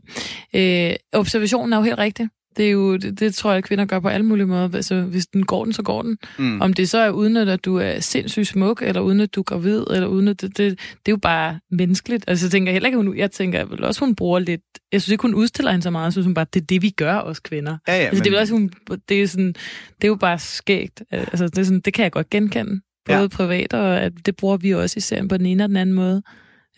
Øh, 0.54 0.94
observationen 1.12 1.72
er 1.72 1.76
jo 1.76 1.82
helt 1.82 1.98
rigtig. 1.98 2.28
Det, 2.56 2.66
er 2.66 2.70
jo, 2.70 2.96
det, 2.96 3.20
det 3.20 3.34
tror 3.34 3.50
jeg, 3.50 3.58
at 3.58 3.64
kvinder 3.64 3.84
gør 3.84 4.00
på 4.00 4.08
alle 4.08 4.26
mulige 4.26 4.46
måder. 4.46 4.68
Altså, 4.74 5.00
hvis 5.00 5.26
den 5.26 5.46
går 5.46 5.64
den, 5.64 5.72
så 5.72 5.82
går 5.82 6.02
den. 6.02 6.18
Mm. 6.38 6.60
Om 6.60 6.72
det 6.72 6.88
så 6.88 6.98
er 6.98 7.10
uden, 7.10 7.36
at 7.36 7.64
du 7.64 7.76
er 7.76 8.00
sindssygt 8.00 8.46
smuk, 8.48 8.82
eller 8.82 9.00
uden, 9.00 9.20
at 9.20 9.34
du 9.34 9.40
er 9.40 9.44
gravid, 9.44 9.84
eller 9.90 10.06
uden, 10.06 10.28
at 10.28 10.40
det, 10.40 10.56
det, 10.58 10.70
det 10.78 10.78
er 11.06 11.12
jo 11.12 11.16
bare 11.16 11.60
menneskeligt. 11.70 12.24
Altså, 12.26 12.46
jeg 12.46 12.50
tænker 12.50 12.72
heller 12.72 12.86
ikke, 12.86 12.96
hun, 12.96 13.16
jeg 13.16 13.30
tænker 13.30 13.64
vel 13.64 13.84
også, 13.84 14.04
hun 14.04 14.14
bruger 14.14 14.38
lidt... 14.38 14.60
Jeg 14.92 15.02
synes 15.02 15.12
ikke, 15.12 15.22
hun 15.22 15.34
udstiller 15.34 15.70
hende 15.70 15.82
så 15.82 15.90
meget. 15.90 16.04
Jeg 16.04 16.12
synes 16.12 16.26
hun 16.26 16.34
bare, 16.34 16.46
det 16.54 16.62
er 16.62 16.66
det, 16.66 16.82
vi 16.82 16.90
gør, 16.90 17.18
os 17.18 17.40
kvinder. 17.40 17.76
Ja, 17.88 17.92
ja, 17.96 17.98
altså, 17.98 18.24
det, 18.24 18.30
er 18.30 18.34
men- 18.34 18.40
også, 18.40 18.52
hun, 18.54 18.70
det, 19.08 19.22
er 19.22 19.26
sådan, 19.26 19.48
det 19.96 20.04
er 20.04 20.08
jo 20.08 20.14
bare 20.14 20.38
skægt. 20.38 21.02
Altså, 21.10 21.44
det, 21.48 21.58
er 21.58 21.64
sådan, 21.64 21.80
det 21.80 21.94
kan 21.94 22.02
jeg 22.02 22.12
godt 22.12 22.30
genkende. 22.30 22.80
Både 23.06 23.18
ja. 23.18 23.26
privat, 23.28 23.72
og 23.72 24.00
at 24.00 24.12
det 24.26 24.36
bruger 24.36 24.56
vi 24.56 24.74
også 24.74 24.94
i 24.96 25.00
serien 25.00 25.28
på 25.28 25.36
den 25.36 25.46
ene 25.46 25.64
og 25.64 25.68
den 25.68 25.76
anden 25.76 25.94
måde. 25.94 26.22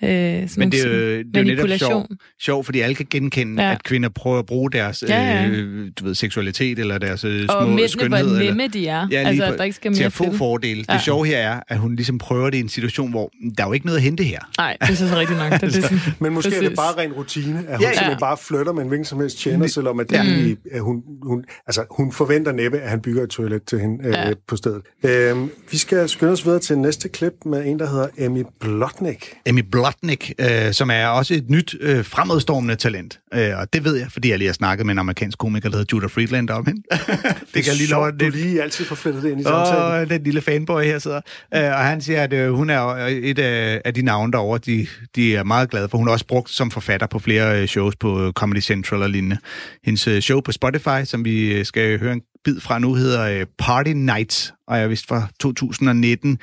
Øh, 0.03 0.09
Men 0.57 0.73
det 0.73 0.81
er 0.85 0.89
jo, 0.89 0.95
det 1.19 1.37
er 1.37 1.41
jo 1.41 1.45
netop 1.45 1.69
sjovt, 1.79 2.07
sjov, 2.41 2.65
fordi 2.65 2.81
alle 2.81 2.95
kan 2.95 3.07
genkende, 3.11 3.63
ja. 3.63 3.73
At 3.73 3.83
kvinder 3.83 4.09
prøver 4.09 4.39
at 4.39 4.47
bruge 4.47 4.71
deres 4.71 5.05
Ja, 5.09 5.23
ja. 5.43 5.49
øh, 5.49 5.91
du 6.01 6.05
ved, 6.05 6.15
seksualitet 6.15 6.79
eller 6.79 6.99
deres 6.99 7.25
øh, 7.25 7.45
små 7.45 7.55
Og 7.55 7.69
mændene, 7.69 7.89
skønhed. 7.89 8.09
hvor 8.09 8.19
eller, 8.37 8.45
nemme 8.45 8.69
de 8.69 8.89
er. 8.89 9.09
Ja, 9.11 9.17
altså, 9.29 9.47
på- 9.47 9.53
at 9.53 9.59
der 9.59 9.65
ikke 9.65 9.77
skal 9.77 9.93
til 9.93 10.01
mere 10.01 10.07
at 10.07 10.13
få 10.13 10.25
til. 10.25 10.39
fordele. 10.39 10.81
Det 10.81 10.89
Ja. 10.89 10.99
sjove 10.99 11.27
her 11.27 11.39
er, 11.39 11.61
at 11.69 11.79
hun 11.79 11.97
ligesom 11.97 12.19
prøver 12.19 12.51
det 12.51 12.59
i 12.59 12.61
en 12.61 12.69
situation, 12.69 13.11
hvor 13.11 13.31
der 13.59 13.63
er 13.65 13.69
jo 13.69 13.73
ikke 13.73 13.87
noget 13.87 13.97
at 13.99 14.03
hente 14.03 14.25
her. 14.25 14.39
Nej, 14.59 14.77
det 14.81 14.91
er 14.91 14.95
så 14.95 15.17
rigtigt 15.17 15.39
nok. 15.39 15.53
Det, 15.53 15.61
det, 15.61 15.77
er 15.77 15.83
sådan, 15.83 15.99
Men 16.21 16.33
måske 16.35 16.49
Præcis. 16.51 16.65
er 16.65 16.69
det 16.69 16.77
bare 16.77 16.93
ren 17.03 17.13
rutine, 17.13 17.59
at 17.59 17.77
hun 17.77 17.83
Ja, 17.83 17.89
ja, 17.89 17.93
simpelthen 17.93 18.21
bare 18.21 18.37
flytter 18.37 18.73
med 18.73 18.83
en 18.83 18.89
hvilken 18.89 19.05
som 19.05 19.21
helst 19.21 19.39
tjener, 19.39 19.67
selvom 19.67 20.01
at, 20.01 20.11
det 20.11 20.19
egentlig, 20.21 20.57
at 20.73 20.81
hun, 20.81 21.03
hun, 21.23 21.45
altså, 21.67 21.85
hun 21.91 22.13
forventer 22.13 22.53
næppe, 22.53 22.79
at 22.79 22.91
han 22.91 23.01
bygger 23.01 23.23
et 23.23 23.31
toilet 23.31 23.63
til 23.63 23.81
hende 23.81 24.05
øh, 24.09 24.13
Ja. 24.13 24.33
på 24.49 24.57
stedet. 24.57 24.83
Øhm, 25.05 25.51
vi 25.71 25.77
skal 25.77 26.09
skynde 26.09 26.33
os 26.33 26.45
videre 26.47 26.61
til 26.61 26.79
næste 26.79 27.09
klip 27.09 27.33
med 27.47 27.67
en, 27.67 27.79
der 27.79 27.91
hedder 27.91 28.07
Emmy 28.19 28.43
Blotnick. 28.61 29.35
Emmy 29.47 29.61
Blotnick. 29.61 29.84
Slotnick, 29.85 30.33
øh, 30.39 30.73
som 30.73 30.91
er 30.91 31.07
også 31.07 31.35
et 31.35 31.51
nyt 31.51 31.75
øh, 31.81 32.05
fremadstormende 32.05 32.77
talent. 32.77 33.21
Øh, 33.35 33.59
og 33.59 33.73
det 33.73 33.85
ved 33.85 33.97
jeg, 33.97 34.07
fordi 34.13 34.31
jeg 34.31 34.39
lige 34.39 34.49
har 34.49 34.53
snakket 34.53 34.87
med 34.87 34.93
en 34.93 34.99
amerikansk 34.99 35.39
komiker, 35.39 35.69
der 35.69 35.77
hedder 35.77 35.97
Judah 35.97 36.11
Friedland 36.11 36.51
om 36.51 36.67
hende. 36.67 36.83
det 37.55 37.65
kan 37.65 37.67
jeg 37.67 37.77
lige 37.77 37.91
love, 37.91 38.11
Du 38.11 38.29
lige 38.29 38.63
altid 38.63 38.85
får 38.85 38.95
flettet 38.95 39.23
det 39.23 39.31
ind 39.31 39.41
i 39.41 39.45
samtalen. 39.45 40.03
Åh, 40.03 40.09
den 40.09 40.23
lille 40.23 40.41
fanboy 40.41 40.83
her 40.83 40.99
sidder. 40.99 41.21
Øh, 41.55 41.65
og 41.65 41.79
han 41.79 42.01
siger, 42.01 42.23
at 42.23 42.33
øh, 42.33 42.53
hun 42.53 42.71
er 42.71 42.81
et 43.09 43.39
af, 43.39 43.83
af 43.85 43.95
de 43.95 44.03
navne 44.03 44.33
derovre, 44.33 44.59
de, 44.59 44.87
de 45.17 45.37
er 45.37 45.45
meget 45.45 45.71
glade 45.71 45.89
for. 45.89 45.99
Hun 45.99 46.09
er 46.09 46.13
også 46.13 46.27
brugt 46.27 46.51
som 46.51 46.71
forfatter 46.71 47.07
på 47.07 47.19
flere 47.19 47.63
øh, 47.63 47.69
shows 47.69 47.97
på 47.97 48.27
øh, 48.27 48.33
Comedy 48.33 48.61
Central 48.61 49.03
og 49.03 49.11
lignende. 49.11 49.39
Hendes 49.85 50.09
øh, 50.09 50.21
show 50.21 50.41
på 50.41 50.53
Spotify, 50.53 51.05
som 51.05 51.25
vi 51.25 51.53
øh, 51.53 51.65
skal 51.65 51.99
høre 51.99 52.13
en 52.13 52.23
bid 52.45 52.61
fra 52.61 52.79
nu, 52.79 52.95
hedder 52.95 53.41
øh, 53.41 53.47
Party 53.59 53.91
Nights, 53.91 54.55
og 54.69 54.79
jeg 54.79 54.91
vist 54.91 55.09
fra 55.09 55.27
2019, 55.41 56.39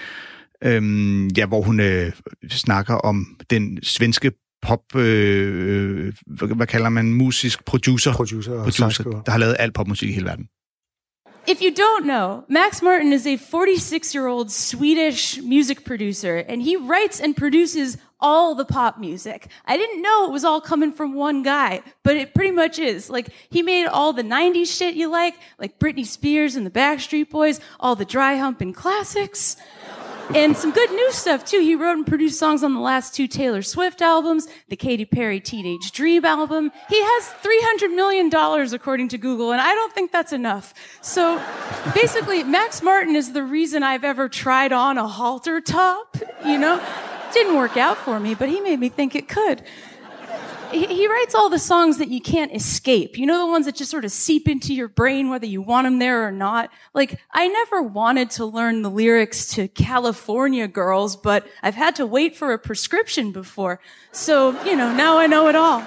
øhm, 0.63 1.27
ja, 1.27 1.45
hvor 1.45 1.61
hun 1.61 1.79
øh, 1.79 2.11
snakker 2.49 2.95
om 2.95 3.39
den 3.49 3.83
svenske 3.83 4.31
pop, 4.61 4.95
øh, 4.95 6.05
øh 6.05 6.13
hvad, 6.25 6.55
hvad 6.55 6.67
kalder 6.67 6.89
man, 6.89 7.13
musisk 7.13 7.65
producer, 7.65 8.13
producer, 8.13 8.55
producer 8.55 8.77
sangskriver. 8.77 9.21
der 9.21 9.31
har 9.31 9.39
lavet 9.39 9.55
al 9.59 9.71
popmusik 9.71 10.09
i 10.09 10.13
hele 10.13 10.25
verden. 10.25 10.47
If 11.47 11.59
you 11.59 11.71
don't 11.71 12.05
know, 12.05 12.43
Max 12.47 12.83
Martin 12.83 13.11
is 13.11 13.25
a 13.25 13.35
46 13.35 14.13
year 14.13 14.27
old 14.27 14.51
Swedish 14.51 15.41
music 15.41 15.83
producer, 15.83 16.37
and 16.37 16.61
he 16.61 16.77
writes 16.77 17.19
and 17.19 17.35
produces 17.35 17.97
all 18.19 18.53
the 18.53 18.63
pop 18.63 18.99
music. 18.99 19.47
I 19.65 19.75
didn't 19.75 20.03
know 20.03 20.25
it 20.25 20.31
was 20.31 20.43
all 20.43 20.61
coming 20.61 20.91
from 20.91 21.15
one 21.15 21.41
guy, 21.41 21.81
but 22.03 22.15
it 22.15 22.35
pretty 22.35 22.51
much 22.51 22.77
is. 22.77 23.09
Like, 23.09 23.29
he 23.49 23.63
made 23.63 23.87
all 23.87 24.13
the 24.13 24.23
90s 24.23 24.77
shit 24.77 24.93
you 24.93 25.09
like, 25.09 25.33
like 25.57 25.79
Britney 25.79 26.05
Spears 26.05 26.55
and 26.55 26.65
the 26.65 26.71
Backstreet 26.71 27.31
Boys, 27.31 27.59
all 27.79 27.95
the 27.95 28.05
dry 28.05 28.35
humping 28.35 28.73
classics. 28.73 29.57
And 30.33 30.55
some 30.55 30.71
good 30.71 30.89
new 30.91 31.11
stuff 31.11 31.43
too. 31.43 31.59
He 31.59 31.75
wrote 31.75 31.97
and 31.97 32.07
produced 32.07 32.39
songs 32.39 32.63
on 32.63 32.73
the 32.73 32.79
last 32.79 33.13
two 33.13 33.27
Taylor 33.27 33.61
Swift 33.61 34.01
albums, 34.01 34.47
the 34.69 34.77
Katy 34.77 35.03
Perry 35.03 35.41
Teenage 35.41 35.91
Dream 35.91 36.23
album. 36.23 36.71
He 36.87 37.01
has 37.01 37.33
$300 37.43 37.93
million 37.93 38.33
according 38.73 39.09
to 39.09 39.17
Google, 39.17 39.51
and 39.51 39.59
I 39.59 39.73
don't 39.75 39.91
think 39.93 40.13
that's 40.13 40.31
enough. 40.31 40.73
So 41.01 41.41
basically, 41.93 42.43
Max 42.43 42.81
Martin 42.81 43.17
is 43.17 43.33
the 43.33 43.43
reason 43.43 43.83
I've 43.83 44.05
ever 44.05 44.29
tried 44.29 44.71
on 44.71 44.97
a 44.97 45.05
halter 45.05 45.59
top, 45.59 46.15
you 46.45 46.57
know? 46.57 46.81
Didn't 47.33 47.57
work 47.57 47.75
out 47.75 47.97
for 47.97 48.19
me, 48.19 48.33
but 48.33 48.47
he 48.47 48.61
made 48.61 48.79
me 48.79 48.87
think 48.87 49.15
it 49.15 49.27
could. 49.27 49.63
He, 50.71 51.07
writes 51.07 51.35
all 51.35 51.49
the 51.49 51.59
songs 51.59 51.97
that 51.97 52.09
you 52.09 52.21
can't 52.21 52.53
escape. 52.55 53.17
You 53.17 53.25
know, 53.25 53.45
the 53.45 53.51
ones 53.51 53.65
that 53.65 53.75
just 53.75 53.91
sort 53.91 54.05
of 54.05 54.11
seep 54.11 54.47
into 54.47 54.73
your 54.73 54.87
brain, 54.87 55.29
whether 55.29 55.45
you 55.45 55.61
want 55.61 55.85
them 55.85 55.99
there 55.99 56.25
or 56.25 56.31
not. 56.31 56.71
Like, 56.93 57.19
I 57.31 57.47
never 57.47 57.81
wanted 57.81 58.29
to 58.31 58.45
learn 58.45 58.81
the 58.81 58.89
lyrics 58.89 59.47
to 59.55 59.67
California 59.67 60.67
Girls, 60.67 61.15
but 61.15 61.45
I've 61.61 61.75
had 61.75 61.95
to 61.97 62.05
wait 62.05 62.35
for 62.35 62.53
a 62.53 62.59
prescription 62.59 63.31
before. 63.31 63.79
So, 64.11 64.51
you 64.63 64.75
know, 64.75 64.93
now 64.93 65.17
I 65.17 65.27
know 65.27 65.47
it 65.47 65.55
all. 65.55 65.85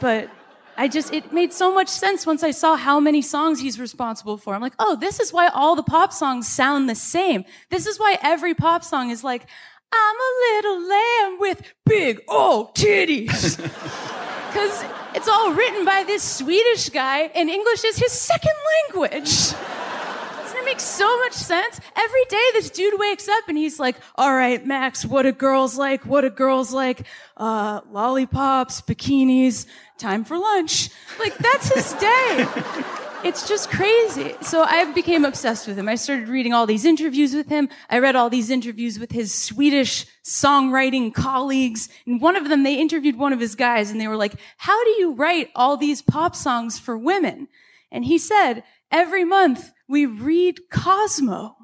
But 0.00 0.30
I 0.76 0.88
just, 0.88 1.12
it 1.12 1.32
made 1.32 1.52
so 1.52 1.72
much 1.72 1.88
sense 1.88 2.26
once 2.26 2.42
I 2.42 2.50
saw 2.50 2.76
how 2.76 2.98
many 2.98 3.20
songs 3.22 3.60
he's 3.60 3.78
responsible 3.78 4.38
for. 4.38 4.54
I'm 4.54 4.62
like, 4.62 4.74
oh, 4.78 4.96
this 4.96 5.20
is 5.20 5.32
why 5.32 5.48
all 5.48 5.76
the 5.76 5.82
pop 5.82 6.12
songs 6.12 6.48
sound 6.48 6.88
the 6.88 6.94
same. 6.94 7.44
This 7.68 7.86
is 7.86 7.98
why 7.98 8.18
every 8.22 8.54
pop 8.54 8.82
song 8.82 9.10
is 9.10 9.22
like, 9.22 9.46
I'm 9.92 10.16
a 10.16 10.32
little 10.54 10.88
lamb 10.88 11.38
with 11.40 11.62
big 11.86 12.20
old 12.28 12.74
titties. 12.74 13.58
Because 14.52 14.84
it's 15.14 15.28
all 15.28 15.54
written 15.54 15.86
by 15.86 16.04
this 16.04 16.22
Swedish 16.22 16.90
guy, 16.90 17.20
and 17.34 17.48
English 17.48 17.84
is 17.84 17.96
his 17.96 18.12
second 18.12 18.52
language. 18.84 19.30
Doesn't 19.32 20.58
it 20.58 20.64
make 20.66 20.78
so 20.78 21.18
much 21.20 21.32
sense? 21.32 21.80
Every 21.96 22.24
day 22.28 22.44
this 22.52 22.68
dude 22.68 23.00
wakes 23.00 23.28
up 23.30 23.44
and 23.48 23.56
he's 23.56 23.80
like, 23.80 23.96
all 24.16 24.34
right, 24.34 24.62
Max, 24.66 25.06
what 25.06 25.22
do 25.22 25.32
girls 25.32 25.78
like? 25.78 26.04
What 26.04 26.20
do 26.20 26.28
girls 26.28 26.70
like? 26.70 27.06
Uh, 27.34 27.80
lollipops, 27.90 28.82
bikinis, 28.82 29.64
time 29.96 30.22
for 30.22 30.36
lunch. 30.36 30.90
Like, 31.18 31.38
that's 31.38 31.72
his 31.72 31.94
day. 31.94 32.46
It's 33.24 33.46
just 33.46 33.70
crazy. 33.70 34.34
So 34.40 34.64
I 34.64 34.84
became 34.92 35.24
obsessed 35.24 35.68
with 35.68 35.78
him. 35.78 35.88
I 35.88 35.94
started 35.94 36.28
reading 36.28 36.52
all 36.52 36.66
these 36.66 36.84
interviews 36.84 37.34
with 37.34 37.48
him. 37.48 37.68
I 37.88 38.00
read 38.00 38.16
all 38.16 38.28
these 38.28 38.50
interviews 38.50 38.98
with 38.98 39.12
his 39.12 39.32
Swedish 39.32 40.06
songwriting 40.24 41.14
colleagues. 41.14 41.88
And 42.04 42.20
one 42.20 42.34
of 42.34 42.48
them, 42.48 42.64
they 42.64 42.74
interviewed 42.74 43.16
one 43.16 43.32
of 43.32 43.38
his 43.38 43.54
guys 43.54 43.92
and 43.92 44.00
they 44.00 44.08
were 44.08 44.16
like, 44.16 44.34
how 44.56 44.82
do 44.82 44.90
you 44.90 45.12
write 45.12 45.50
all 45.54 45.76
these 45.76 46.02
pop 46.02 46.34
songs 46.34 46.80
for 46.80 46.98
women? 46.98 47.46
And 47.92 48.04
he 48.04 48.18
said, 48.18 48.64
every 48.90 49.24
month 49.24 49.70
we 49.86 50.04
read 50.04 50.68
Cosmo. 50.68 51.56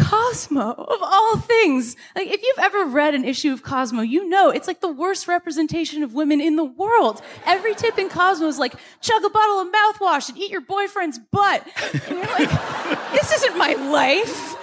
Cosmo, 0.00 0.72
of 0.72 0.98
all 1.02 1.36
things. 1.36 1.96
Like, 2.16 2.28
if 2.28 2.42
you've 2.42 2.58
ever 2.58 2.86
read 2.86 3.14
an 3.14 3.24
issue 3.24 3.52
of 3.52 3.62
Cosmo, 3.62 4.02
you 4.02 4.28
know 4.28 4.50
it's 4.50 4.66
like 4.66 4.80
the 4.80 4.90
worst 4.90 5.28
representation 5.28 6.02
of 6.02 6.14
women 6.14 6.40
in 6.40 6.56
the 6.56 6.64
world. 6.64 7.22
Every 7.46 7.74
tip 7.74 7.98
in 7.98 8.08
Cosmo 8.08 8.46
is 8.46 8.58
like, 8.58 8.74
chug 9.00 9.24
a 9.24 9.30
bottle 9.30 9.60
of 9.60 9.68
mouthwash 9.68 10.28
and 10.28 10.38
eat 10.38 10.50
your 10.50 10.60
boyfriend's 10.62 11.18
butt. 11.18 11.66
And 11.92 12.18
you're 12.18 12.26
like, 12.26 12.50
this 13.12 13.32
isn't 13.32 13.56
my 13.56 13.74
life. 13.74 14.56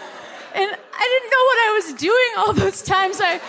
And 0.56 0.72
I 0.94 1.20
didn't 1.20 1.32
know 1.32 1.44
what 1.46 1.60
I 1.60 1.72
was 1.76 1.94
doing 2.02 2.30
all 2.38 2.54
those 2.54 2.82
times. 2.82 3.20
I 3.22 3.40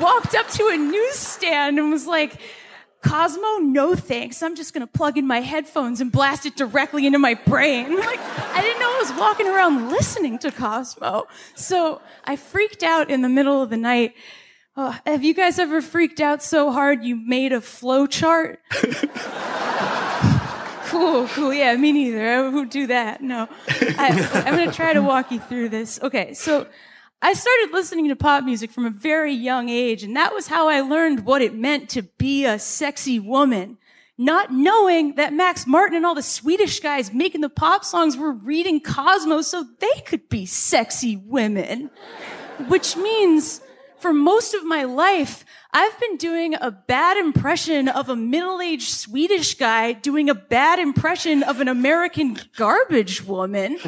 walked 0.00 0.34
up 0.34 0.48
to 0.50 0.68
a 0.68 0.76
newsstand 0.76 1.78
and 1.78 1.90
was 1.90 2.06
like, 2.06 2.34
Cosmo, 3.02 3.58
no 3.58 3.94
thanks. 3.94 4.42
I'm 4.42 4.54
just 4.54 4.74
gonna 4.74 4.86
plug 4.86 5.16
in 5.16 5.26
my 5.26 5.40
headphones 5.40 6.00
and 6.00 6.12
blast 6.12 6.44
it 6.44 6.56
directly 6.56 7.06
into 7.06 7.18
my 7.18 7.34
brain. 7.34 7.98
Like, 8.10 8.20
I 8.20 8.60
didn't 8.62 8.80
know 8.80 8.86
I 8.86 8.98
was 9.00 9.12
walking 9.18 9.46
around 9.46 9.90
listening 9.90 10.38
to 10.40 10.50
Cosmo. 10.50 11.28
So 11.54 12.00
I 12.24 12.34
freaked 12.36 12.82
out 12.82 13.08
in 13.08 13.22
the 13.22 13.28
middle 13.28 13.62
of 13.62 13.70
the 13.70 13.76
night. 13.76 14.14
Oh, 14.76 14.98
have 15.06 15.22
you 15.22 15.32
guys 15.34 15.58
ever 15.58 15.80
freaked 15.80 16.20
out 16.20 16.42
so 16.42 16.72
hard 16.72 17.04
you 17.04 17.14
made 17.16 17.52
a 17.52 17.60
flow 17.60 18.06
chart? 18.06 18.60
cool, 20.86 21.28
cool. 21.34 21.52
Yeah, 21.54 21.76
me 21.76 21.92
neither. 21.92 22.28
I 22.28 22.48
would 22.48 22.70
do 22.70 22.88
that. 22.88 23.22
No. 23.22 23.48
I, 23.68 24.42
I'm 24.46 24.56
gonna 24.56 24.72
try 24.72 24.92
to 24.92 25.02
walk 25.02 25.30
you 25.30 25.38
through 25.40 25.68
this. 25.68 26.00
Okay, 26.02 26.34
so 26.34 26.66
I 27.22 27.34
started 27.34 27.74
listening 27.74 28.08
to 28.08 28.16
pop 28.16 28.44
music 28.44 28.70
from 28.70 28.86
a 28.86 28.90
very 28.90 29.34
young 29.34 29.68
age, 29.68 30.02
and 30.02 30.16
that 30.16 30.32
was 30.32 30.46
how 30.46 30.68
I 30.68 30.80
learned 30.80 31.26
what 31.26 31.42
it 31.42 31.54
meant 31.54 31.90
to 31.90 32.02
be 32.02 32.46
a 32.46 32.58
sexy 32.58 33.20
woman. 33.20 33.76
Not 34.16 34.52
knowing 34.52 35.16
that 35.16 35.34
Max 35.34 35.66
Martin 35.66 35.96
and 35.96 36.06
all 36.06 36.14
the 36.14 36.22
Swedish 36.22 36.80
guys 36.80 37.12
making 37.12 37.42
the 37.42 37.50
pop 37.50 37.84
songs 37.84 38.16
were 38.16 38.32
reading 38.32 38.80
Cosmos 38.80 39.48
so 39.48 39.66
they 39.80 40.00
could 40.06 40.30
be 40.30 40.46
sexy 40.46 41.16
women. 41.16 41.90
Which 42.68 42.96
means 42.96 43.60
for 43.98 44.14
most 44.14 44.54
of 44.54 44.64
my 44.64 44.84
life, 44.84 45.44
I've 45.72 45.98
been 46.00 46.16
doing 46.16 46.54
a 46.54 46.70
bad 46.70 47.18
impression 47.18 47.88
of 47.88 48.08
a 48.08 48.16
middle-aged 48.16 48.90
Swedish 48.90 49.54
guy 49.54 49.92
doing 49.92 50.30
a 50.30 50.34
bad 50.34 50.78
impression 50.78 51.42
of 51.42 51.60
an 51.60 51.68
American 51.68 52.38
garbage 52.56 53.24
woman 53.24 53.78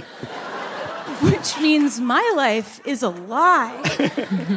which 1.22 1.58
means 1.60 2.00
my 2.00 2.32
life 2.36 2.80
is 2.84 3.02
a 3.02 3.08
lie. 3.08 3.80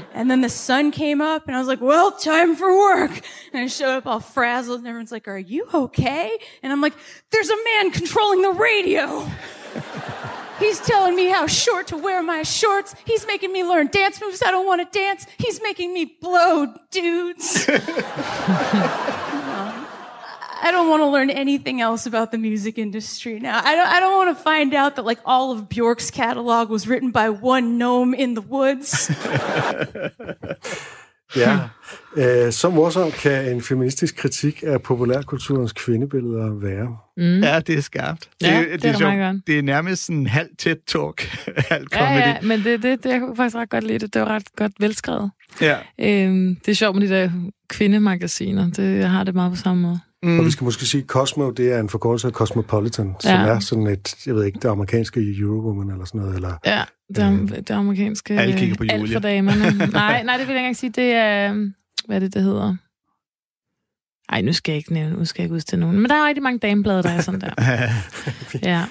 and 0.14 0.30
then 0.30 0.42
the 0.42 0.50
sun 0.50 0.92
came 0.92 1.22
up 1.22 1.48
and 1.48 1.56
I 1.56 1.60
was 1.60 1.68
like, 1.68 1.82
well, 1.82 2.12
time 2.12 2.56
for 2.56 2.76
work. 2.76 3.12
And 3.54 3.64
I 3.64 3.68
showed 3.68 3.98
up 3.98 4.08
all 4.08 4.20
frazzled 4.20 4.80
and 4.80 4.88
everyone's 4.88 5.12
like, 5.12 5.28
are 5.28 5.38
you 5.38 5.68
okay? 5.74 6.38
And 6.64 6.74
I'm 6.74 6.82
like, 6.82 6.94
there's 7.32 7.50
a 7.50 7.64
man 7.64 7.92
controlling 7.92 8.42
the 8.42 8.52
radio. 8.52 9.28
He's 10.60 10.80
telling 10.80 11.16
me 11.16 11.28
how 11.28 11.48
short 11.48 11.88
to 11.88 11.98
wear 11.98 12.24
my 12.24 12.44
shorts. 12.44 12.96
He's 13.06 13.28
making 13.28 13.52
me 13.52 13.64
learn 13.64 13.88
dance 13.88 14.22
moves 14.22 14.42
I 14.42 14.52
don't 14.52 14.66
want 14.66 14.90
to 14.90 14.98
dance. 14.98 15.28
He's 15.38 15.62
making 15.62 15.94
me 15.94 16.18
blow 16.22 16.74
dudes. 16.92 17.70
I 20.68 20.72
don't 20.72 20.90
want 20.90 21.02
to 21.04 21.10
learn 21.16 21.30
anything 21.30 21.82
else 21.82 22.08
about 22.08 22.28
the 22.32 22.38
music 22.38 22.78
industry 22.78 23.40
now. 23.40 23.58
I 23.70 23.76
don't, 23.78 23.90
I 23.96 24.00
don't 24.02 24.16
want 24.22 24.38
to 24.38 24.44
find 24.52 24.74
out 24.74 24.96
that 24.96 25.06
like 25.06 25.22
all 25.26 25.52
of 25.52 25.60
Bjork's 25.70 26.10
catalog 26.12 26.70
was 26.70 26.88
written 26.90 27.12
by 27.12 27.28
one 27.56 27.78
gnome 27.78 28.14
in 28.24 28.36
the 28.36 28.46
woods. 28.56 29.12
Ja, 31.36 31.60
øh, 32.18 32.52
så 32.52 32.70
morsom 32.70 33.12
kan 33.12 33.52
en 33.56 33.62
feministisk 33.62 34.16
kritik 34.16 34.64
af 34.68 34.82
populærkulturens 34.82 35.74
kvindebilleder 35.74 36.54
være. 36.54 36.98
Mm. 37.18 37.44
Ja, 37.44 37.60
det 37.60 37.78
er 37.78 37.82
skarpt. 37.82 38.30
Ja, 38.42 38.48
det 38.48 38.74
er 38.74 38.78
det, 38.78 38.86
er 38.86 38.98
sjovt. 38.98 39.48
det 39.48 39.60
er 39.60 39.62
nærmest 39.62 40.06
sådan 40.06 40.28
halv 40.28 40.50
tæt 40.58 40.78
talk, 40.88 41.22
halv 41.72 41.88
Ja, 41.92 41.98
comedy. 41.98 42.20
ja, 42.20 42.38
men 42.42 42.64
det, 42.64 42.84
det, 42.84 43.04
det, 43.04 43.10
jeg 43.10 43.20
kunne 43.20 43.36
faktisk 43.36 43.56
ret 43.56 43.70
godt 43.70 43.84
lide 43.84 44.00
det. 44.00 44.14
Det 44.14 44.22
var 44.22 44.28
ret 44.28 44.56
godt 44.56 44.72
velskrevet. 44.80 45.32
Ja. 45.62 45.78
Øhm, 46.00 46.56
det 46.66 46.72
er 46.72 46.76
sjovt 46.76 46.96
med 46.96 47.08
de 47.08 47.14
der 47.14 47.30
kvindemagasiner. 47.70 48.70
Det, 48.72 49.00
jeg 49.00 49.10
har 49.12 49.24
det 49.24 49.36
meget 49.36 49.52
på 49.52 49.58
samme 49.58 49.82
måde. 49.82 50.00
Mm. 50.26 50.40
Og 50.40 50.46
vi 50.46 50.52
skal 50.52 50.64
måske 50.66 50.86
sige, 50.86 51.04
Cosmo, 51.08 51.52
det 51.52 51.72
er 51.74 51.80
en 51.80 51.90
forkortelse 51.90 52.28
af 52.28 52.34
Cosmopolitan, 52.34 53.16
som 53.20 53.32
Ja. 53.32 53.38
er 53.48 53.60
sådan 53.60 53.88
et, 53.88 54.16
jeg 54.26 54.36
ved 54.36 54.44
ikke, 54.46 54.60
det 54.62 54.70
amerikanske 54.70 55.36
Eurowoman 55.40 55.90
eller 55.90 56.06
sådan 56.06 56.22
noget, 56.22 56.36
eller... 56.36 56.54
Ja, 56.66 56.84
det, 57.10 57.18
er, 57.24 57.32
det 57.46 57.70
er 57.70 57.78
amerikanske... 57.78 58.40
Alle 58.40 58.58
kigger 58.58 58.76
på 58.76 58.84
Alt 58.90 59.14
for 59.14 59.20
damerne. 59.20 59.78
nej, 59.92 60.24
nej, 60.24 60.38
det 60.38 60.48
vil 60.48 60.54
jeg 60.54 60.58
ikke 60.58 60.58
engang 60.58 60.76
sige. 60.78 60.90
Det 60.90 61.12
er... 61.12 61.54
Hvad 62.08 62.16
er 62.16 62.20
det, 62.20 62.34
det 62.34 62.42
hedder? 62.44 62.76
Ej, 64.30 64.42
nu 64.42 64.54
skal 64.54 64.72
jeg 64.72 64.78
ikke 64.78 64.94
nævne, 64.94 65.16
nu 65.16 65.26
skal 65.26 65.42
jeg 65.42 65.46
ikke 65.46 65.56
udstille 65.56 65.80
nogen. 65.80 66.02
Men 66.02 66.10
der 66.10 66.16
er 66.16 66.28
rigtig 66.28 66.44
mange 66.44 66.60
dameblade, 66.60 67.04
der 67.04 67.10
er 67.10 67.22
sådan 67.22 67.42
der. 67.42 67.54
Ja. 68.70 68.84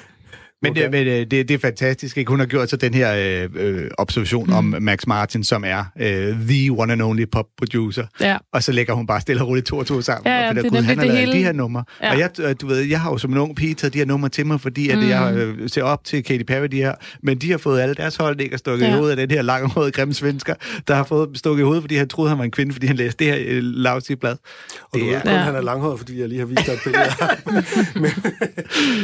Men, 0.72 0.74
det, 0.82 0.90
men 0.90 1.06
øh, 1.06 1.14
det, 1.20 1.30
det 1.30 1.50
er 1.50 1.58
fantastisk, 1.58 2.18
ikke? 2.18 2.28
Hun 2.30 2.38
har 2.40 2.46
gjort 2.46 2.70
så 2.70 2.76
den 2.76 2.94
her 2.94 3.14
øh, 3.44 3.50
øh, 3.56 3.90
observation 3.98 4.46
mm. 4.46 4.52
om 4.52 4.74
Max 4.80 5.06
Martin, 5.06 5.44
som 5.44 5.64
er 5.66 5.84
øh, 6.00 6.36
the 6.48 6.70
one 6.72 6.92
and 6.92 7.02
only 7.02 7.24
pop 7.32 7.46
producer. 7.58 8.06
Ja. 8.20 8.36
Og 8.52 8.62
så 8.62 8.72
lægger 8.72 8.94
hun 8.94 9.06
bare 9.06 9.20
stille 9.20 9.42
og 9.42 9.48
roligt 9.48 9.66
to 9.66 9.76
og 9.78 9.86
to 9.86 10.00
sammen. 10.00 10.32
Ja, 10.32 10.38
ja, 10.40 10.48
og 10.48 10.54
finder, 10.54 10.62
det 10.62 10.68
er 10.76 10.80
Gud, 10.80 10.86
han 10.86 10.98
har 10.98 11.04
lavet 11.04 11.18
hele- 11.20 11.32
de 11.32 11.42
her 11.44 11.52
numre. 11.52 11.84
Ja. 12.02 12.12
Og 12.12 12.18
jeg, 12.18 12.30
øh, 12.40 12.54
du 12.60 12.66
ved, 12.66 12.78
jeg 12.80 13.00
har 13.00 13.10
jo 13.10 13.18
som 13.18 13.32
en 13.32 13.38
ung 13.38 13.56
pige 13.56 13.74
taget 13.74 13.92
de 13.92 13.98
her 13.98 14.06
numre 14.06 14.28
til 14.28 14.46
mig, 14.46 14.60
fordi 14.60 14.88
at 14.90 14.98
Mm. 14.98 15.08
jeg 15.08 15.34
øh, 15.36 15.68
ser 15.68 15.82
op 15.82 16.04
til 16.04 16.24
Katy 16.24 16.42
Perry, 16.44 16.66
de 16.66 16.76
her. 16.76 16.94
Men 17.22 17.38
de 17.38 17.50
har 17.50 17.58
fået 17.58 17.80
alle 17.80 17.94
deres 17.94 18.16
holdninger 18.16 18.56
stukket 18.56 18.86
ja. 18.86 18.90
I 18.94 18.96
hovedet 18.96 19.18
af 19.18 19.28
den 19.28 19.36
her 19.36 19.42
langhårede 19.42 19.90
grimme 19.90 20.14
svensker, 20.14 20.54
der 20.88 20.94
har 20.94 21.04
fået 21.04 21.28
stukket 21.38 21.62
i 21.62 21.64
hovedet, 21.64 21.82
fordi 21.82 21.96
han 21.96 22.08
troede, 22.08 22.28
han 22.28 22.38
var 22.38 22.44
en 22.44 22.50
kvinde, 22.50 22.72
fordi 22.72 22.86
han 22.86 22.96
læste 22.96 23.24
det 23.24 23.32
her 23.34 23.42
øh, 23.48 23.62
lavsige 23.62 24.16
blad. 24.16 24.36
Og 24.92 25.00
du 25.00 25.04
ved 25.04 25.20
kun, 25.20 25.30
Ja. 25.30 25.36
han 25.38 25.54
er 25.54 25.60
langhåret, 25.60 25.98
fordi 25.98 26.20
jeg 26.20 26.28
lige 26.28 26.38
har 26.38 26.46
vist 26.46 26.66
dig 26.66 26.72
et 26.72 26.78
billede 26.84 27.04
men, 28.02 28.10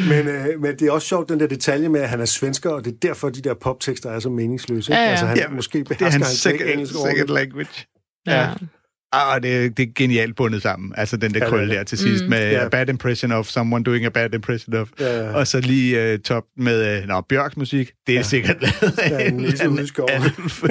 men, 0.08 0.28
øh, 0.28 0.60
men 0.62 0.72
det 0.78 0.82
er 0.82 0.92
også 0.92 1.08
sjovt, 1.08 1.28
den 1.28 1.40
der 1.40 1.46
detalje 1.50 1.88
med, 1.88 2.00
at 2.00 2.08
han 2.08 2.20
er 2.20 2.24
svensker, 2.24 2.70
og 2.70 2.84
det 2.84 2.92
er 2.92 2.96
derfor, 3.02 3.28
de 3.28 3.40
der 3.42 3.54
poptekster 3.54 4.10
er 4.10 4.18
så 4.20 4.28
meningsløse. 4.28 4.92
Ikke? 4.92 4.98
Ja, 5.00 5.04
ja. 5.04 5.10
Altså, 5.10 5.26
han, 5.26 5.36
Ja, 5.36 5.48
måske 5.48 5.78
det 5.78 5.84
er 5.90 5.94
behersker 5.94 6.24
hans 6.24 6.38
slet 6.38 6.52
ikke 6.52 6.64
second, 6.64 6.72
engelsk 6.78 6.94
second 7.10 7.28
language. 7.28 7.86
Ja. 8.26 8.40
Ja. 8.40 8.48
Ah, 9.12 9.42
det, 9.42 9.56
er- 9.64 9.70
det 9.70 9.82
er 9.82 9.92
genialt 9.94 10.36
bundet 10.36 10.62
sammen. 10.62 10.92
Altså 10.96 11.16
den 11.16 11.34
der 11.34 11.38
Ja, 11.38 11.44
det 11.44 11.46
er 11.46 11.48
krølle 11.56 11.68
det. 11.68 11.76
der 11.78 11.84
til 11.84 11.98
sidst 11.98 12.24
Mm. 12.24 12.30
med 12.30 12.50
Ja. 12.50 12.64
a 12.64 12.68
bad 12.68 12.88
impression 12.88 13.32
of 13.32 13.46
someone 13.46 13.84
doing 13.84 14.04
a 14.06 14.08
bad 14.08 14.34
impression 14.34 14.74
of. 14.76 14.88
Ja, 15.00 15.24
ja. 15.24 15.32
Og 15.34 15.46
så 15.46 15.60
lige 15.60 16.14
uh, 16.14 16.20
top 16.20 16.44
med 16.56 17.02
uh, 17.02 17.08
nå, 17.08 17.20
Bjørks 17.20 17.56
musik. 17.56 17.90
Det 18.06 18.12
er 18.12 18.16
ja. 18.16 18.22
sikkert 18.22 18.56
lavet 18.62 18.98
Ja, 19.10 19.26
en 19.26 19.40
en 19.40 19.78
alf. 20.08 20.62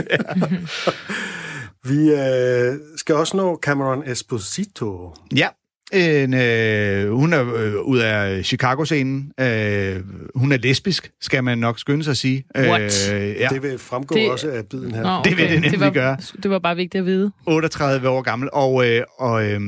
Vi 1.90 2.12
øh, 2.12 2.76
skal 2.98 3.16
også 3.16 3.38
nå 3.38 3.60
Cameron 3.64 4.04
Esposito. 4.06 5.14
Ja. 5.36 5.48
En, 5.94 6.34
øh, 6.34 7.12
hun 7.14 7.34
er 7.34 7.54
øh, 7.56 7.76
ud 7.76 7.98
af 8.00 8.46
Chicago-scenen. 8.46 9.32
Øh, 9.40 9.96
hun 10.36 10.52
er 10.52 10.58
lesbisk, 10.58 11.12
skal 11.22 11.44
man 11.44 11.58
nok 11.58 11.80
skynde 11.80 12.04
sig 12.04 12.12
at 12.12 12.18
sige. 12.18 12.44
What? 12.58 13.12
Øh, 13.14 13.36
ja. 13.40 13.48
Det 13.52 13.64
vil 13.64 13.78
fremgå 13.78 14.16
Det- 14.16 14.32
også 14.32 14.50
af 14.52 14.66
biden 14.66 14.96
her. 14.96 15.02
Nå, 15.04 15.22
Det 15.24 15.38
vil 15.38 15.46
det 15.46 15.54
nemlig 15.54 15.72
det 15.72 15.80
var, 15.80 15.90
gøre. 15.90 16.18
Det 16.44 16.52
var 16.52 16.60
bare 16.60 16.76
vigtigt 16.76 17.00
at 17.00 17.06
vide. 17.06 17.32
38 17.46 18.10
år 18.10 18.22
gammel, 18.22 18.50
og, 18.54 18.88
øh, 18.90 19.02
og 19.20 19.46
øh, 19.52 19.62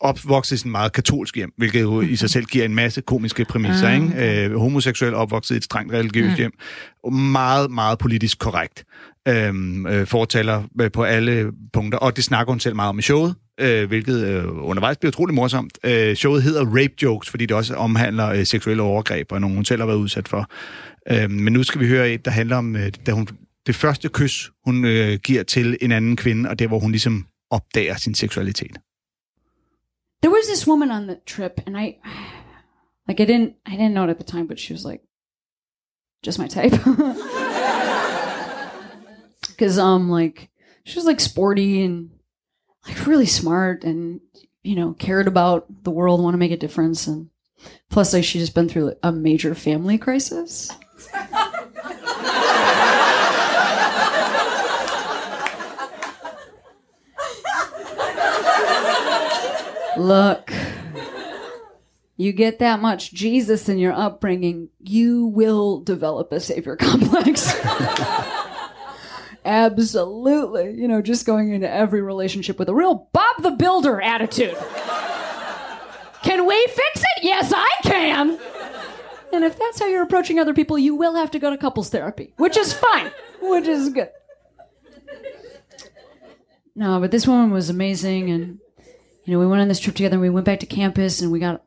opvokset 0.00 0.56
i 0.56 0.58
sådan 0.58 0.68
en 0.68 0.72
meget 0.72 0.92
katolsk 0.92 1.36
hjem, 1.36 1.52
hvilket 1.56 1.80
jo 1.82 2.00
i 2.00 2.16
sig 2.16 2.30
selv 2.30 2.44
giver 2.44 2.64
en 2.64 2.74
masse 2.74 3.00
komiske 3.00 3.44
præmisser. 3.44 3.88
Ah, 3.88 3.94
ikke? 3.94 4.44
Øh, 4.44 4.56
homoseksuel 4.56 5.14
opvokset 5.14 5.54
i 5.54 5.56
et 5.56 5.64
strengt 5.64 5.92
religiøst 5.92 6.30
Mm. 6.30 6.36
hjem. 6.36 6.52
Og 7.04 7.12
meget, 7.12 7.70
meget 7.70 7.98
politisk 7.98 8.38
korrekt. 8.38 8.84
Øh, 9.28 9.54
øh, 9.88 10.06
fortaler 10.06 10.62
øh, 10.80 10.90
på 10.90 11.02
alle 11.02 11.50
punkter, 11.72 11.98
og 11.98 12.16
det 12.16 12.24
snakker 12.24 12.52
hun 12.52 12.60
selv 12.60 12.76
meget 12.76 12.88
om 12.88 12.98
i 12.98 13.02
showet, 13.02 13.34
øh, 13.62 13.88
hvilket 13.88 14.26
øh, 14.26 14.44
undervejs 14.48 14.96
bliver 14.96 15.10
utrolig 15.10 15.34
morsomt. 15.34 15.78
Øh, 15.84 16.16
showet 16.16 16.42
hedder 16.42 16.64
Rape 16.64 16.94
Jokes, 17.02 17.30
fordi 17.30 17.46
det 17.46 17.56
også 17.56 17.74
omhandler 17.74 18.28
øh, 18.28 18.46
seksuelle 18.46 18.82
overgreb, 18.82 19.32
og 19.32 19.40
nogle 19.40 19.56
hun 19.56 19.64
selv 19.64 19.80
har 19.80 19.86
været 19.86 19.98
udsat 19.98 20.28
for. 20.28 20.50
Øh, 21.10 21.30
men 21.30 21.52
nu 21.52 21.62
skal 21.62 21.80
vi 21.80 21.88
høre 21.88 22.10
et, 22.10 22.24
der 22.24 22.30
handler 22.30 22.56
om, 22.56 22.76
øh, 22.76 22.92
da 23.06 23.12
hun, 23.12 23.28
det 23.66 23.74
første 23.74 24.08
kys, 24.08 24.50
hun 24.64 24.84
øh, 24.84 25.18
giver 25.24 25.42
til 25.42 25.78
en 25.80 25.92
anden 25.92 26.16
kvinde, 26.16 26.50
og 26.50 26.58
det 26.58 26.68
hvor 26.68 26.78
hun 26.78 26.90
ligesom 26.90 27.26
opdager 27.50 27.96
sin 27.96 28.14
seksualitet. 28.14 28.76
There 30.22 30.32
was 30.32 30.46
this 30.46 30.68
woman 30.68 30.90
on 30.90 31.02
the 31.02 31.16
trip, 31.26 31.52
and 31.66 31.76
I, 31.76 31.94
like, 33.08 33.22
I 33.22 33.26
didn't, 33.26 33.52
I 33.66 33.76
didn't 33.76 33.92
know 33.92 34.04
it 34.04 34.10
at 34.10 34.16
the 34.16 34.24
time, 34.24 34.48
but 34.48 34.60
she 34.60 34.74
was 34.74 34.84
like, 34.84 35.02
just 36.26 36.38
my 36.38 36.48
type. 36.48 36.72
Because 39.48 39.78
um, 39.78 40.10
like, 40.10 40.48
she 40.84 40.98
was 40.98 41.06
like 41.06 41.20
sporty 41.20 41.84
and 41.84 42.10
like 42.86 43.06
really 43.06 43.26
smart, 43.26 43.84
and 43.84 44.20
you 44.62 44.76
know, 44.76 44.92
cared 44.94 45.28
about 45.28 45.66
the 45.84 45.90
world, 45.90 46.22
want 46.22 46.34
to 46.34 46.38
make 46.38 46.52
a 46.52 46.56
difference, 46.56 47.06
and 47.06 47.30
plus, 47.90 48.12
like, 48.12 48.24
she 48.24 48.38
just 48.38 48.54
been 48.54 48.68
through 48.68 48.94
a 49.02 49.12
major 49.12 49.54
family 49.54 49.98
crisis. 49.98 50.70
Look, 59.96 60.50
you 62.16 62.32
get 62.32 62.60
that 62.60 62.80
much 62.80 63.12
Jesus 63.12 63.68
in 63.68 63.78
your 63.78 63.92
upbringing, 63.92 64.70
you 64.78 65.26
will 65.26 65.80
develop 65.80 66.32
a 66.32 66.40
savior 66.40 66.76
complex. 66.76 67.52
Absolutely. 69.44 70.72
You 70.80 70.86
know, 70.88 71.02
just 71.02 71.26
going 71.26 71.52
into 71.52 71.68
every 71.68 72.00
relationship 72.02 72.58
with 72.58 72.68
a 72.68 72.74
real 72.74 73.08
Bob 73.12 73.42
the 73.42 73.50
Builder 73.50 74.00
attitude. 74.00 74.56
Can 76.22 76.46
we 76.46 76.66
fix 76.68 77.00
it? 77.00 77.24
Yes, 77.24 77.52
I 77.54 77.68
can. 77.82 78.38
And 79.32 79.44
if 79.44 79.58
that's 79.58 79.80
how 79.80 79.86
you're 79.86 80.02
approaching 80.02 80.38
other 80.38 80.54
people, 80.54 80.78
you 80.78 80.94
will 80.94 81.14
have 81.14 81.30
to 81.32 81.38
go 81.38 81.50
to 81.50 81.56
couples 81.56 81.88
therapy, 81.90 82.34
which 82.36 82.56
is 82.56 82.72
fine, 82.72 83.10
which 83.40 83.66
is 83.66 83.88
good. 83.88 84.10
No, 86.74 87.00
but 87.00 87.10
this 87.10 87.26
woman 87.26 87.50
was 87.50 87.68
amazing, 87.68 88.30
and 88.30 88.58
you 89.24 89.32
know, 89.32 89.38
we 89.38 89.46
went 89.46 89.60
on 89.60 89.68
this 89.68 89.80
trip 89.80 89.96
together. 89.96 90.14
and 90.14 90.22
We 90.22 90.30
went 90.30 90.46
back 90.46 90.60
to 90.60 90.66
campus, 90.66 91.20
and 91.20 91.32
we 91.32 91.38
got 91.40 91.62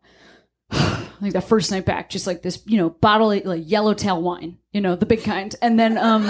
like 1.25 1.33
that 1.33 1.43
first 1.47 1.71
night 1.71 1.85
back, 1.85 2.09
just 2.09 2.27
like 2.27 2.41
this, 2.41 2.61
you 2.65 2.77
know, 2.77 2.89
bottle 2.89 3.31
of 3.31 3.45
like 3.45 3.63
yellowtail 3.65 4.21
wine, 4.21 4.57
you 4.71 4.81
know, 4.81 4.95
the 4.95 5.05
big 5.05 5.23
kind, 5.23 5.55
and 5.61 5.79
then 5.79 5.97
um, 5.97 6.25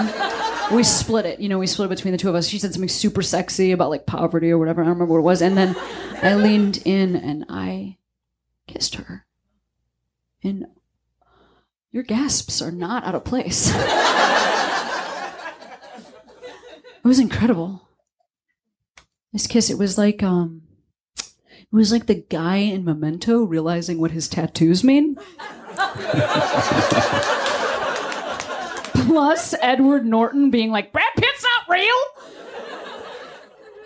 we 0.74 0.82
split 0.82 1.26
it. 1.26 1.40
You 1.40 1.48
know, 1.48 1.58
we 1.58 1.66
split 1.66 1.86
it 1.86 1.96
between 1.96 2.12
the 2.12 2.18
two 2.18 2.28
of 2.28 2.34
us. 2.34 2.48
She 2.48 2.58
said 2.58 2.72
something 2.72 2.88
super 2.88 3.22
sexy 3.22 3.72
about 3.72 3.90
like 3.90 4.06
poverty 4.06 4.50
or 4.50 4.58
whatever. 4.58 4.82
I 4.82 4.84
don't 4.84 4.94
remember 4.94 5.14
what 5.14 5.20
it 5.20 5.22
was, 5.22 5.42
and 5.42 5.56
then 5.56 5.76
I 6.22 6.34
leaned 6.34 6.82
in 6.84 7.16
and 7.16 7.44
I 7.48 7.98
kissed 8.66 8.96
her, 8.96 9.26
and 10.42 10.66
your 11.92 12.02
gasps 12.02 12.60
are 12.60 12.72
not 12.72 13.04
out 13.04 13.14
of 13.14 13.24
place. 13.24 13.70
it 13.74 13.84
was 17.04 17.18
incredible. 17.18 17.88
This 19.32 19.46
kiss, 19.46 19.70
it 19.70 19.78
was 19.78 19.96
like 19.98 20.22
um 20.22 20.65
it 21.72 21.76
was 21.76 21.92
like 21.92 22.06
the 22.06 22.24
guy 22.28 22.56
in 22.56 22.84
Memento 22.84 23.42
realizing 23.42 23.98
what 24.00 24.12
his 24.12 24.28
tattoos 24.28 24.82
mean. 24.84 25.16
Plus 29.06 29.54
Edward 29.60 30.06
Norton 30.06 30.50
being 30.50 30.70
like, 30.70 30.92
Brad 30.92 31.06
Pitt's 31.16 31.44
not 31.44 31.74
real. 31.76 31.96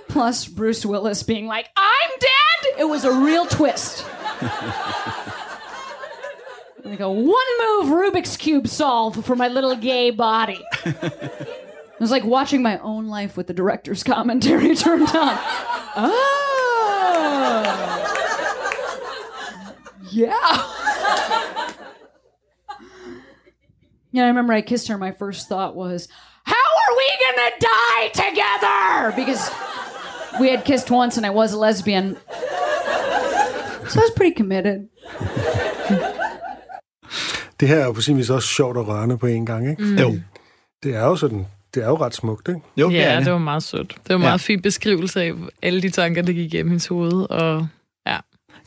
Plus 0.09 0.47
Bruce 0.47 0.85
Willis 0.85 1.22
being 1.22 1.47
like, 1.47 1.68
I'm 1.76 2.11
dead. 2.18 2.81
It 2.81 2.85
was 2.85 3.05
a 3.05 3.12
real 3.12 3.47
twist. 3.47 4.05
like 6.85 7.01
a 7.01 7.11
one 7.11 7.26
move 7.26 7.87
Rubik's 7.89 8.37
Cube 8.37 8.66
solve 8.68 9.24
for 9.24 9.37
my 9.37 9.49
little 9.49 9.76
gay 9.76 10.11
body. 10.11 10.61
It 10.85 12.01
was 12.01 12.11
like 12.11 12.24
watching 12.24 12.62
my 12.62 12.78
own 12.78 13.09
life 13.09 13.37
with 13.37 13.47
the 13.47 13.55
director's 13.55 14.03
commentary 14.03 14.74
turned 14.76 15.09
on. 15.11 15.39
Oh. 15.97 16.70
Yeah. 20.12 20.35
Yeah, 24.12 24.24
I 24.24 24.28
remember 24.28 24.53
I 24.53 24.61
kissed 24.61 24.89
her. 24.89 24.99
My 24.99 25.12
first 25.12 25.49
thought 25.49 25.76
was, 25.76 26.09
How 26.45 26.55
are 26.55 26.97
we 27.01 27.09
gonna 27.24 27.51
die 27.61 28.09
together? 28.24 29.12
Because 29.16 29.51
we 30.41 30.51
had 30.51 30.64
kissed 30.64 30.91
once 30.91 31.16
and 31.16 31.24
I 31.26 31.31
was 31.31 31.53
a 31.53 31.59
lesbian. 31.59 32.16
So 33.89 34.01
I 34.01 34.03
was 34.03 34.12
pretty 34.16 34.35
committed. 34.35 34.89
Det 37.61 37.68
her 37.68 37.76
er 37.81 37.85
jo 37.85 37.93
på 37.93 38.01
sin 38.01 38.16
vis 38.16 38.31
også 38.31 38.49
sjovt 38.49 38.76
og 38.76 38.89
rørende 38.89 39.18
på 39.18 39.26
en 39.26 39.47
gang, 39.47 39.70
ikke? 39.70 39.83
Mm. 39.83 39.99
Jo. 39.99 40.14
Det 40.83 40.95
er 40.97 41.05
jo 41.05 41.16
sådan, 41.16 41.47
det 41.75 41.83
er 41.83 41.89
jo 41.89 41.97
ret 41.97 42.14
smukt, 42.14 42.49
ikke? 42.49 42.61
Jo, 42.77 42.91
ja, 42.91 43.21
det. 43.25 43.33
var 43.33 43.39
meget 43.39 43.62
sødt. 43.62 43.89
Det 43.89 43.99
var 44.09 44.14
en 44.16 44.23
Ja. 44.23 44.29
meget 44.29 44.41
fin 44.41 44.62
beskrivelse 44.62 45.23
af 45.23 45.33
alle 45.62 45.83
de 45.83 45.91
tanker, 45.91 46.23
der 46.23 46.33
gik 46.33 46.55
igennem 46.55 46.71
hendes 46.71 46.87
hoved. 46.87 47.31
Og 47.31 47.66
ja, 48.07 48.16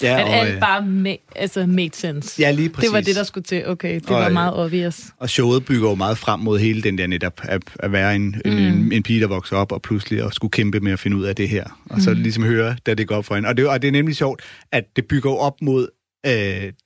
Ja, 0.01 0.19
at 0.19 0.23
og, 0.23 0.29
alt 0.35 0.53
øh, 0.53 0.59
bare 0.59 0.79
ma- 0.79 1.31
altså 1.35 1.65
made 1.65 1.89
sense. 1.93 2.41
Ja, 2.41 2.51
lige 2.51 2.67
Det 2.69 2.75
var 2.77 2.81
præcis. 2.91 3.05
det, 3.05 3.15
der 3.15 3.23
skulle 3.23 3.43
til. 3.43 3.67
Okay, 3.67 3.95
det 3.95 4.09
Og, 4.09 4.15
var 4.15 4.25
øh, 4.27 4.33
meget 4.33 4.53
obvious. 4.53 5.01
Og 5.19 5.29
showet 5.29 5.65
bygger 5.65 5.89
jo 5.89 5.95
meget 5.95 6.17
frem 6.17 6.39
mod 6.39 6.59
hele 6.59 6.81
den 6.81 6.97
der 6.97 7.07
netop 7.07 7.33
at, 7.43 7.61
at 7.79 7.91
være 7.91 8.15
en, 8.15 8.27
mm. 8.45 8.51
en, 8.51 8.57
en, 8.57 8.91
en 8.91 9.03
pige, 9.03 9.19
der 9.21 9.27
vokser 9.27 9.57
op 9.57 9.71
og 9.71 9.81
pludselig 9.81 10.23
og 10.23 10.33
skulle 10.33 10.51
kæmpe 10.51 10.79
med 10.79 10.91
at 10.91 10.99
finde 10.99 11.17
ud 11.17 11.23
af 11.23 11.35
det 11.35 11.49
her. 11.49 11.79
Og 11.89 12.01
så 12.01 12.09
Mm. 12.09 12.15
ligesom 12.21 12.43
høre, 12.43 12.75
da 12.85 12.93
det 12.93 13.07
går 13.07 13.15
op 13.15 13.25
for 13.25 13.35
hende. 13.35 13.49
Og 13.49 13.57
det, 13.57 13.67
og 13.67 13.81
det 13.81 13.87
er 13.87 13.91
nemlig 13.91 14.15
sjovt, 14.15 14.41
at 14.71 14.83
det 14.95 15.05
bygger 15.07 15.29
jo 15.31 15.37
op 15.37 15.61
mod, 15.61 15.87
øh, 16.25 16.31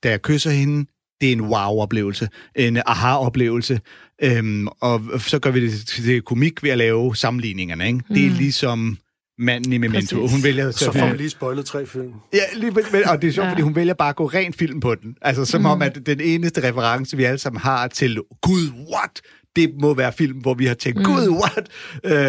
da 0.03 0.09
jeg 0.09 0.21
kysser 0.21 0.51
hende, 0.51 0.85
det 1.21 1.29
er 1.29 1.33
en 1.33 1.41
wow-oplevelse, 1.41 2.29
en 2.55 2.77
aha-oplevelse. 2.85 3.79
Øhm, 4.23 4.67
og 4.67 5.01
så 5.17 5.39
gør 5.39 5.51
vi 5.51 5.65
det 5.67 5.87
til 5.87 6.21
komik 6.21 6.63
ved 6.63 6.69
at 6.69 6.77
lave 6.77 7.15
sammenligningerne. 7.15 7.87
Ikke? 7.87 7.99
Mm. 8.09 8.15
Det 8.15 8.25
er 8.25 8.29
Mm. 8.29 8.35
ligesom 8.35 8.97
manden 9.39 9.73
i 9.73 9.77
Memento. 9.77 10.15
Præcis. 10.21 10.31
Hun 10.35 10.43
vælger 10.43 10.71
Så 10.71 10.91
får 10.91 11.11
vi 11.11 11.17
lige 11.17 11.29
spoilet 11.29 11.65
tre 11.65 11.85
film. 11.85 12.11
Ja, 12.33 12.39
lige, 12.55 12.71
men, 12.71 12.85
og 13.05 13.21
det 13.21 13.27
er 13.27 13.31
sjovt, 13.31 13.45
Ja. 13.45 13.51
fordi 13.51 13.61
hun 13.61 13.75
vælger 13.75 13.93
bare 13.93 14.09
at 14.09 14.15
gå 14.15 14.25
rent 14.25 14.55
film 14.57 14.79
på 14.79 14.95
den. 14.95 15.15
Altså 15.21 15.45
som 15.45 15.61
Mm. 15.61 15.65
om, 15.65 15.81
at 15.81 15.99
den 16.05 16.19
eneste 16.21 16.69
reference, 16.69 17.17
vi 17.17 17.23
alle 17.23 17.37
sammen 17.37 17.61
har 17.61 17.87
til 17.87 18.19
Gud, 18.41 18.71
what? 18.93 19.21
Det 19.55 19.71
må 19.81 19.93
være 19.93 20.13
film, 20.13 20.37
hvor 20.37 20.53
vi 20.53 20.65
har 20.65 20.73
tænkt, 20.73 20.97
Mm. 20.99 21.03
Gud, 21.05 21.29
what? 21.29 21.67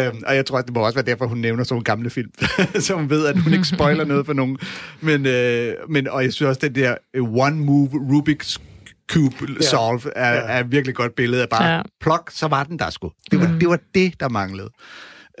Øhm, 0.07 0.23
og 0.27 0.35
jeg 0.35 0.45
tror, 0.45 0.57
at 0.57 0.65
det 0.65 0.73
må 0.73 0.79
også 0.85 0.95
være 0.95 1.05
derfor, 1.05 1.27
hun 1.27 1.37
nævner 1.37 1.63
sådan 1.63 1.73
nogle 1.73 1.83
gamle 1.83 2.09
film, 2.09 2.29
så 2.85 2.93
hun 2.95 3.09
ved, 3.09 3.25
at 3.25 3.39
hun 3.39 3.53
ikke 3.53 3.65
spoiler 3.75 4.05
noget 4.05 4.25
for 4.25 4.33
nogen. 4.33 4.57
Men, 5.01 5.25
øh, 5.25 5.73
men, 5.89 6.07
og 6.07 6.23
jeg 6.23 6.33
synes 6.33 6.47
også, 6.49 6.59
den 6.63 6.75
der 6.75 6.95
øh, 7.15 7.23
one 7.33 7.55
move 7.55 7.89
Rubik's 7.89 8.57
Cube 9.11 9.35
Ja. 9.61 9.65
Solve 9.69 10.11
er, 10.15 10.33
Ja. 10.33 10.39
er 10.39 10.59
et 10.59 10.71
virkelig 10.71 10.95
godt 10.95 11.15
billede 11.15 11.41
af 11.41 11.49
bare 11.49 11.75
Ja. 11.75 11.81
plok, 12.01 12.31
så 12.33 12.47
var 12.47 12.63
den 12.63 12.79
der 12.79 12.89
sgu. 12.89 13.11
Det 13.31 13.39
var, 13.39 13.47
Mm. 13.47 13.59
det 13.59 13.69
var 13.69 13.79
det, 13.95 14.19
der 14.19 14.29
manglede. 14.29 14.69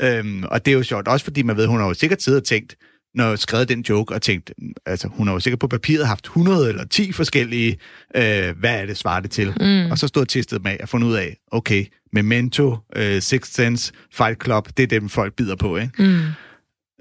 Øhm, 0.01 0.43
og 0.43 0.65
det 0.65 0.71
er 0.71 0.75
jo 0.75 0.83
sjovt, 0.83 1.07
også 1.07 1.23
fordi 1.23 1.41
man 1.41 1.57
ved, 1.57 1.65
hun 1.67 1.79
har 1.79 1.87
jo 1.87 1.93
sikkert 1.93 2.21
siddet 2.21 2.41
og 2.41 2.47
tænkt, 2.47 2.75
når 3.15 3.29
jeg 3.29 3.39
skrevet 3.39 3.69
den 3.69 3.81
joke, 3.89 4.13
og 4.15 4.21
tænkt, 4.21 4.51
altså 4.85 5.07
hun 5.07 5.27
har 5.27 5.33
jo 5.33 5.39
sikkert 5.39 5.59
på 5.59 5.67
papiret 5.67 6.07
haft 6.07 6.25
100 6.25 6.69
eller 6.69 6.85
10 6.85 7.11
forskellige, 7.11 7.77
øh, 8.15 8.57
hvad 8.59 8.81
er 8.81 8.85
det, 8.85 8.97
svarer 8.97 9.19
det 9.19 9.31
til? 9.31 9.53
Mm. 9.59 9.91
Og 9.91 9.97
så 9.97 10.07
stod 10.07 10.25
testet 10.25 10.63
med 10.63 10.77
og 10.81 10.89
fundet 10.89 11.07
ud 11.07 11.13
af, 11.15 11.37
okay, 11.51 11.85
Memento, 12.13 12.77
øh, 12.95 13.21
Sixth 13.21 13.53
Sense, 13.55 13.93
Fight 14.13 14.43
Club, 14.43 14.67
det 14.77 14.83
er 14.83 14.87
dem, 14.99 15.09
folk 15.09 15.33
bider 15.35 15.55
på, 15.55 15.77
ikke? 15.77 16.03
Mm. 16.03 16.19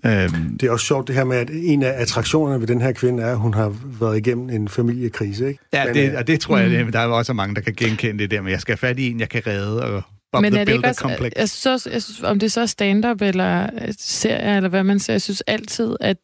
Øhm, 0.06 0.58
Det 0.58 0.66
er 0.66 0.70
også 0.70 0.86
sjovt 0.86 1.08
det 1.08 1.14
her 1.14 1.24
med, 1.24 1.36
at 1.36 1.50
en 1.52 1.82
af 1.82 1.92
attraktionerne 1.96 2.60
ved 2.60 2.66
den 2.66 2.80
her 2.80 2.92
kvinde 2.92 3.22
er, 3.22 3.30
at 3.30 3.38
hun 3.38 3.54
har 3.54 3.74
været 4.00 4.16
igennem 4.16 4.50
en 4.50 4.68
familiekrise, 4.68 5.48
ikke? 5.48 5.60
ja, 5.72 5.84
Men, 5.84 5.94
det, 5.94 6.10
øh, 6.10 6.18
og 6.18 6.26
det 6.26 6.40
tror 6.40 6.58
jeg, 6.58 6.70
det, 6.70 6.92
der 6.92 6.98
er 7.00 7.04
jo 7.04 7.16
også 7.16 7.32
mange, 7.32 7.54
der 7.54 7.60
kan 7.60 7.74
genkende 7.76 8.18
det 8.18 8.30
der, 8.30 8.40
men 8.40 8.52
jeg 8.52 8.60
skal 8.60 8.72
have 8.72 8.88
fat 8.88 8.98
i 8.98 9.10
en, 9.10 9.20
jeg 9.20 9.28
kan 9.28 9.42
redde, 9.46 9.84
og 9.84 10.02
Bob 10.32 10.42
Men 10.42 10.52
the 10.52 10.60
er 10.60 10.64
det 10.64 10.72
ikke 10.72 10.88
også, 10.88 11.00
Complex. 11.00 11.32
jeg 11.36 11.48
synes 11.48 11.66
også, 11.66 11.90
jeg 11.90 12.02
synes, 12.02 12.22
om 12.22 12.38
det 12.38 12.52
så 12.52 12.60
er 12.60 12.66
stand-up 12.66 13.22
eller 13.22 13.62
øh, 13.62 13.94
serie, 13.98 14.56
eller 14.56 14.68
hvad 14.68 14.84
man 14.84 14.98
ser, 14.98 15.12
jeg 15.12 15.22
synes 15.22 15.40
altid, 15.40 15.96
at 16.00 16.16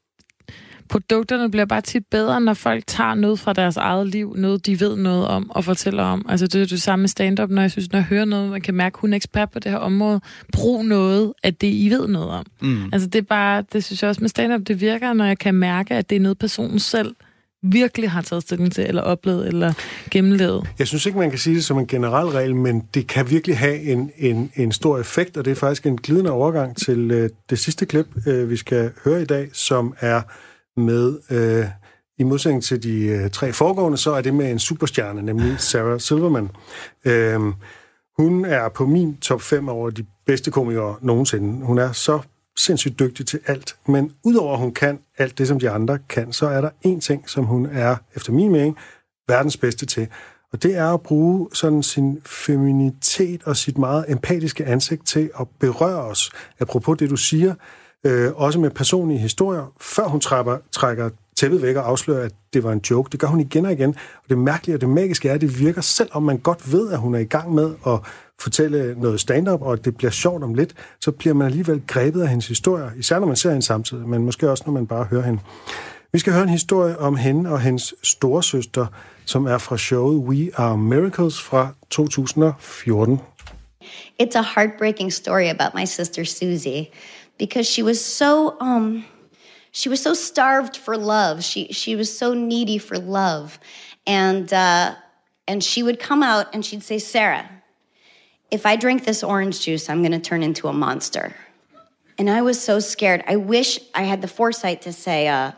produkterne 0.89 1.51
bliver 1.51 1.65
bare 1.65 1.81
tit 1.81 2.03
bedre, 2.11 2.41
når 2.41 2.55
folk 2.55 2.85
tager 2.87 3.15
noget 3.15 3.39
fra 3.39 3.53
deres 3.53 3.77
eget 3.77 4.07
liv, 4.07 4.35
noget 4.37 4.67
de 4.67 4.81
ved 4.81 4.97
noget 4.97 5.27
om 5.27 5.51
og 5.51 5.65
fortæller 5.65 6.03
om. 6.03 6.27
Altså 6.29 6.47
det 6.47 6.63
er 6.63 6.67
det 6.67 6.83
samme 6.83 7.03
med 7.03 7.09
stand-up, 7.09 7.51
når 7.51 7.63
jeg 7.63 7.71
synes, 7.71 7.93
når 7.93 7.99
jeg 7.99 8.07
hører 8.07 8.25
noget, 8.25 8.51
man 8.51 8.61
kan 8.61 8.75
mærke, 8.75 8.95
at 8.95 9.01
hun 9.01 9.13
er 9.13 9.17
ekspert 9.17 9.51
på 9.51 9.59
det 9.59 9.71
her 9.71 9.79
område, 9.79 10.21
brug 10.53 10.85
noget 10.85 11.33
af 11.43 11.55
det, 11.55 11.67
I 11.67 11.89
ved 11.91 12.09
noget 12.09 12.31
om. 12.31 12.47
Mm. 12.63 12.85
Altså 12.93 13.09
det 13.09 13.19
er 13.19 13.23
bare, 13.23 13.65
det 13.73 13.85
synes 13.85 14.03
jeg 14.03 14.09
også 14.09 14.21
med 14.21 14.29
stand-up, 14.29 14.61
det 14.67 14.81
virker, 14.81 15.13
når 15.13 15.25
jeg 15.25 15.39
kan 15.39 15.55
mærke, 15.55 15.95
at 15.95 16.11
det 16.11 16.17
er 16.17 16.21
noget, 16.21 16.39
personen 16.39 16.79
selv 16.79 17.15
virkelig 17.63 18.11
har 18.11 18.23
taget 18.23 18.43
stilling 18.43 18.73
til, 18.73 18.85
eller 18.89 19.03
oplevet, 19.03 19.47
eller 19.49 19.73
gennemlevet. 20.11 20.67
Jeg 20.79 20.87
synes 20.87 21.07
ikke, 21.07 21.19
man 21.19 21.31
kan 21.31 21.39
sige 21.39 21.57
det 21.57 21.65
som 21.65 21.79
en 21.79 21.87
generel 21.87 22.27
regel, 22.27 22.57
men 22.57 22.83
det 22.95 23.07
kan 23.07 23.31
virkelig 23.31 23.59
have 23.59 23.81
en, 23.81 24.11
en, 24.17 24.51
en 24.57 24.73
stor 24.73 24.99
effekt, 24.99 25.37
og 25.37 25.45
det 25.45 25.51
er 25.51 25.55
faktisk 25.55 25.87
en 25.87 25.97
glidende 25.97 26.31
overgang 26.31 26.77
til 26.77 27.11
øh, 27.11 27.31
det 27.51 27.59
sidste 27.59 27.87
klip, 27.87 28.07
øh, 28.27 28.51
vi 28.51 28.57
skal 28.57 28.91
høre 29.05 29.23
i 29.23 29.25
dag, 29.25 29.49
som 29.53 29.95
er 30.01 30.23
med, 30.77 31.19
øh, 31.31 31.67
i 32.19 32.23
modsætning 32.23 32.63
til 32.63 32.83
de 32.83 33.07
øh, 33.07 33.31
tre 33.31 33.53
foregående, 33.53 33.99
så 33.99 34.13
er 34.13 34.21
det 34.21 34.35
med 34.35 34.51
en 34.51 34.59
superstjerne, 34.59 35.23
nemlig 35.23 35.61
Sarah 35.61 36.01
Silverman. 36.01 36.51
Øh, 37.05 37.41
hun 38.19 38.45
er 38.45 38.69
på 38.69 38.87
min 38.87 39.17
top 39.17 39.41
5 39.41 39.69
over 39.69 39.91
de 39.91 40.07
bedste 40.27 40.51
komikere 40.51 40.97
nogensinde. 41.01 41.65
Hun 41.65 41.79
er 41.79 41.93
så 41.93 42.21
sindssygt 42.57 42.99
dygtig 42.99 43.27
til 43.27 43.41
alt, 43.47 43.77
men 43.87 44.13
udover 44.25 44.53
at 44.53 44.59
hun 44.59 44.73
kan 44.73 44.99
alt 45.19 45.39
det, 45.39 45.49
som 45.49 45.61
de 45.61 45.71
andre 45.71 45.99
kan, 46.09 46.33
så 46.33 46.47
er 46.47 46.61
der 46.61 46.71
en 46.83 47.01
ting, 47.01 47.31
som 47.31 47.45
hun 47.45 47.67
er, 47.67 47.97
efter 48.17 48.33
min 48.33 48.53
mening, 48.53 48.77
verdens 49.29 49.57
bedste 49.57 49.87
til. 49.87 50.09
Og 50.53 50.63
det 50.63 50.77
er 50.77 50.95
at 50.95 51.01
bruge 51.01 51.49
sådan 51.53 51.83
sin 51.83 52.21
feminitet 52.27 53.43
og 53.45 53.57
sit 53.57 53.79
meget 53.79 54.05
empatiske 54.09 54.65
ansigt 54.65 55.07
til 55.07 55.31
at 55.41 55.47
berøre 55.61 56.03
os. 56.03 56.31
Apropos 56.61 56.99
det, 56.99 57.11
du 57.11 57.17
siger, 57.17 57.55
øh, 58.05 58.33
også 58.35 58.61
med 58.61 58.71
personlige 58.71 59.19
historier, 59.19 59.73
før 59.81 60.05
hun 60.05 60.21
trækker, 60.21 60.59
trækker 60.73 61.11
tæppet 61.37 61.63
væk 61.63 61.77
og 61.77 61.89
afslører, 61.89 62.25
at 62.25 62.33
det 62.53 62.65
var 62.65 62.73
en 62.73 62.81
joke. 62.91 63.11
Det 63.13 63.21
gør 63.21 63.27
hun 63.27 63.41
igen 63.41 63.67
og 63.67 63.73
igen. 63.73 63.91
Og 63.91 64.31
det 64.31 64.39
mærkelige 64.39 64.77
og 64.77 64.81
det 64.81 64.89
magiske 64.89 65.29
er, 65.29 65.35
at 65.35 65.41
det 65.41 65.59
virker, 65.59 65.81
selvom 65.81 66.23
man 66.23 66.39
godt 66.39 66.73
ved, 66.73 66.93
at 66.93 66.99
hun 66.99 67.15
er 67.15 67.19
i 67.19 67.25
gang 67.25 67.55
med 67.55 67.75
at 67.87 67.99
fortælle 68.41 68.95
noget 69.01 69.21
stand-up, 69.21 69.63
og 69.63 69.73
at 69.73 69.85
det 69.85 69.97
bliver 69.97 70.11
sjovt 70.11 70.43
om 70.43 70.55
lidt, 70.55 70.75
så 71.01 71.11
bliver 71.11 71.35
man 71.35 71.47
alligevel 71.47 71.83
grebet 71.87 72.23
af 72.23 72.29
hendes 72.29 72.49
historier, 72.49 72.91
især 72.99 73.19
når 73.19 73.27
man 73.27 73.37
ser 73.37 73.51
hende 73.51 73.63
samtidig, 73.63 74.09
men 74.09 74.25
måske 74.25 74.51
også, 74.51 74.63
når 74.67 74.73
man 74.73 74.87
bare 74.87 75.05
hører 75.05 75.23
hende. 75.23 75.41
Vi 76.13 76.19
skal 76.19 76.33
høre 76.33 76.43
en 76.43 76.49
historie 76.49 76.99
om 76.99 77.17
hende 77.17 77.51
og 77.51 77.61
hendes 77.61 77.95
storesøster, 78.03 78.87
som 79.25 79.47
er 79.47 79.59
fra 79.59 79.77
showet 79.77 80.17
We 80.17 80.51
Are 80.57 80.79
Miracles 80.79 81.43
fra 81.43 81.69
2014. 81.91 83.21
It's 84.23 84.37
a 84.37 84.43
heartbreaking 84.55 85.13
story 85.13 85.49
about 85.49 85.75
my 85.75 85.85
sister 85.85 86.25
Susie 86.25 86.87
because 87.39 87.67
she 87.67 87.83
was 87.83 88.05
so 88.05 88.57
um 88.61 89.05
she 89.71 89.89
was 89.89 90.01
so 90.01 90.15
starved 90.15 90.77
for 90.77 90.97
love. 90.97 91.43
She 91.43 91.73
she 91.73 91.97
was 91.97 92.17
so 92.17 92.35
needy 92.35 92.79
for 92.79 92.99
love. 92.99 93.59
And 94.07 94.53
uh 94.53 94.95
and 95.47 95.63
she 95.63 95.83
would 95.83 95.99
come 95.99 96.23
out 96.23 96.55
and 96.55 96.65
she'd 96.65 96.83
say, 96.83 96.99
"Sarah, 96.99 97.49
if 98.51 98.65
I 98.65 98.77
drink 98.77 99.05
this 99.05 99.23
orange 99.23 99.61
juice, 99.61 99.91
I'm 99.91 100.01
going 100.01 100.13
to 100.13 100.21
turn 100.21 100.43
into 100.43 100.69
a 100.69 100.73
monster." 100.73 101.35
And 102.17 102.31
I 102.31 102.43
was 102.43 102.63
so 102.63 102.79
scared. 102.79 103.25
I 103.27 103.37
wish 103.37 103.79
I 103.95 104.05
had 104.05 104.23
the 104.23 104.29
foresight 104.29 104.83
to 104.83 104.93
say, 104.93 105.29
uh, 105.29 105.53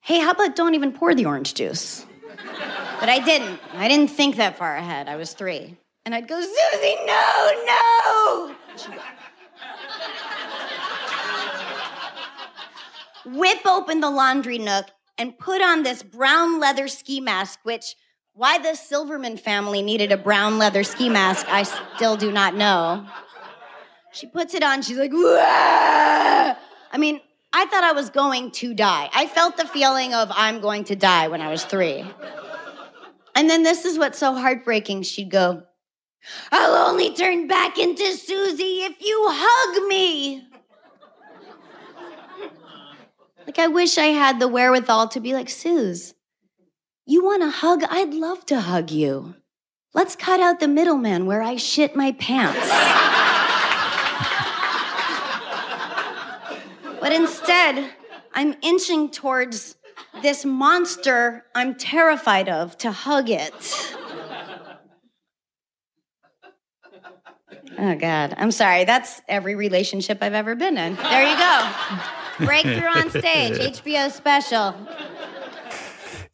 "Hey, 0.00 0.20
how 0.20 0.30
about 0.30 0.54
don't 0.54 0.74
even 0.74 0.92
pour 0.92 1.14
the 1.14 1.24
orange 1.24 1.54
juice?" 1.54 2.06
But 3.00 3.08
I 3.08 3.20
didn't. 3.20 3.60
I 3.74 3.86
didn't 3.86 4.08
think 4.08 4.36
that 4.36 4.58
far 4.58 4.76
ahead. 4.76 5.08
I 5.08 5.16
was 5.16 5.32
3. 5.32 5.76
And 6.04 6.14
I'd 6.14 6.26
go, 6.26 6.40
Susie, 6.40 6.96
no, 7.06 7.50
no. 7.66 8.54
She'd 8.76 8.94
go, 8.94 9.00
Whip 13.36 13.66
open 13.66 14.00
the 14.00 14.10
laundry 14.10 14.58
nook 14.58 14.86
and 15.18 15.38
put 15.38 15.60
on 15.60 15.82
this 15.82 16.02
brown 16.02 16.60
leather 16.60 16.88
ski 16.88 17.20
mask, 17.20 17.60
which 17.62 17.96
why 18.34 18.58
the 18.58 18.74
Silverman 18.74 19.36
family 19.36 19.82
needed 19.82 20.12
a 20.12 20.16
brown 20.16 20.58
leather 20.58 20.84
ski 20.84 21.08
mask, 21.08 21.46
I 21.48 21.64
still 21.64 22.16
do 22.16 22.30
not 22.30 22.54
know. 22.54 23.06
She 24.12 24.26
puts 24.26 24.54
it 24.54 24.62
on, 24.62 24.82
she's 24.82 24.96
like, 24.96 25.12
"Wah!" 25.12 26.54
I 26.92 26.98
mean, 26.98 27.20
I 27.52 27.66
thought 27.66 27.84
I 27.84 27.92
was 27.92 28.10
going 28.10 28.50
to 28.52 28.74
die. 28.74 29.10
I 29.12 29.26
felt 29.26 29.56
the 29.56 29.66
feeling 29.66 30.14
of 30.14 30.30
I'm 30.32 30.60
going 30.60 30.84
to 30.84 30.96
die 30.96 31.28
when 31.28 31.40
I 31.40 31.50
was 31.50 31.64
three. 31.64 32.04
And 33.34 33.48
then 33.48 33.62
this 33.62 33.84
is 33.84 33.98
what's 33.98 34.18
so 34.18 34.34
heartbreaking. 34.34 35.02
She'd 35.02 35.30
go, 35.30 35.62
I'll 36.50 36.90
only 36.90 37.14
turn 37.14 37.46
back 37.46 37.78
into 37.78 38.12
Susie 38.12 38.82
if 38.82 39.00
you 39.00 39.26
hug 39.30 39.88
me. 39.88 40.47
Like, 43.48 43.58
I 43.58 43.68
wish 43.68 43.96
I 43.96 44.08
had 44.08 44.40
the 44.40 44.46
wherewithal 44.46 45.08
to 45.08 45.20
be 45.20 45.32
like, 45.32 45.48
Suze, 45.48 46.12
you 47.06 47.24
want 47.24 47.42
a 47.42 47.48
hug? 47.48 47.82
I'd 47.88 48.12
love 48.12 48.44
to 48.44 48.60
hug 48.60 48.90
you. 48.90 49.36
Let's 49.94 50.14
cut 50.14 50.38
out 50.38 50.60
the 50.60 50.68
middleman 50.68 51.24
where 51.24 51.40
I 51.40 51.56
shit 51.56 51.96
my 51.96 52.12
pants. 52.12 52.68
but 57.00 57.10
instead, 57.10 57.90
I'm 58.34 58.54
inching 58.60 59.10
towards 59.10 59.76
this 60.20 60.44
monster 60.44 61.46
I'm 61.54 61.74
terrified 61.74 62.50
of 62.50 62.76
to 62.78 62.92
hug 62.92 63.30
it. 63.30 63.94
Oh, 67.78 67.94
God. 67.94 68.34
I'm 68.36 68.50
sorry. 68.50 68.84
That's 68.84 69.22
every 69.26 69.54
relationship 69.54 70.18
I've 70.20 70.34
ever 70.34 70.54
been 70.54 70.76
in. 70.76 70.96
There 70.96 71.30
you 71.30 71.38
go. 71.38 71.98
Breakthrough 72.46 73.04
on 73.04 73.10
stage, 73.10 73.54
HBO 73.76 74.04
special. 74.10 74.72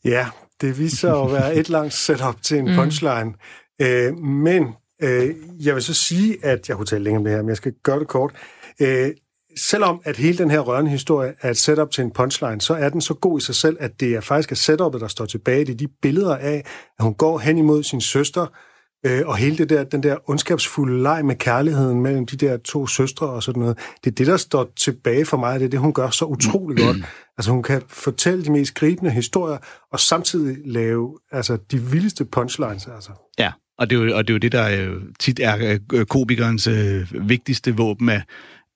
Ja, 0.04 0.26
det 0.60 0.78
viser 0.78 0.96
sig 0.96 1.22
at 1.22 1.32
være 1.32 1.54
et 1.54 1.68
langt 1.68 1.94
setup 1.94 2.42
til 2.42 2.58
en 2.58 2.76
punchline. 2.76 3.24
Mm. 3.24 3.86
Øh, 3.86 4.18
men 4.18 4.74
øh, 5.02 5.34
jeg 5.60 5.74
vil 5.74 5.82
så 5.82 5.94
sige, 5.94 6.44
at 6.44 6.68
jeg 6.68 6.76
kunne 6.76 6.86
tale 6.86 7.04
længere 7.04 7.18
om 7.18 7.24
det 7.24 7.32
her, 7.32 7.42
men 7.42 7.48
jeg 7.48 7.56
skal 7.56 7.72
gøre 7.82 7.98
det 7.98 8.08
kort. 8.08 8.32
Øh, 8.80 9.10
selvom 9.58 10.00
at 10.04 10.16
hele 10.16 10.38
den 10.38 10.50
her 10.50 10.60
rørende 10.60 10.90
historie 10.90 11.34
er 11.40 11.50
et 11.50 11.56
setup 11.56 11.90
til 11.90 12.04
en 12.04 12.10
punchline, 12.10 12.60
så 12.60 12.74
er 12.74 12.88
den 12.88 13.00
så 13.00 13.14
god 13.14 13.38
i 13.38 13.42
sig 13.42 13.54
selv, 13.54 13.76
at 13.80 14.00
det 14.00 14.14
er 14.14 14.20
faktisk 14.20 14.52
er 14.52 14.56
setupet, 14.56 15.00
der 15.00 15.08
står 15.08 15.26
tilbage. 15.26 15.64
Det 15.64 15.72
er 15.72 15.76
de 15.76 15.88
billeder 16.02 16.36
af, 16.36 16.64
at 16.98 17.04
hun 17.04 17.14
går 17.14 17.38
hen 17.38 17.58
imod 17.58 17.82
sin 17.82 18.00
søster, 18.00 18.46
øh, 19.04 19.22
og 19.26 19.36
hele 19.36 19.58
det 19.58 19.68
der, 19.70 19.84
den 19.84 20.02
der 20.02 20.30
ondskabsfulde 20.30 21.02
leg 21.02 21.24
med 21.24 21.36
kærligheden 21.36 22.00
mellem 22.00 22.26
de 22.26 22.36
der 22.36 22.56
to 22.56 22.86
søstre 22.86 23.26
og 23.26 23.42
sådan 23.42 23.60
noget. 23.60 23.78
Det 24.04 24.10
er 24.10 24.14
det, 24.14 24.26
der 24.26 24.36
står 24.36 24.72
tilbage 24.76 25.24
for 25.24 25.36
mig, 25.36 25.60
det 25.60 25.66
er 25.66 25.70
det, 25.70 25.80
hun 25.80 25.92
gør 25.92 26.10
så 26.10 26.24
utrolig 26.24 26.84
godt. 26.86 26.96
Altså 27.38 27.50
hun 27.52 27.62
kan 27.62 27.82
fortælle 27.88 28.44
de 28.44 28.52
mest 28.52 28.74
gribende 28.74 29.10
historier, 29.10 29.58
og 29.92 30.00
samtidig 30.00 30.56
lave 30.64 31.18
altså, 31.32 31.56
de 31.70 31.82
vildeste 31.82 32.24
punchlines. 32.24 32.86
Altså. 32.94 33.10
Ja, 33.38 33.52
og 33.78 33.90
det 33.90 33.98
er 33.98 34.04
jo, 34.04 34.16
og 34.16 34.28
det, 34.28 34.32
er 34.32 34.34
jo 34.34 34.38
det 34.38 34.52
der 34.52 34.68
øh, 34.68 35.02
tit 35.20 35.40
er 35.40 35.78
øh, 35.92 36.06
komikernes 36.06 36.66
øh, 36.66 37.28
vigtigste 37.28 37.76
våben, 37.76 38.08
at, 38.08 38.22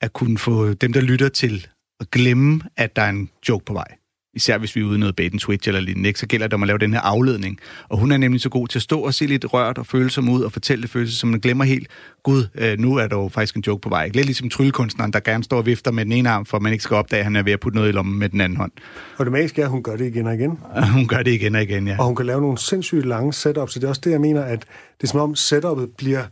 at 0.01 0.13
kunne 0.13 0.39
få 0.39 0.73
dem, 0.73 0.93
der 0.93 1.01
lytter 1.01 1.29
til, 1.29 1.67
at 2.01 2.11
glemme, 2.11 2.61
at 2.77 2.97
der 2.97 3.03
er 3.03 3.11
en 3.11 3.31
joke 3.49 3.65
på 3.65 3.73
vej. 3.73 3.95
Især 4.39 4.59
hvis 4.59 4.77
vi 4.77 4.81
er 4.81 4.85
ude 4.85 4.97
i 4.97 4.99
noget 4.99 5.17
bait 5.17 5.33
and 5.33 5.41
switch 5.41 5.69
eller 5.69 5.81
lignende, 5.81 6.09
ikke? 6.09 6.21
så 6.21 6.27
gælder 6.27 6.47
det 6.47 6.55
om 6.55 6.63
at 6.63 6.67
lave 6.67 6.79
den 6.79 6.93
her 6.93 7.01
afledning. 7.01 7.59
Og 7.89 7.99
hun 7.99 8.13
er 8.13 8.17
nemlig 8.17 8.41
så 8.41 8.49
god 8.49 8.69
til 8.69 8.79
at 8.79 8.83
stå 8.83 9.01
og 9.01 9.15
se 9.15 9.27
lidt 9.27 9.53
rørt 9.53 9.79
og 9.79 9.87
følsom 9.87 10.29
ud 10.29 10.43
og 10.43 10.53
fortælle 10.53 10.83
det 10.83 10.91
følelser, 10.91 11.17
som 11.17 11.29
man 11.29 11.41
glemmer 11.41 11.65
helt. 11.65 11.89
Gud, 12.23 12.47
øh, 12.55 12.79
nu 12.79 12.97
er 12.97 13.07
der 13.07 13.17
jo 13.17 13.29
faktisk 13.29 13.57
en 13.57 13.63
joke 13.67 13.81
på 13.81 13.89
vej. 13.89 14.05
Ikke? 14.05 14.17
Lidt 14.17 14.27
ligesom 14.27 14.49
tryllekunstneren, 14.49 15.13
der 15.13 15.21
gerne 15.21 15.45
står 15.45 15.57
og 15.57 15.67
vifter 15.67 15.91
med 15.91 16.05
den 16.05 16.13
ene 16.13 16.31
arm, 16.31 16.47
for 16.47 16.59
man 16.59 16.73
ikke 16.73 16.85
skal 16.85 16.97
opdage, 16.97 17.19
at 17.21 17.25
han 17.25 17.37
er 17.37 17.43
ved 17.43 17.53
at 17.53 17.61
putte 17.61 17.77
noget 17.77 17.89
i 17.89 17.93
lommen 17.93 18.19
med 18.19 18.29
den 18.29 18.41
anden 18.41 18.57
hånd. 18.57 18.73
Og 19.17 19.25
det 19.25 19.33
magiske 19.33 19.61
er, 19.63 19.67
at 19.67 19.71
hun 19.71 19.83
gør 19.83 19.97
det 19.97 20.07
igen 20.07 20.27
og 20.27 20.35
igen. 20.35 20.59
hun 20.99 21.07
gør 21.07 21.23
det 21.23 21.31
igen 21.31 21.55
og 21.55 21.63
igen, 21.63 21.89
ja. 21.89 21.97
Og 21.99 22.05
hun 22.07 22.17
kan 22.17 22.27
lave 22.27 22.41
nogle 22.41 22.59
sindssygt 22.59 23.07
lange 23.07 23.33
setups, 23.33 23.73
så 23.73 23.79
det 23.79 23.85
er 23.85 23.89
også 23.89 24.03
det, 24.05 24.11
jeg 24.11 24.21
mener, 24.21 24.43
at 24.43 24.61
det 25.01 25.07
er 25.07 25.07
som 25.07 25.21
om 25.21 25.35
setupet 25.35 25.89
bliver 25.99 26.25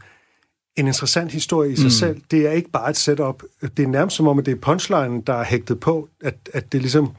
en 0.76 0.86
interessant 0.86 1.32
historie 1.32 1.72
i 1.72 1.76
sig 1.76 1.84
mm. 1.84 1.90
selv. 1.90 2.20
Det 2.30 2.46
er 2.46 2.52
ikke 2.52 2.70
bare 2.70 2.90
et 2.90 2.96
setup. 2.96 3.42
Det 3.76 3.82
er 3.82 3.88
nærmest 3.88 4.16
som 4.16 4.28
om, 4.28 4.38
at 4.38 4.46
det 4.46 4.52
er 4.52 4.60
punchline, 4.60 5.22
der 5.26 5.34
er 5.34 5.44
hægtet 5.44 5.80
på, 5.80 6.08
at, 6.20 6.34
at 6.54 6.72
det 6.72 6.80
ligesom 6.80 7.12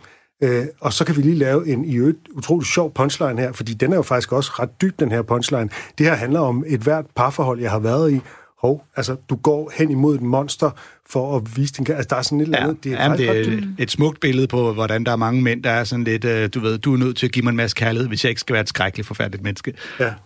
Øh, 0.43 0.65
og 0.81 0.93
så 0.93 1.05
kan 1.05 1.15
vi 1.17 1.21
lige 1.21 1.35
lave 1.35 1.67
en 1.67 1.85
i 1.85 1.95
øvrigt 1.95 2.17
utrolig 2.33 2.67
sjov 2.67 2.93
punchline 2.93 3.39
her, 3.41 3.51
fordi 3.51 3.73
den 3.73 3.91
er 3.91 3.95
jo 3.95 4.01
faktisk 4.01 4.31
også 4.31 4.51
ret 4.59 4.81
dyb, 4.81 4.99
den 4.99 5.11
her 5.11 5.21
punchline. 5.21 5.69
Det 5.97 6.05
her 6.05 6.13
handler 6.15 6.39
om 6.39 6.63
et 6.67 6.79
hvert 6.79 7.05
parforhold, 7.15 7.59
jeg 7.59 7.71
har 7.71 7.79
været 7.79 8.13
i. 8.13 8.19
Hov, 8.61 8.85
altså, 8.95 9.15
du 9.29 9.35
går 9.35 9.71
hen 9.75 9.91
imod 9.91 10.15
et 10.15 10.21
monster 10.21 10.71
for 11.09 11.37
at 11.37 11.57
vise 11.57 11.73
din... 11.73 11.87
Altså, 11.89 12.07
der 12.09 12.15
er 12.15 12.21
sådan 12.21 12.39
et 12.41 12.45
eller 12.45 12.57
andet... 12.59 12.75
Det 12.75 12.83
Det 12.83 12.93
er, 12.93 13.03
jamen, 13.03 13.17
det 13.17 13.29
er 13.29 13.43
dybt. 13.43 13.65
et 13.79 13.91
smukt 13.91 14.19
billede 14.19 14.47
på, 14.47 14.73
hvordan 14.73 15.03
der 15.03 15.11
er 15.11 15.15
mange 15.15 15.41
mænd, 15.41 15.63
der 15.63 15.69
er 15.69 15.83
sådan 15.83 16.03
lidt, 16.03 16.25
øh, 16.25 16.49
du 16.53 16.59
ved, 16.59 16.77
du 16.77 16.93
er 16.93 16.97
nødt 16.97 17.17
til 17.17 17.25
at 17.25 17.31
give 17.31 17.43
mig 17.43 17.49
en 17.49 17.55
masse 17.55 17.75
kærlighed, 17.75 18.07
hvis 18.07 18.23
jeg 18.23 18.29
ikke 18.29 18.41
skal 18.41 18.53
være 18.53 18.61
et 18.61 18.69
skrækkeligt 18.69 19.07
forfærdeligt 19.07 19.43
menneske. 19.43 19.73
Ja. 19.99 20.13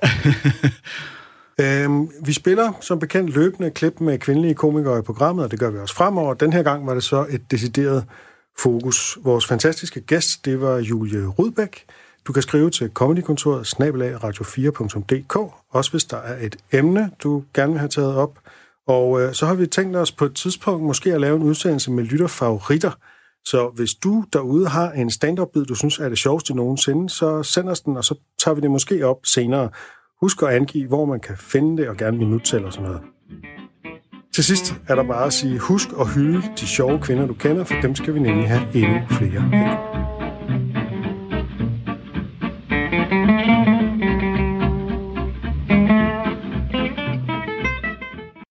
Øhm, 1.60 2.10
vi 2.26 2.34
spiller 2.34 2.72
som 2.82 3.00
bekendt 3.00 3.36
løbende 3.36 3.72
klip 3.72 3.94
med 4.00 4.20
kvindelige 4.20 4.54
komikere 4.54 5.00
i 5.00 5.02
programmet, 5.02 5.46
og 5.46 5.52
det 5.52 5.60
gør 5.60 5.70
vi 5.70 5.78
også 5.78 5.96
fremover. 5.96 6.34
Den 6.34 6.54
her 6.54 6.64
gang 6.64 6.88
var 6.88 6.94
det 6.94 7.04
så 7.04 7.26
et 7.30 7.52
decideret 7.52 8.06
fokus. 8.60 9.18
Vores 9.24 9.46
fantastiske 9.46 10.02
gæst, 10.02 10.46
det 10.46 10.62
var 10.62 10.78
Julie 10.78 11.28
Rudbæk. 11.28 11.86
Du 12.28 12.34
kan 12.34 12.42
skrive 12.42 12.70
til 12.70 12.90
comedykontoret 12.94 13.68
snabelag 13.68 14.24
radio4.dk, 14.24 15.54
også 15.70 15.92
hvis 15.92 16.04
der 16.04 16.18
er 16.18 16.46
et 16.46 16.56
emne, 16.72 17.12
du 17.24 17.44
gerne 17.54 17.72
vil 17.72 17.80
have 17.80 17.90
taget 17.90 18.16
op. 18.16 18.40
Og 18.88 19.22
øh, 19.22 19.34
så 19.34 19.46
har 19.46 19.54
vi 19.54 19.68
tænkt 19.68 19.96
os 19.98 20.12
på 20.12 20.26
et 20.26 20.36
tidspunkt 20.36 20.84
måske 20.84 21.14
at 21.14 21.22
lave 21.22 21.36
en 21.36 21.44
udsendelse 21.44 21.92
med 21.92 22.04
lytterfavoritter. 22.04 22.92
Så 23.46 23.72
hvis 23.76 23.94
du 23.94 24.24
derude 24.34 24.68
har 24.68 24.92
en 24.92 25.12
stand-up-bid, 25.12 25.66
du 25.66 25.76
synes 25.76 26.00
er 26.00 26.10
det 26.10 26.18
sjoveste 26.18 26.54
nogensinde, 26.54 27.10
så 27.10 27.44
send 27.44 27.70
os 27.70 27.82
den, 27.82 27.98
og 27.98 28.04
så 28.04 28.16
tager 28.44 28.56
vi 28.56 28.62
det 28.62 28.72
måske 28.72 29.06
op 29.06 29.26
senere. 29.26 29.70
Husk 30.22 30.42
at 30.42 30.50
angive, 30.50 30.88
hvor 30.88 31.06
man 31.06 31.20
kan 31.20 31.38
finde 31.38 31.82
det, 31.82 31.90
og 31.90 31.98
gerne 31.98 32.18
minuttal 32.18 32.66
og 32.66 32.74
sådan 32.74 32.90
noget. 32.90 33.02
Til 34.34 34.44
sidst 34.44 34.76
er 34.88 34.96
der 34.96 35.04
bare 35.04 35.26
at 35.26 35.34
sige, 35.34 35.60
husk 35.60 35.90
at 36.00 36.08
hylde 36.14 36.42
de 36.60 36.68
sjove 36.68 37.00
kvinder, 37.00 37.28
du 37.28 37.34
kender, 37.34 37.64
for 37.64 37.76
dem 37.82 37.96
skal 37.96 38.14
vi 38.14 38.20
nemlig 38.20 38.48
have 38.48 38.62
endnu 38.74 39.02
flere 39.10 39.50
af. 39.54 39.91